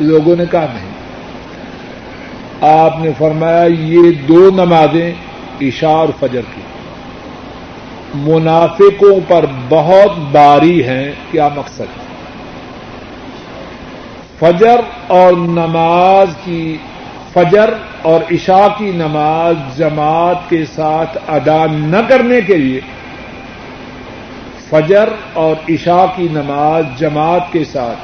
لوگوں 0.00 0.36
نے 0.36 0.44
کہا، 0.50 0.66
نہیں۔ 0.74 0.90
آپ 2.60 2.98
نے 3.00 3.10
فرمایا، 3.18 3.64
یہ 3.64 4.12
دو 4.28 4.50
نمازیں 4.50 5.12
عشاء 5.60 5.88
اور 5.88 6.08
فجر 6.20 6.40
کی۔ 6.54 6.60
منافقوں 8.14 9.20
پر 9.28 9.44
بہت 9.68 10.10
باری 10.32 10.84
ہیں، 10.84 11.12
کیا 11.30 11.48
مقصد 11.56 11.80
ہے؟ 11.80 12.09
فجر 14.40 14.80
اور 15.06 15.32
نماز 15.32 16.28
کی، 16.44 16.76
فجر 17.32 17.70
اور 18.02 18.20
عشاء 18.32 18.66
کی 18.78 18.90
نماز 18.94 19.78
جماعت 19.78 20.50
کے 20.50 20.64
ساتھ 20.64 21.18
ادا 21.28 21.66
نہ 21.72 21.96
کرنے 22.08 22.40
کے 22.40 22.56
لیے، 22.56 22.80
فجر 24.70 25.08
اور 25.32 25.70
عشاء 25.70 26.04
کی 26.16 26.28
نماز 26.30 26.84
جماعت 26.98 27.52
کے 27.52 27.64
ساتھ 27.64 27.98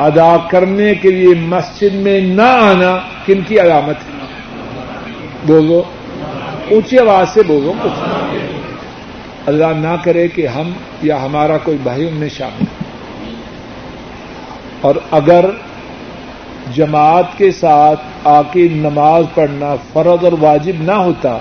ادا 0.00 0.36
کرنے 0.50 0.94
کے 0.94 1.10
لیے 1.10 1.34
مسجد 1.34 1.94
میں 1.94 2.20
نہ 2.20 2.42
آنا 2.42 2.98
کن 3.26 3.40
کی 3.48 3.60
علامت 3.60 3.96
ہے؟ 3.96 4.18
بولو، 5.46 5.82
اونچی 6.70 6.98
آواز 6.98 7.28
سے 7.28 7.42
بولو، 7.46 7.72
کچھ۔ 7.82 8.00
اللہ 9.46 9.66
نہ 9.66 9.96
کرے 10.04 10.28
کہ 10.28 10.46
ہم 10.46 10.72
یا 11.02 11.24
ہمارا 11.24 11.58
کوئی 11.58 11.76
بھائی 11.82 12.08
ان 12.08 12.14
میں 12.14 12.28
شامل 12.28 12.64
اور 14.80 14.94
اگر 15.10 15.44
جماعت 16.74 17.38
کے 17.38 17.50
ساتھ 17.50 18.00
آ 18.24 18.42
کے 18.42 18.68
نماز 18.70 19.24
پڑھنا 19.34 19.74
فرض 19.92 20.24
اور 20.24 20.32
واجب 20.40 20.72
نہ 20.80 20.92
ہوتا، 20.92 21.38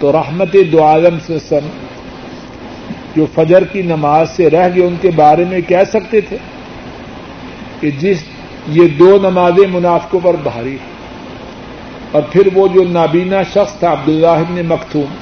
تو 0.00 0.12
رحمت 0.12 0.56
دو 0.72 0.84
عالم 0.84 1.18
سے 1.26 1.38
سن، 1.38 1.68
جو 3.16 3.26
فجر 3.34 3.64
کی 3.64 3.82
نماز 3.82 4.30
سے 4.30 4.50
رہ 4.50 4.68
گئے، 4.76 4.84
ان 4.84 4.96
کے 5.00 5.10
بارے 5.10 5.44
میں 5.44 5.60
کہہ 5.60 5.84
سکتے 5.88 6.20
تھے 6.20 6.36
کہ 7.80 7.90
جس، 7.90 8.22
یہ 8.68 8.88
دو 8.88 9.18
نمازیں 9.22 9.68
منافقوں 9.68 10.20
پر 10.22 10.34
بھاری 10.42 10.76
اور 12.12 12.22
پھر 12.22 12.48
وہ 12.54 12.68
جو 12.68 12.84
نابینا 12.84 13.42
شخص 13.42 13.74
تھا، 13.74 13.92
عبداللہ 13.92 14.26
ابن 14.26 14.66
مختوم 14.66 15.14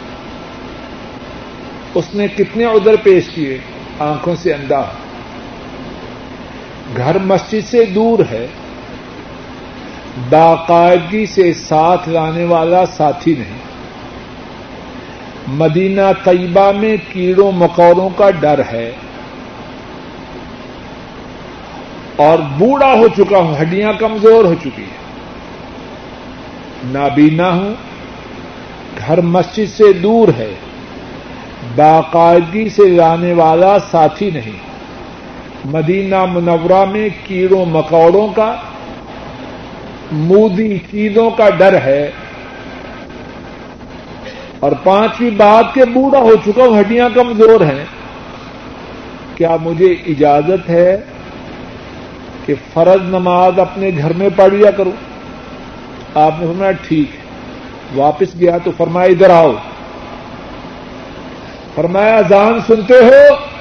اس 1.94 2.14
نے 2.14 2.26
کتنے 2.36 2.64
عذر 2.64 2.96
پیش 3.02 3.28
کیے؟ 3.28 3.58
آنکھوں 3.98 4.34
سے 4.36 4.54
اندھا۔ 4.54 4.84
گھر 6.96 7.18
مسجد 7.18 7.68
سے 7.70 7.84
دور 7.84 8.18
ہے، 8.30 8.46
باقاعدگی 10.30 11.26
سے 11.26 11.52
ساتھ 11.52 12.08
لانے 12.08 12.44
والا 12.44 12.86
ساتھی 12.86 13.34
نہیں۔ 13.38 13.58
مدینہ 15.48 16.00
طیبہ 16.24 16.72
میں 16.72 16.96
کیڑوں 17.12 17.52
مکوڑوں 17.52 18.08
کا 18.16 18.30
ڈر 18.30 18.60
ہے۔ 18.72 18.92
اور 22.16 22.38
بوڑھا 22.38 22.92
ہو 22.92 23.08
چکا 23.08 23.38
ہوں، 23.38 23.54
ہڈیاں 23.60 23.92
کمزور 23.98 24.44
ہو 24.44 24.54
چکی 24.54 24.82
ہیں۔ 24.82 24.98
نابینا 26.84 27.54
ہوں، 27.54 27.74
گھر 29.06 29.20
مسجد 29.20 29.76
سے 29.76 29.92
دور 29.92 30.28
ہے، 30.38 30.54
باقاعدگی 31.76 32.68
سے 32.68 32.86
لانے 32.86 33.32
والا 33.32 33.78
ساتھی 33.78 34.30
نہیں۔ 34.30 34.67
مدینہ 35.72 36.24
منورہ 36.24 36.84
میں 36.84 37.08
کیڑوں 37.24 37.66
مکوڑوں 37.66 38.28
کا، 38.28 38.54
مودی 40.12 40.78
چیزوں 40.90 41.30
کا 41.30 41.48
ڈر 41.50 41.74
ہے۔ 41.74 42.10
اور 44.60 44.72
پانچویں 44.84 45.30
بات 45.30 45.74
کے 45.74 45.84
بوڑھا 45.84 46.18
ہو 46.18 46.34
چکا 46.46 46.64
ہوں، 46.64 46.80
ہڈیاں 46.80 47.08
کمزور 47.14 47.60
ہیں۔ 47.60 47.84
کیا 49.34 49.56
مجھے 49.62 49.86
اجازت 49.86 50.70
ہے 50.70 50.96
کہ 52.46 52.54
فرض 52.72 53.02
نماز 53.02 53.58
اپنے 53.58 53.90
گھر 53.98 54.12
میں 54.12 54.28
پڑھ 54.36 54.54
لیا 54.54 54.70
کروں؟ 54.70 54.92
آپ 56.14 56.32
نے 56.38 56.46
فرمایا 56.46 56.72
ٹھیک 56.72 57.14
ہے۔ 57.14 57.20
واپس 58.00 58.40
گیا 58.40 58.58
تو 58.64 58.70
فرمایا 58.76 59.06
ادھر 59.06 59.30
آؤ۔ 59.30 59.52
فرمایا 61.74 62.16
اذان 62.16 62.58
سنتے 62.66 62.94
ہو 62.94 63.57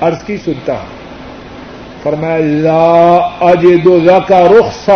عرض 0.00 0.24
کی 0.24 0.36
سنتا 0.36 0.74
فرمایا، 2.02 2.36
لا 2.40 3.14
اجد 3.40 3.86
کا 4.28 4.40
رخ 4.40 4.90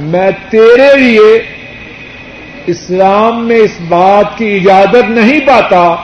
میں 0.00 0.30
تیرے 0.50 0.96
لیے 0.96 1.42
اسلام 2.66 3.48
میں 3.48 3.56
اس 3.56 3.80
بات 3.88 4.38
کی 4.38 4.56
اجازت 4.56 5.10
نہیں 5.10 5.40
پاتا 5.40 5.94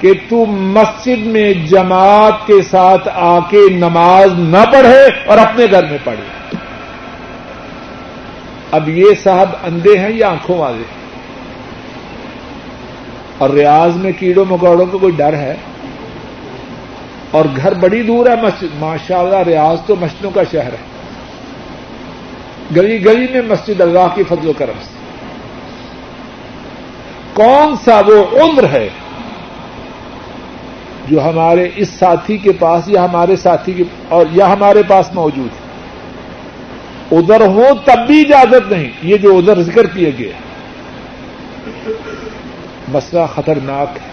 کہ 0.00 0.12
تو 0.28 0.46
مسجد 0.46 1.26
میں 1.26 1.52
جماعت 1.52 2.46
کے 2.46 2.62
ساتھ 2.62 3.08
آ 3.14 3.38
کے 3.38 3.70
نماز 3.70 4.30
نہ 4.38 4.64
پڑھے 4.72 5.08
اور 5.26 5.38
اپنے 5.38 5.66
گھر 5.70 5.84
میں 5.84 5.98
پڑھے۔ 6.04 6.56
اب 8.72 8.88
یہ 8.88 9.10
صاحب 9.22 9.48
اندھے 9.62 9.98
ہیں 9.98 10.10
یا 10.10 10.28
آنکھوں 10.28 10.58
والے؟ 10.58 10.82
ہیں 10.82 11.03
اور 13.44 13.52
ریاض 13.52 13.96
میں 13.96 14.12
کیڑوں 14.18 14.44
مکوڑوں 14.48 14.86
کو 14.86 14.98
کوئی 14.98 15.12
ڈر 15.16 15.32
ہے؟ 15.32 15.54
اور 17.30 17.44
گھر 17.56 17.74
بڑی 17.74 18.02
دور 18.02 18.26
ہے 18.26 18.42
مسجد، 18.42 18.66
ماشاء 18.78 19.18
اللہ 19.18 19.36
ریاض 19.36 19.78
تو 19.86 19.96
مسجدوں 20.00 20.30
کا 20.30 20.42
شہر 20.52 20.72
ہے۔ 20.72 20.94
گلی 22.76 23.04
گلی 23.04 23.32
میں 23.32 23.42
مسجد 23.42 23.80
اللہ 23.80 24.06
کی 24.14 24.22
فضل 24.22 24.48
و 24.48 24.52
کرم 24.58 24.78
سے۔ 24.82 24.94
کون 27.34 27.74
سا 27.84 28.00
وہ 28.06 28.42
عمر 28.42 28.64
ہے 28.72 28.88
جو 31.08 31.24
ہمارے 31.24 31.68
اس 31.76 31.88
ساتھی 31.88 32.36
کے 32.36 32.52
پاس 32.52 32.88
یا 32.88 33.04
ہمارے 33.04 33.36
ساتھی 33.36 33.72
کے 33.72 33.84
اور 34.08 34.26
یا 34.32 34.52
ہمارے 34.52 34.82
پاس 34.88 35.14
موجود 35.14 35.48
ہے؟ 35.48 35.64
ادھر 37.18 37.46
ہو 37.46 37.66
تب 37.84 38.06
بھی 38.06 38.20
اجازت 38.20 38.72
نہیں، 38.72 38.90
یہ 39.02 39.16
جو 39.16 39.38
ادھر 39.38 39.62
ذکر 39.62 39.86
کیے 39.86 40.12
گئے 40.18 40.32
مسئلہ 42.94 43.20
خطرناک 43.34 43.96
ہے۔ 43.96 44.08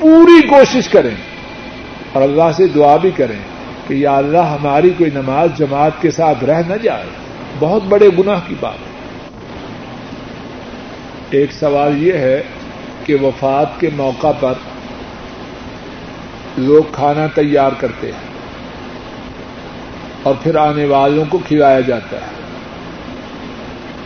پوری 0.00 0.48
کوشش 0.48 0.88
کریں 0.88 1.14
اور 2.12 2.22
اللہ 2.22 2.52
سے 2.56 2.66
دعا 2.66 2.96
بھی 2.96 3.10
کریں 3.10 3.38
کہ 3.88 3.94
یا 3.94 4.16
اللہ 4.16 4.38
ہماری 4.38 4.90
کوئی 4.90 5.10
نماز 5.10 5.48
جماعت 5.56 5.92
کے 6.00 6.10
ساتھ 6.10 6.44
رہ 6.44 6.62
نہ 6.68 6.74
جائے۔ 6.74 7.04
بہت 7.58 7.82
بڑے 7.88 8.08
گناہ 8.18 8.40
کی 8.46 8.54
بات 8.60 8.74
ہے۔ 8.74 8.98
ایک 11.30 11.52
سوال 11.52 12.02
یہ 12.02 12.12
ہے 12.12 12.42
کہ 13.04 13.16
وفات 13.22 13.80
کے 13.80 13.90
موقع 13.96 14.32
پر 14.40 14.52
لوگ 16.56 16.82
کھانا 16.92 17.26
تیار 17.26 17.70
کرتے 17.78 18.06
ہیں 18.06 18.28
اور 20.22 20.34
پھر 20.42 20.56
آنے 20.56 20.84
والوں 20.84 21.24
کو 21.28 21.38
کھلایا 21.38 21.80
جاتا 21.80 22.16
ہے۔ 22.16 22.38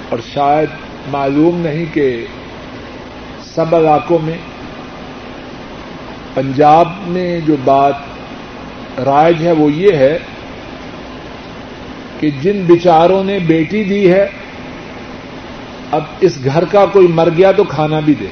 اور 0.08 0.18
شاید 0.34 0.68
معلوم 1.10 1.60
نہیں 1.60 1.84
کہ 1.94 2.26
سب 3.54 3.74
علاقوں 3.74 4.18
میں، 4.22 4.36
پنجاب 6.34 6.88
میں 7.06 7.40
جو 7.40 7.56
بات 7.64 9.00
رائج 9.04 9.46
ہے 9.46 9.52
وہ 9.52 9.72
یہ 9.72 9.92
ہے 9.92 10.18
کہ 12.20 12.30
جن 12.42 12.64
بچاروں 12.68 13.24
نے 13.24 13.38
بیٹی 13.38 13.84
دی 13.84 14.12
ہے، 14.12 14.26
اب 15.90 16.02
اس 16.20 16.38
گھر 16.44 16.64
کا 16.64 16.86
کوئی 16.86 17.06
مر 17.06 17.28
گیا 17.36 17.52
تو 17.52 17.64
کھانا 17.64 18.00
بھی 18.00 18.14
دے۔ 18.20 18.26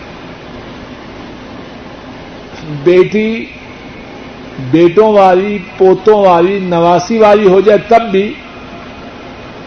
بیٹی 2.84 3.44
بیٹوں 4.70 5.12
والی، 5.12 5.58
پوتوں 5.78 6.24
والی، 6.26 6.58
نواسی 6.58 7.18
والی 7.18 7.48
ہو 7.48 7.60
جائے 7.60 7.78
تب 7.88 8.10
بھی 8.10 8.32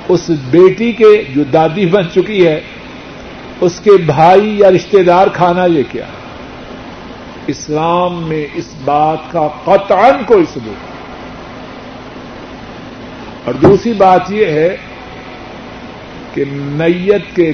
اس 0.10 0.30
بیٹی 0.52 0.92
کے 0.92 1.24
جو 1.36 1.44
دادی 1.44 1.86
بن 1.86 2.10
چکی 2.16 2.48
ہے 2.48 2.62
اس 3.64 3.80
کے 3.84 3.92
بھائی 4.06 4.60
یا 4.60 4.72
رشتے 4.72 5.04
دار 5.04 5.28
کھانا 5.28 5.68
لے 5.68 5.84
کے 5.92 6.02
آئے 6.02 6.12
اسلام 7.48 8.24
میں 8.24 8.48
اس 8.54 8.74
بات 8.86 9.18
کا 9.32 9.48
قطعاً 9.64 10.24
کوئی 10.26 10.46
ثبوت 10.54 10.94
اور 13.46 13.54
دوسری 13.54 13.94
بات 13.94 14.32
یہ 14.32 14.46
ہے 14.46 14.78
کہ 16.34 16.44
نیت 16.50 17.36
کے 17.36 17.54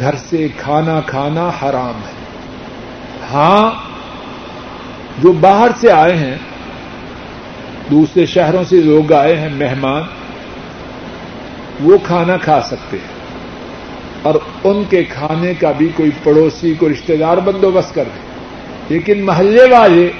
گھر 0.00 0.14
سے 0.28 0.48
کھانا 0.56 1.00
کھانا 1.06 1.50
حرام 1.62 1.94
ہے۔ 1.94 2.16
ہاں 3.32 3.70
جو 5.18 5.32
باہر 5.32 5.68
سے 5.80 5.90
آئے 5.90 6.16
ہیں، 6.16 6.36
دوسرے 7.90 8.26
شہروں 8.26 8.64
سے 8.64 8.76
لوگ 8.76 9.12
آئے 9.12 9.36
ہیں، 9.36 9.48
مہمان، 9.48 10.02
وہ 11.80 11.98
کھانا 12.02 12.36
کھا 12.36 12.60
سکتے 12.60 12.96
ہیں۔ 12.96 13.15
اور 14.26 14.34
ان 14.64 14.82
کے 14.90 15.04
کھانے 15.04 15.54
کا 15.54 15.72
بھی 15.72 15.88
کوئی 15.94 16.10
پڑوسی 16.22 16.74
کو 16.78 16.88
رشتے 16.88 17.16
دار 17.16 17.36
بندوبست 17.36 17.94
کر 17.94 18.04
دے۔ 18.04 18.20
لیکن 18.88 19.22
محلے 19.22 19.64
والے 19.70 20.10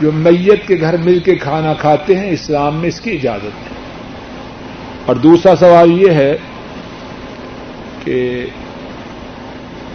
جو 0.00 0.12
میت 0.12 0.68
کے 0.68 0.76
گھر 0.80 0.96
مل 0.96 1.18
کے 1.18 1.34
کھانا 1.34 1.74
کھاتے 1.74 2.16
ہیں، 2.16 2.30
اسلام 2.30 2.76
میں 2.76 2.88
اس 2.88 3.00
کی 3.00 3.10
اجازت 3.10 3.44
ہے۔ 3.44 3.76
اور 5.06 5.16
دوسرا 5.16 5.56
سوال 5.56 6.02
یہ 6.02 6.10
ہے 6.10 6.36
کہ 8.04 8.46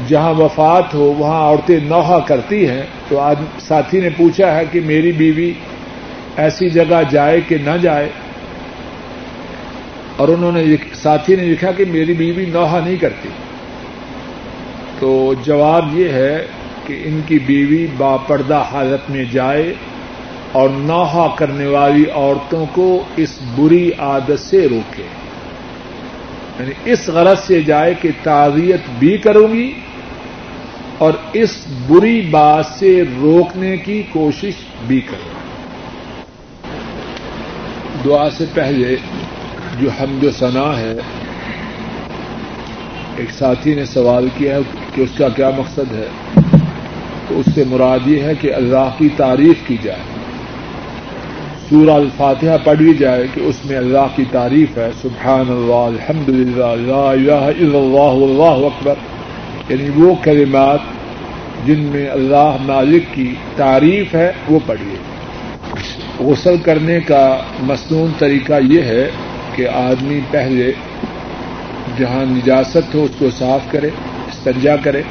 جہاں 0.08 0.34
وفات 0.34 0.94
ہو، 0.94 1.14
وہاں 1.18 1.42
عورتیں 1.42 1.80
نوحہ 1.84 2.20
کرتی 2.28 2.68
ہیں۔ 2.68 2.84
تو 3.08 3.20
آج 3.20 3.36
ساتھی 3.60 4.02
نے 4.02 4.10
پوچھا 4.18 4.56
ہے 4.56 4.64
کہ 4.72 4.80
میری 4.86 5.12
بیوی 5.12 5.54
ایسی 6.38 6.70
جگہ 6.70 7.02
جائے 7.10 7.42
کہ 7.48 7.58
نہ 7.64 7.78
جائے؟ 7.82 8.10
اور 10.18 10.28
انہوں 10.28 10.52
نے 10.52 10.64
ساتھی 10.94 11.36
نے 11.36 11.44
لکھا 11.44 11.72
کہ 11.72 11.86
میری 11.86 12.14
بیوی 12.14 12.46
نوحہ 12.46 12.86
نہیں 12.86 12.98
کرتی۔ 12.98 13.30
تو 15.00 15.34
جواب 15.44 16.00
یہ 16.00 16.10
ہے 16.10 16.48
کہ 16.88 17.02
ان 17.06 17.22
کی 17.28 17.40
بیوی 17.40 17.88
باپردہ 17.98 18.64
حالت 18.72 19.12
میں 19.12 19.26
جائے 19.32 19.74
اور 20.52 20.70
نوحہ 20.70 21.36
کرنے 21.36 21.68
والی 21.68 22.04
عورتوں 22.14 22.66
کو 22.72 23.04
اس 23.18 23.40
بری 23.56 23.92
عادت 24.00 24.40
سے 24.40 24.68
روکے۔ 24.70 25.04
یعنی 26.60 26.92
اس 26.92 27.10
غرض 27.10 27.40
سے 27.40 27.62
جائے 27.62 27.94
کہ 28.02 28.10
تعزیت 28.24 28.82
بھی 29.00 29.18
کروں 29.18 29.54
گی 29.54 29.74
اور 30.98 31.14
اس 31.34 31.68
بری 31.88 32.22
بات 32.22 32.66
سے 32.66 33.04
روکنے 33.22 33.78
کی 33.78 34.04
کوشش 34.10 34.54
بھی 34.88 35.02
کروں۔ 35.02 35.34
گی 37.94 38.10
دعا 38.10 38.30
سے 38.30 38.46
پہلے 38.54 38.96
جو 39.80 39.90
حمد 39.90 40.24
و 40.24 40.32
ثنا 40.32 40.80
ہے، 40.80 40.98
ایک 43.18 43.32
ساتھی 43.32 43.76
نے 43.76 43.86
سوال 43.86 44.28
کیا 44.38 44.56
ہے 44.56 44.62
کہ 44.96 45.02
اس 45.02 45.10
کا 45.18 45.30
کیا 45.30 45.50
مقصد 45.58 45.92
ہے؟ 45.92 46.06
تو 47.28 47.40
اس 47.40 47.46
سے 47.56 47.64
مراد 47.68 48.00
یہ 48.06 48.24
ہے 48.24 48.34
کہ 48.42 48.54
اللہ 48.54 48.90
کی 48.98 49.10
تعریف 49.18 49.68
کی 49.68 49.78
جائے۔ 49.84 50.00
سورہ 51.70 51.90
الفاتحہ 51.90 52.58
پڑھی 52.64 52.94
جائے 52.94 53.28
کہ 53.34 53.40
اس 53.40 53.66
میں 53.66 53.78
اللہ 53.78 54.08
کی 54.16 54.24
تعریف 54.32 54.78
ہے 54.78 54.90
سبحان 55.02 55.46
اللہ 55.50 55.74
الحمد 55.74 56.30
للہ 56.30 56.64
اللہ 56.64 57.34
اللہ 58.08 58.66
اکبر۔ 58.66 58.94
یعنی 59.70 60.04
وہ 60.04 60.16
کلمات 60.24 60.80
جن 61.66 61.80
میں 61.80 62.10
اللہ 62.10 62.58
مالک 62.62 63.04
کی 63.14 63.36
تعریف 63.56 64.16
ہے، 64.16 64.32
وہ 64.50 64.60
پڑھیے۔ 64.66 64.96
غسل 66.20 66.58
کرنے 66.58 67.00
کا 67.00 67.38
مصنون 67.60 68.12
طریقہ 68.20 68.54
یہ 68.64 68.82
ہے 68.82 69.12
کہ 69.56 69.68
آدمی 69.68 70.20
پہلے 70.32 70.72
جہاں 71.98 72.26
نجاست 72.26 72.96
ہو 72.96 73.04
اس 73.04 73.12
کو 73.20 73.30
صاف 73.30 73.72
کرے، 73.72 73.88
استنجا 74.28 74.76
کرے، 74.76 75.02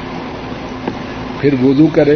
پھر 1.41 1.53
وضو 1.63 1.87
کرے، 1.87 2.15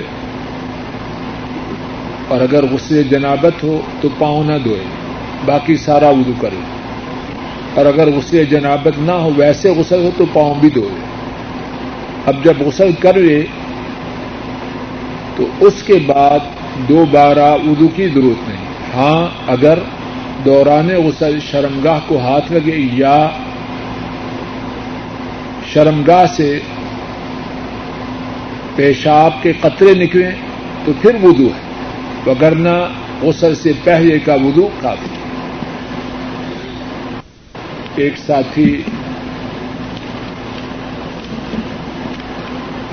اور 2.28 2.41
اگر 2.41 2.65
غصے 2.65 3.03
جنابت 3.03 3.63
ہو 3.63 3.82
تو 4.01 4.09
پاؤں 4.17 4.43
نہ 4.43 4.57
دھوئے، 4.63 4.84
باقی 5.45 5.75
سارا 5.75 6.09
وضو 6.09 6.34
کرے 6.41 6.61
اور 7.73 7.86
اگر 7.86 8.09
غصے 8.11 8.45
جنابت 8.45 8.99
نہ 8.99 9.11
ہو، 9.11 9.32
ویسے 9.36 9.69
غسل 9.69 10.03
ہو 10.03 10.09
تو 10.17 10.25
پاؤں 10.34 10.55
بھی 10.55 10.69
دھوئے۔ 10.69 10.95
اب 12.25 12.43
جب 12.43 12.53
غسل 12.59 12.91
کرے 12.99 13.43
تو 15.36 15.45
اس 15.59 15.84
کے 15.84 15.93
بعد 15.93 16.39
دوبارہ 16.89 17.55
وضو 17.67 17.88
کی 17.88 18.07
ضرورت 18.07 18.49
نہیں۔ 18.49 18.65
ہاں 18.95 19.28
اگر 19.47 19.80
دوران 20.45 20.88
غسل 20.88 21.39
شرمگاہ 21.39 21.99
کو 22.07 22.19
ہاتھ 22.19 22.51
لگے 22.51 22.77
یا 22.93 23.17
شرمگاہ 25.73 26.25
سے 26.25 26.59
پیشاب 28.75 29.31
کے 29.41 29.53
قطرے 29.61 29.93
نکلیں 29.93 30.31
تو 30.85 30.91
پھر 31.01 31.15
وضو 31.23 31.47
ہے، 31.47 31.65
وگرنہ 32.27 32.75
غسل 33.21 33.55
سے 33.55 33.71
پہلے 33.83 34.19
کا 34.19 34.33
وضو 34.33 34.67
کافی 34.81 35.15
ایک 37.95 38.17
ساتھی 38.17 38.81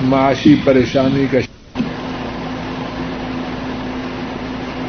معاشی 0.01 0.55
پریشانی 0.63 1.25
کا 1.31 1.37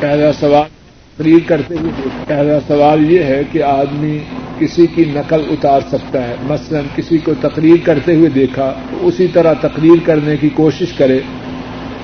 پہلا 0.01 0.33
سوال 0.33 0.76
تقریر 1.17 1.39
کرتے 1.47 1.75
ہوئے 1.81 1.91
پہلا 2.27 2.59
سوال 2.69 3.11
یہ 3.11 3.23
ہے 3.23 3.43
کہ 3.53 3.63
آدمی 3.63 4.19
کسی 4.59 4.87
کی 4.87 5.05
نقل 5.15 5.43
اتار 5.51 5.81
سکتا 5.89 6.29
ہے۔ 6.29 6.35
مثلا 6.43 6.81
کسی 6.97 7.19
کو 7.19 7.33
تقریر 7.41 7.77
کرتے 7.85 8.15
ہوئے 8.15 8.31
دیکھا 8.31 8.73
تو 8.91 9.07
اسی 9.07 9.27
طرح 9.27 9.55
تقریر 9.61 10.07
کرنے 10.07 10.37
کی 10.37 10.49
کوشش 10.49 10.93
کرے 10.93 11.21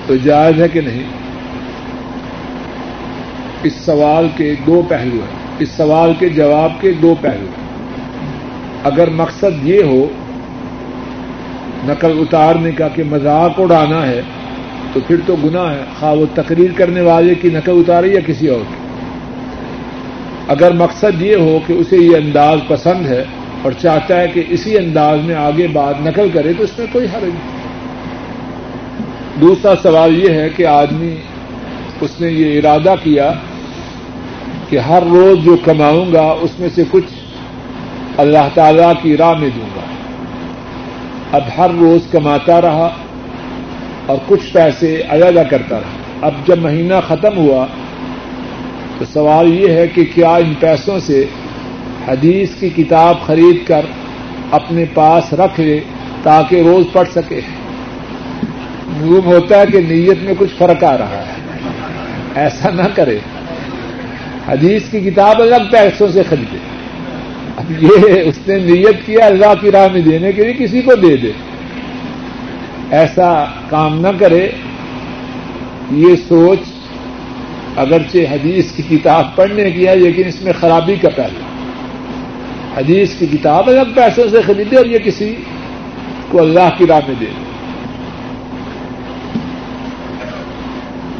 تو 0.07 0.15
جائز 0.15 0.61
ہے 0.61 0.67
کہ 0.67 0.81
نہیں؟ 0.81 1.03
اس 3.63 3.73
سوال 3.75 4.27
کے 4.37 4.55
دو 4.65 4.81
پہلو 4.89 5.15
ہیں۔ 5.15 5.55
اس 5.59 5.69
سوال 5.69 6.13
کے 6.19 6.29
جواب 6.29 6.71
کے 6.81 6.91
دو 6.91 7.15
پہلو 7.21 7.45
ہیں۔ 7.45 7.67
اگر 8.83 9.09
مقصد 9.09 9.67
یہ 9.67 9.83
ہو 9.83 10.07
نقل 11.83 12.19
اتارنے 12.19 12.71
کا 12.71 12.87
کہ 12.87 13.03
مذاق 13.03 13.51
اڑانا 13.57 14.07
ہے 14.07 14.21
تو 14.93 14.99
پھر 15.07 15.15
تو 15.25 15.35
گناہ 15.43 15.73
ہے۔ 15.73 15.83
خواہ 15.99 16.15
وہ 16.15 16.25
تقریر 16.33 16.69
کرنے 16.75 17.01
والے 17.01 17.35
کی 17.35 17.49
نقل 17.49 17.71
اتارے 17.71 18.07
یا 18.07 18.19
کسی 18.25 18.47
اور 18.47 18.59
کی؟ 18.59 18.82
اگر 20.53 20.71
مقصد 20.71 21.21
یہ 21.21 21.35
ہو 21.35 21.59
کہ 21.67 21.73
اسے 21.73 21.97
یہ 21.97 22.15
انداز 22.15 22.59
پسند 22.67 23.05
ہے 23.05 23.23
اور 23.61 23.71
چاہتا 23.71 24.21
ہے 24.21 24.27
کہ 24.27 24.43
اسی 24.49 24.77
انداز 24.77 25.19
میں 25.23 25.35
آگے 25.35 25.67
بات 25.67 25.95
نقل 26.01 26.29
کرے، 26.33 26.53
تو 26.53 26.63
اس 26.63 26.79
میں 26.79 26.87
کوئی 26.91 27.05
حرج 27.05 27.23
نہیں۔ 27.23 27.63
دوسرا 29.41 29.73
سوال 29.83 30.23
یہ 30.23 30.29
ہے 30.29 30.49
کہ 30.55 30.65
آدمی، 30.65 31.15
اس 32.01 32.21
نے 32.21 32.27
یہ 32.27 32.57
ارادہ 32.57 32.95
کیا 33.03 33.33
کہ 34.69 34.77
ہر 34.77 35.03
روز 35.03 35.45
جو 35.45 35.57
کماؤں 35.65 36.13
گا، 36.13 36.35
اس 36.41 36.59
میں 36.59 36.69
سے 36.75 36.83
کچھ 36.91 37.11
اللہ 38.17 38.47
تعالی 38.53 38.91
کی 39.01 39.17
راہ 39.17 39.33
میں 39.33 39.49
دوں 39.55 39.69
گا۔ 39.75 39.81
اب 41.31 41.41
ہر 41.57 41.69
روز 41.79 42.01
کماتا 42.11 42.61
رہا 42.61 42.89
اور 44.05 44.17
کچھ 44.27 44.53
پیسے 44.53 45.01
علیحدہ 45.09 45.43
کرتا 45.49 45.79
رہا۔ 45.79 46.27
اب 46.27 46.33
جب 46.45 46.57
مہینہ 46.57 46.93
ختم 47.07 47.37
ہوا 47.37 47.65
تو 48.99 49.05
سوال 49.13 49.53
یہ 49.53 49.69
ہے 49.69 49.87
کہ 49.87 50.03
کیا 50.15 50.35
ان 50.35 50.53
پیسوں 50.59 50.99
سے 50.99 51.25
حدیث 52.07 52.49
کی 52.59 52.69
کتاب 52.69 53.21
خرید 53.21 53.67
کر 53.67 53.85
اپنے 54.51 54.85
پاس 54.93 55.33
رکھ 55.33 55.59
لے 55.59 55.79
تاکہ 56.23 56.55
روز 56.55 56.85
پڑھ 56.93 57.09
سکے؟ 57.15 57.41
معلوم 58.87 59.25
ہوتا 59.25 59.59
ہے 59.59 59.65
کہ 59.65 59.77
نیت 59.77 60.17
میں 60.23 60.33
کچھ 60.37 60.53
فرق 60.57 60.83
آ 60.83 60.97
رہا 60.97 61.23
ہے۔ 61.25 61.33
ایسا 62.35 62.69
نہ 62.69 62.81
کرے۔ 62.95 63.17
حدیث 64.47 64.89
کی 64.91 64.99
کتاب 64.99 65.41
الگ 65.41 65.71
پیسوں 65.71 66.07
سے 66.07 66.23
خریدے۔ 66.23 66.57
اب 67.57 67.83
یہ 67.83 68.21
اس 68.25 68.39
نے 68.47 68.59
نیت 68.59 69.05
کیا 69.05 69.25
اللہ 69.25 69.53
کی 69.61 69.71
راہ 69.71 69.87
میں 69.93 70.01
دینے 70.01 70.31
کے 70.31 70.43
لیے 70.43 70.53
کسی 70.53 70.81
کو 70.81 70.95
دے 70.95 71.17
دے۔ 71.17 71.31
ایسا 72.91 73.45
کام 73.69 74.01
نہ 74.01 74.07
کرے۔ 74.19 74.49
یہ 75.91 76.15
سوچ 76.27 76.59
اگرچہ 77.77 78.17
حدیث 78.17 78.71
کی 78.71 78.97
کتاب 78.97 79.35
پڑھنے 79.35 79.71
کی 79.71 79.87
ہے، 79.87 79.95
لیکن 79.95 80.27
اس 80.27 80.41
میں 80.41 80.53
خرابی 80.59 80.95
کا 80.95 81.09
پہلو۔ 81.09 81.39
حدیث 82.77 83.15
کی 83.19 83.25
کتاب 83.25 83.69
الگ 83.69 83.93
پیسوں 83.95 84.23
سے 84.31 84.41
خریدے 84.41 84.75
اور 84.77 84.85
یہ 84.85 84.97
کسی 84.97 85.35
کو 86.29 86.41
اللہ 86.41 86.69
کی 86.77 86.87
راہ 86.87 86.99
میں 87.07 87.15
دے 87.19 87.25
دے۔ 87.25 87.43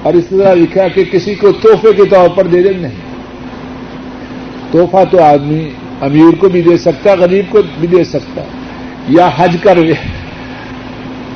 اور 0.04 0.14
اس 0.14 0.26
طرح 0.30 0.54
لکھا 0.54 0.88
کہ 0.88 1.04
کسی 1.04 1.36
کو 1.36 1.51
تحفے 1.51 1.93
کے 1.93 2.06
طور 2.06 2.30
پر 2.30 2.47
دے 2.47 2.64
دیں 2.64 2.80
نہیں۔ 2.80 3.14
تحفہ 4.72 5.04
تو 5.12 5.24
آدمی 5.24 5.70
امیر 6.01 6.36
کو 6.36 6.49
بھی 6.49 6.62
دے 6.62 6.78
سکتا، 6.78 7.16
غریب 7.16 7.45
کو 7.49 7.60
بھی 7.80 7.88
دے 7.88 8.04
سکتا، 8.04 8.41
یا 9.10 9.30
حج 9.38 9.58
کر 9.62 9.78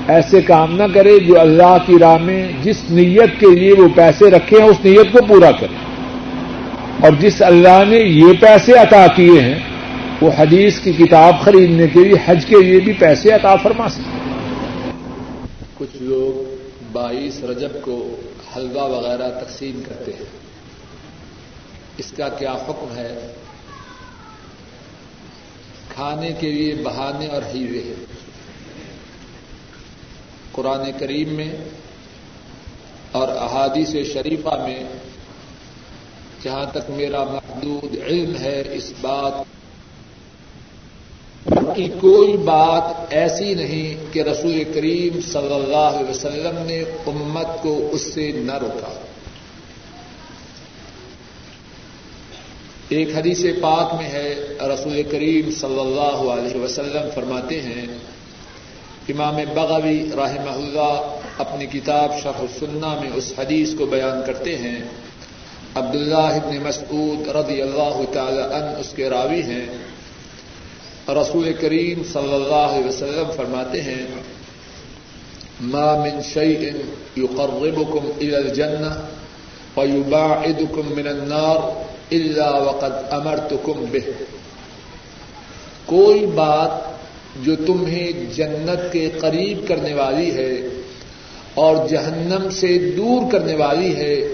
ایسے 0.07 0.41
کام 0.41 0.75
نہ 0.75 0.83
کرے 0.93 1.19
جو 1.19 1.39
اللہ 1.39 1.77
کی 1.85 1.93
راہ 1.99 2.17
میں 2.17 2.51
جس 2.63 2.83
نیت 2.89 3.39
کے 3.39 3.55
لیے 3.55 3.73
وہ 3.73 3.87
پیسے 3.95 4.29
رکھے 4.29 4.57
ہیں، 4.57 4.67
اس 4.67 4.77
نیت 4.83 5.11
کو 5.11 5.19
پورا 5.27 5.51
کرے۔ 5.51 5.75
اور 7.03 7.11
جس 7.19 7.41
اللہ 7.41 7.83
نے 7.87 7.97
یہ 7.97 8.33
پیسے 8.39 8.73
عطا 8.73 9.07
کیے 9.15 9.41
ہیں، 9.41 9.59
وہ 10.21 10.31
حدیث 10.37 10.79
کی 10.79 10.91
کتاب 10.91 11.41
خریدنے 11.41 11.87
کے 11.87 11.99
لیے، 11.99 12.13
حج 12.25 12.45
کے 12.45 12.55
لیے 12.63 12.79
بھی 12.79 12.93
پیسے 12.93 13.31
عطا 13.31 13.55
فرما 13.55 13.89
سکتے 13.89 14.17
کچھ 15.77 15.97
لوگ 16.01 16.55
بائیس 16.91 17.43
رجب 17.43 17.81
کو 17.81 18.15
حلوہ 18.55 18.83
وغیرہ 18.83 19.29
تقسیم 19.43 19.81
کرتے 19.87 20.11
ہیں۔ 20.11 20.25
اس 21.97 22.11
کا 22.11 22.29
کیا 22.29 22.51
حکم 22.51 22.95
ہے؟ 22.95 23.33
کھانے 25.95 26.31
کے 26.39 26.51
لیے 26.51 26.75
بہانے 26.83 27.27
اور 27.27 27.41
ہیرے۔ 27.53 27.81
ہیں 27.87 28.17
قرآن 30.57 30.91
کریم 30.99 31.29
میں 31.29 31.55
اور 33.11 33.27
احادیث 33.27 34.13
شریفہ 34.13 34.49
میں 34.49 34.83
جہاں 36.43 36.65
تک 36.71 36.89
میرا 36.89 37.23
محدود 37.23 37.95
علم 38.05 38.35
ہے 38.35 38.63
اس 38.71 38.93
بات 39.01 39.33
کی 41.75 41.87
کوئی 41.99 42.37
بات 42.37 43.13
ایسی 43.13 43.53
نہیں 43.53 44.13
کہ 44.13 44.19
رسول 44.21 44.63
کریم 44.73 45.21
صلی 45.21 45.53
اللہ 45.53 45.97
علیہ 45.97 46.09
وسلم 46.09 46.65
نے 46.65 46.79
امت 47.07 47.63
کو 47.63 47.89
اس 47.91 48.13
سے 48.13 48.31
نہ 48.31 48.57
روکا۔ 48.57 48.93
ایک 52.89 53.17
حدیث 53.17 53.45
پاک 53.61 53.93
میں 53.93 54.09
ہے، 54.09 54.57
رسول 54.61 55.03
کریم 55.11 55.51
صلی 55.51 55.79
اللہ 55.79 56.31
علیہ 56.33 56.57
وسلم 56.61 57.09
فرماتے 57.15 57.61
ہیں 57.61 57.85
امام 59.09 59.35
بغوی 59.53 60.09
رحمہ 60.11 60.49
اللہ 60.49 61.15
اپنی 61.37 61.65
کتاب 61.65 62.11
شرح 62.23 62.39
السنہ 62.39 62.99
میں 63.01 63.09
اس 63.15 63.33
حدیث 63.37 63.73
کو 63.77 63.85
بیان 63.85 64.21
کرتے 64.25 64.57
ہیں۔ 64.57 64.79
عبداللہ 65.75 66.15
ابن 66.15 66.57
مسعود 66.63 67.27
رضی 67.27 67.61
اللہ 67.61 68.01
تعالی 68.13 68.41
عنہ 68.41 68.79
اس 68.79 68.93
کے 68.95 69.09
راوی 69.09 69.41
ہیں۔ 69.41 69.65
رسول 71.09 71.53
کریم 71.53 72.01
صلی 72.13 72.33
اللہ 72.33 72.53
علیہ 72.53 72.87
وسلم 72.87 73.31
فرماتے 73.35 73.81
ہیں، 73.81 74.05
ما 75.61 75.95
من 75.95 76.21
شيء 76.33 76.71
يقربكم 77.17 78.09
الى 78.21 78.35
الجنه 78.35 78.95
ويباعدكم 79.75 80.81
من 80.85 81.07
النار 81.07 81.83
الا 82.11 82.49
وقد 82.49 82.91
امرتكم 83.09 83.85
به. 83.91 84.11
کوئی 85.85 86.25
بات 86.25 86.86
جو 87.43 87.55
تمہیں 87.55 88.11
جنت 88.35 88.93
کے 88.93 89.09
قریب 89.19 89.67
کرنے 89.67 89.93
والی 89.93 90.31
ہے 90.31 90.61
اور 91.53 91.87
جہنم 91.87 92.49
سے 92.49 92.91
دور 92.97 93.31
کرنے 93.31 93.55
والی 93.55 93.95
ہے، 93.95 94.27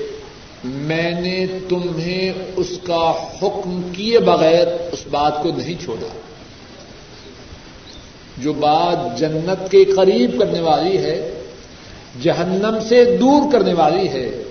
میں 0.66 1.22
نے 1.22 1.45
تمہیں 1.70 2.34
اس 2.56 2.80
کا 2.84 3.14
حکم 3.41 3.82
کیے 3.93 4.20
بغیر 4.20 4.68
اس 4.68 5.04
بات 5.12 5.43
کو 5.43 5.49
نہیں 5.58 5.84
چھوڑا۔ 5.84 6.08
جو 8.38 8.54
بات 8.54 9.20
جنت 9.20 9.72
کے 9.72 9.84
قریب 9.86 10.39
کرنے 10.39 10.60
والی 10.60 10.97
ہے، 10.97 11.32
جہنم 12.22 12.78
سے 12.89 13.18
دور 13.18 13.51
کرنے 13.51 13.74
والی 13.74 14.10
ہے، 14.10 14.43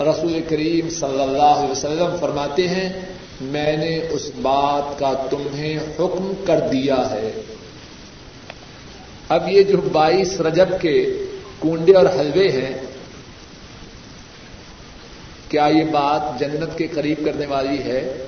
رسول 0.00 0.40
کریم 0.48 0.90
صلی 0.90 1.22
اللہ 1.22 1.42
علیہ 1.42 1.70
وسلم 1.70 2.16
فرماتے 2.20 2.68
ہیں، 2.68 2.88
میں 3.40 3.76
نے 3.76 4.00
اس 4.10 4.30
بات 4.42 4.98
کا 4.98 5.12
تمہیں 5.30 5.76
حکم 5.76 6.32
کر 6.46 6.60
دیا 6.60 7.10
ہے۔ 7.10 7.30
اب 9.28 9.48
یہ 9.48 9.62
جو 9.62 9.76
بائیس 9.92 10.40
رجب 10.40 10.68
کے 10.80 11.24
کنڈے 11.62 11.92
اور 11.92 12.06
حلوے 12.06 12.48
ہیں، 12.48 12.74
کیا 15.48 15.66
یہ 15.66 15.84
بات 15.84 16.40
جنت 16.40 16.78
کے 16.78 16.86
قریب 16.86 17.24
کرنے 17.24 17.46
والی 17.46 17.78
ہے؟ 17.78 18.26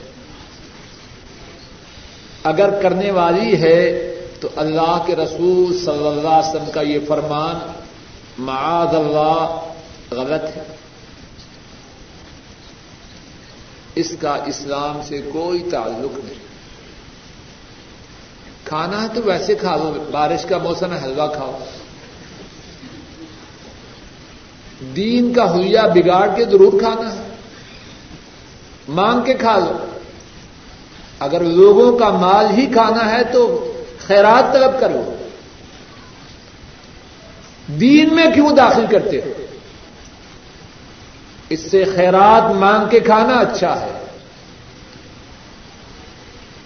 اگر 2.44 2.82
کرنے 2.82 3.10
والی 3.10 3.56
ہے 3.62 4.06
تو 4.40 4.48
اللہ 4.56 5.04
کے 5.06 5.16
رسول 5.16 5.78
صلی 5.78 6.06
اللہ 6.06 6.28
علیہ 6.28 6.48
وسلم 6.48 6.70
کا 6.70 6.80
یہ 6.80 6.98
فرمان 7.08 7.72
معاذ 8.38 8.94
اللہ 8.94 9.72
غلط 10.10 10.56
ہے۔ 10.56 10.62
اس 13.94 14.16
کا 14.20 14.34
اسلام 14.46 15.00
سے 15.04 15.20
کوئی 15.32 15.68
تعلق 15.70 16.24
نہیں۔ 16.24 16.49
کھانا 18.70 19.02
ہے 19.02 19.08
تو 19.14 19.20
ویسے 19.24 19.54
کھا 19.54 19.76
لو، 19.76 20.08
بارش 20.10 20.44
کا 20.44 20.58
موسم 20.58 20.92
ہے، 20.92 20.98
حلوہ 21.04 21.26
کھاؤ۔ 21.26 21.58
دین 24.96 25.32
کا 25.32 25.50
ہویا 25.50 25.86
بگاڑ 25.86 26.28
کے 26.36 26.44
ضرور 26.44 26.80
کھانا 26.80 27.14
ہے۔ 27.14 27.28
مانگ 28.88 29.20
کے 29.20 29.34
کھا 29.34 29.58
لو۔ 29.58 29.86
اگر 31.18 31.44
لوگوں 31.44 31.98
کا 31.98 32.10
مال 32.10 32.46
ہی 32.58 32.66
کھانا 32.66 33.12
ہے 33.12 33.24
تو 33.24 33.72
خیرات 34.06 34.52
طلب 34.52 34.80
کرو۔ 34.80 35.16
دین 37.80 38.14
میں 38.14 38.26
کیوں 38.34 38.50
داخل 38.50 38.86
کرتے 38.90 39.16
ہو؟ 39.16 39.42
اس 41.48 41.70
سے 41.70 41.84
خیرات 41.84 42.50
مانگ 42.50 42.88
کے 42.90 43.00
کھانا 43.00 43.34
اچھا 43.34 43.80
ہے۔ 43.80 44.09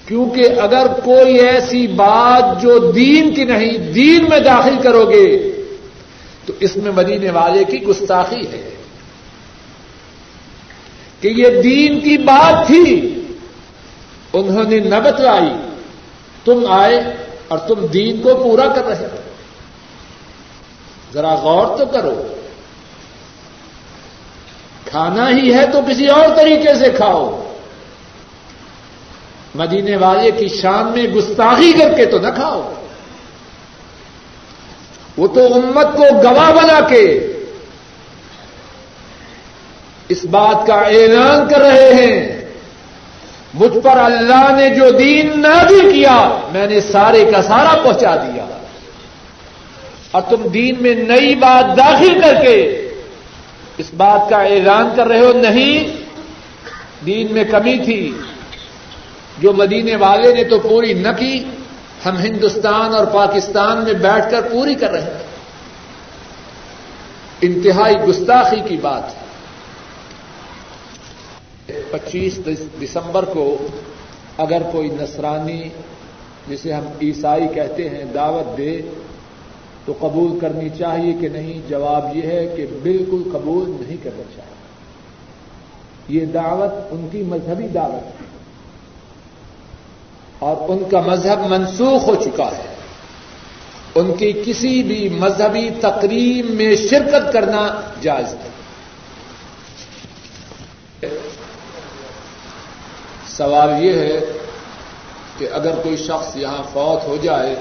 کیونکہ 0.09 0.49
اگر 0.63 0.87
کوئی 1.05 1.35
ایسی 1.35 1.87
بات 1.87 2.63
جو 2.63 2.93
دین 2.93 3.35
کی 3.35 3.45
نہیں، 3.45 3.79
دین 3.79 4.27
میں 4.29 4.41
داخل 4.41 4.75
کرو 4.83 5.11
گے، 5.11 5.53
تو 6.47 6.53
اس 6.61 6.77
میں 6.77 6.93
مدینے 6.93 7.31
والے 7.31 7.65
کی 7.65 7.83
گستاخی 7.83 8.47
ہے۔ 8.47 8.71
کہ 11.21 11.29
یہ 11.29 11.63
دین 11.63 12.01
کی 12.01 12.19
بات 12.19 12.67
تھی، 12.67 13.21
انہوں 14.33 14.65
نے 14.65 14.79
نہ 14.79 14.95
بتلائی 15.05 15.69
تم 16.45 16.67
آئے 16.69 17.01
اور 17.49 17.59
تم 17.59 17.87
دین 17.87 18.23
کو 18.23 18.35
پورا 18.35 18.67
کر 18.67 18.87
رہے 18.87 19.07
ہو۔ 19.07 19.17
ذرا 21.15 21.35
غور 21.35 21.79
تو 21.79 21.87
کرو۔ 21.87 22.23
کھانا 24.85 25.31
ہی 25.31 25.55
ہے 25.55 25.67
تو 25.73 25.81
کسی 25.89 26.07
اور 26.07 26.37
طریقے 26.37 26.75
سے 26.75 26.91
کھاؤ۔ 26.91 27.54
مدینے 29.55 29.97
والے 29.97 30.31
کی 30.31 30.49
شان 30.49 30.87
میں 30.87 31.03
گستاخی 31.03 31.73
کر 31.73 31.95
کے 31.95 32.07
تو 32.07 32.19
نہ 32.19 32.29
کھاؤ۔ 32.35 32.73
وہ 35.17 35.27
تو 35.27 35.55
امت 35.55 35.97
کو 35.97 36.05
گواہ 36.25 36.53
بنا 36.53 36.81
کے 36.89 37.33
اس 40.09 40.25
بات 40.25 40.67
کا 40.67 40.75
اعلان 40.75 41.49
کر 41.49 41.61
رہے 41.61 41.95
ہیں۔ 41.95 42.45
مجھ 43.55 43.79
پر 43.85 43.99
اللہ 43.99 44.57
نے 44.57 44.75
جو 44.75 44.91
دین 44.91 45.41
نازل 45.41 45.93
کیا، 45.93 46.41
میں 46.53 46.67
نے 46.67 46.81
سارے 46.81 47.31
کا 47.35 47.43
سارا 47.43 47.83
پہنچا 47.83 48.17
دیا۔ 48.17 48.47
اور 50.11 50.23
تم 50.23 50.49
دین 50.49 50.75
میں 50.81 50.95
نئی 50.95 51.35
بات 51.35 51.77
داخل 51.77 52.21
کر 52.21 52.35
کے 52.43 52.89
اس 53.79 53.95
بات 53.97 54.31
کا 54.31 54.37
اعلان 54.37 54.89
کر 54.97 55.07
رہے 55.07 55.21
ہو، 55.21 55.33
نہیں۔ 55.33 55.97
دین 57.07 57.27
میں 57.31 57.45
کمی 57.45 57.79
تھی۔ 57.85 58.13
جو 59.39 59.53
مدینے 59.53 59.97
والے 59.97 60.35
نے 60.35 60.45
تو 60.45 60.59
پوری 60.59 60.93
نہ 60.93 61.09
کی، 61.19 61.45
ہم 62.07 62.17
ہندوستان 62.17 62.95
اور 62.95 63.07
پاکستان 63.07 63.85
میں 63.85 63.93
بیٹھ 63.93 64.31
کر 64.31 64.41
پوری 64.53 64.75
کر 64.75 64.91
رہے 64.91 65.03
ہیں۔ 65.03 65.19
انتہائی 67.41 67.97
گستاخی 67.97 68.61
کی 68.69 68.77
بات 68.77 69.03
ہے۔ 69.03 69.25
پچیس 71.91 72.41
دسمبر 72.83 73.25
کو 73.25 73.57
اگر 74.39 74.63
کوئی 74.73 74.89
نصرانی، 74.89 75.69
جسے 76.49 76.73
ہم 76.73 76.85
عیسائی 77.03 77.49
کہتے 77.55 77.89
ہیں، 77.89 78.05
دعوت 78.15 78.59
دے، 78.59 78.83
تو 79.85 79.93
قبول 80.01 80.39
کرنی 80.39 80.69
چاہیے 80.79 81.13
کہ 81.21 81.29
نہیں؟ 81.29 81.61
جواب 81.69 82.17
یہ 82.17 82.23
ہے 82.23 82.55
کہ 82.57 82.67
بالکل 82.83 83.23
قبول 83.33 83.77
نہیں 83.81 83.97
کرنا 84.05 84.23
چاہیے۔ 84.37 84.55
یہ 86.09 86.27
دعوت 86.27 86.89
ان 86.91 87.09
کی 87.13 87.23
مذہبی 87.23 87.69
دعوت 87.69 88.21
ہے۔ 88.21 88.24
اور 90.45 90.57
ان 90.69 90.89
کا 90.91 91.01
مذہب 91.01 91.47
منسوخ 91.47 92.09
ہو 92.09 92.15
چکا 92.15 92.45
ہے۔ 92.45 92.75
ان 93.95 94.15
کی 94.15 94.43
کسی 94.47 94.83
بھی 94.83 95.09
مذہبی 95.09 95.71
تقریب 95.81 96.51
میں 96.51 96.77
شرکت 96.77 97.33
کرنا 97.33 97.81
جائز 98.01 98.35
ہے۔ 98.35 98.49
سوال 103.29 103.85
یہ 103.85 103.93
ہے 103.93 104.21
کہ 105.39 105.49
اگر 105.53 105.75
کوئی 105.83 105.97
شخص 105.97 106.37
یہاں 106.37 106.63
فوت 106.73 107.09
ہو 107.09 107.17
جائے 107.23 107.57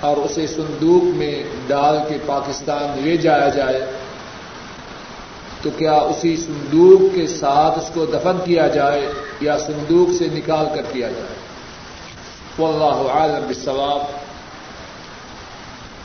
اور 0.00 0.16
اسے 0.16 0.46
صندوق 0.46 1.16
میں 1.16 1.42
ڈال 1.66 1.98
کے 2.08 2.18
پاکستان 2.26 3.02
لے 3.02 3.16
جایا 3.16 3.48
جائے 3.48 3.80
تو 5.62 5.70
کیا 5.70 5.92
اسی 5.92 6.36
صندوق 6.36 7.14
کے 7.14 7.26
ساتھ 7.26 7.78
اس 7.78 7.90
کو 7.94 8.06
دفن 8.06 8.36
کیا 8.44 8.68
جائے 8.68 9.12
یا 9.40 9.58
صندوق 9.58 10.16
سے 10.16 10.28
نکال 10.32 10.66
کر 10.74 10.82
کیا 10.92 11.08
جائے؟ 11.08 11.36
واللہ 12.58 13.10
عالم 13.10 13.44
بالثواب 13.46 14.02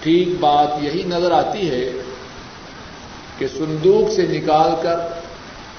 ٹھیک 0.04 0.30
بات 0.39 0.84
یہی 0.84 1.04
نظر 1.04 1.32
آتی 1.32 1.70
ہے 1.72 1.91
کہ 3.38 3.47
صندوق 3.47 4.12
سے 4.12 4.22
نکال 4.22 4.72
کر 4.82 4.99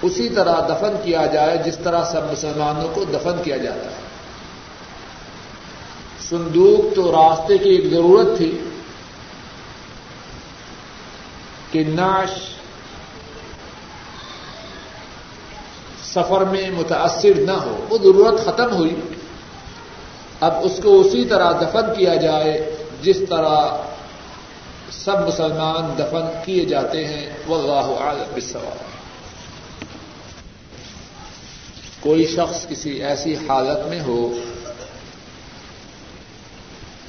اسی 0.02 0.28
طرح 0.28 0.60
دفن 0.60 0.96
کیا 1.04 1.26
جائے 1.26 1.58
جس 1.64 1.78
طرح 1.78 2.04
سب 2.04 2.32
مسلمانوں 2.32 2.88
کو 2.94 3.04
دفن 3.04 3.42
کیا 3.44 3.56
جاتا 3.56 3.90
ہے۔ 3.90 4.02
صندوق 6.28 6.94
تو 6.94 7.12
راستے 7.12 7.58
کی 7.58 7.70
ایک 7.70 7.90
ضرورت 7.90 8.36
تھی 8.36 8.58
کہ 11.70 11.84
ناش 11.88 12.53
سفر 16.14 16.40
میں 16.44 16.70
متاثر 16.70 17.40
نہ 17.40 17.52
ہو، 17.52 17.86
وہ 17.88 17.98
ضرورت 17.98 18.44
ختم 18.44 18.76
ہوئی۔ 18.76 18.94
اب 20.40 20.54
اس 20.62 20.80
کو 20.82 21.00
اسی 21.00 21.24
طرح 21.24 21.52
دفن 21.52 21.94
کیا 21.96 22.14
جائے، 22.14 22.76
جس 23.02 23.18
طرح 23.28 23.56
سب 24.90 25.28
مسلمان 25.28 25.94
دفن 25.98 26.26
کیے 26.44 26.64
جاتے 26.64 27.06
ہیں 27.06 27.30
وہ 27.46 27.56
عالم 28.00 28.30
بالسوال 28.34 28.78
کوئی 32.00 32.26
شخص 32.26 32.66
کسی 32.68 33.02
ایسی 33.02 33.34
حالت 33.34 33.88
میں 33.88 34.00
ہو 34.00 34.38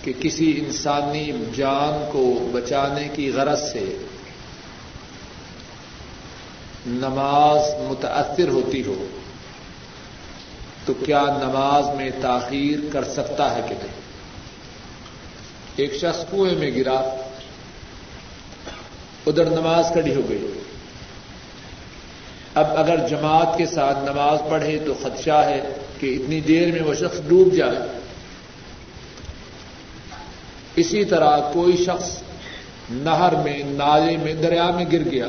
کہ 0.04 0.14
کسی 0.20 0.64
انسانی 0.66 1.32
جان 1.56 2.10
کو 2.12 2.50
بچانے 2.54 3.08
کی 3.14 3.32
غرض 3.32 3.62
سے 3.72 3.98
نماز 6.88 7.82
متاثر 7.82 8.48
ہوتی 8.48 8.84
ہو، 8.86 9.06
تو 10.86 10.94
کیا 10.94 11.22
نماز 11.22 11.96
میں 11.96 12.10
تاخیر 12.22 12.80
کر 12.92 13.04
سکتا 13.04 13.56
ہے 13.56 13.62
کہ 13.70 13.76
نہیں؟ 13.76 14.06
ایک 15.76 15.94
شخص 15.94 16.26
کنویں 16.32 16.56
میں 16.56 16.72
گرا، 16.76 17.16
ادھر 19.26 19.46
نماز 19.46 19.86
کھڑی 19.94 20.16
ہو 20.16 20.22
گئی۔ 20.30 20.48
اب 22.56 22.66
اگر 22.76 23.08
جماعت 23.08 23.58
کے 23.58 23.66
ساتھ 23.66 23.98
نماز 24.00 24.40
پڑھے 24.50 24.80
تو 24.86 24.94
خدشہ 25.02 25.44
ہے 25.46 25.62
کہ 26.00 26.16
اتنی 26.16 26.42
دیر 26.42 26.72
میں 26.72 26.82
وہ 26.82 26.94
شخص 26.94 27.22
ڈوب 27.28 27.54
جائے۔ 27.54 28.00
اسی 30.76 31.06
طرح 31.06 31.38
کوئی 31.54 31.78
شخص 31.78 32.22
نہر 32.90 33.36
میں، 33.36 33.64
نالے 33.66 34.18
میں، 34.18 34.34
دریا 34.34 34.72
میں 34.72 34.86
گر 34.92 35.12
گیا۔ 35.12 35.28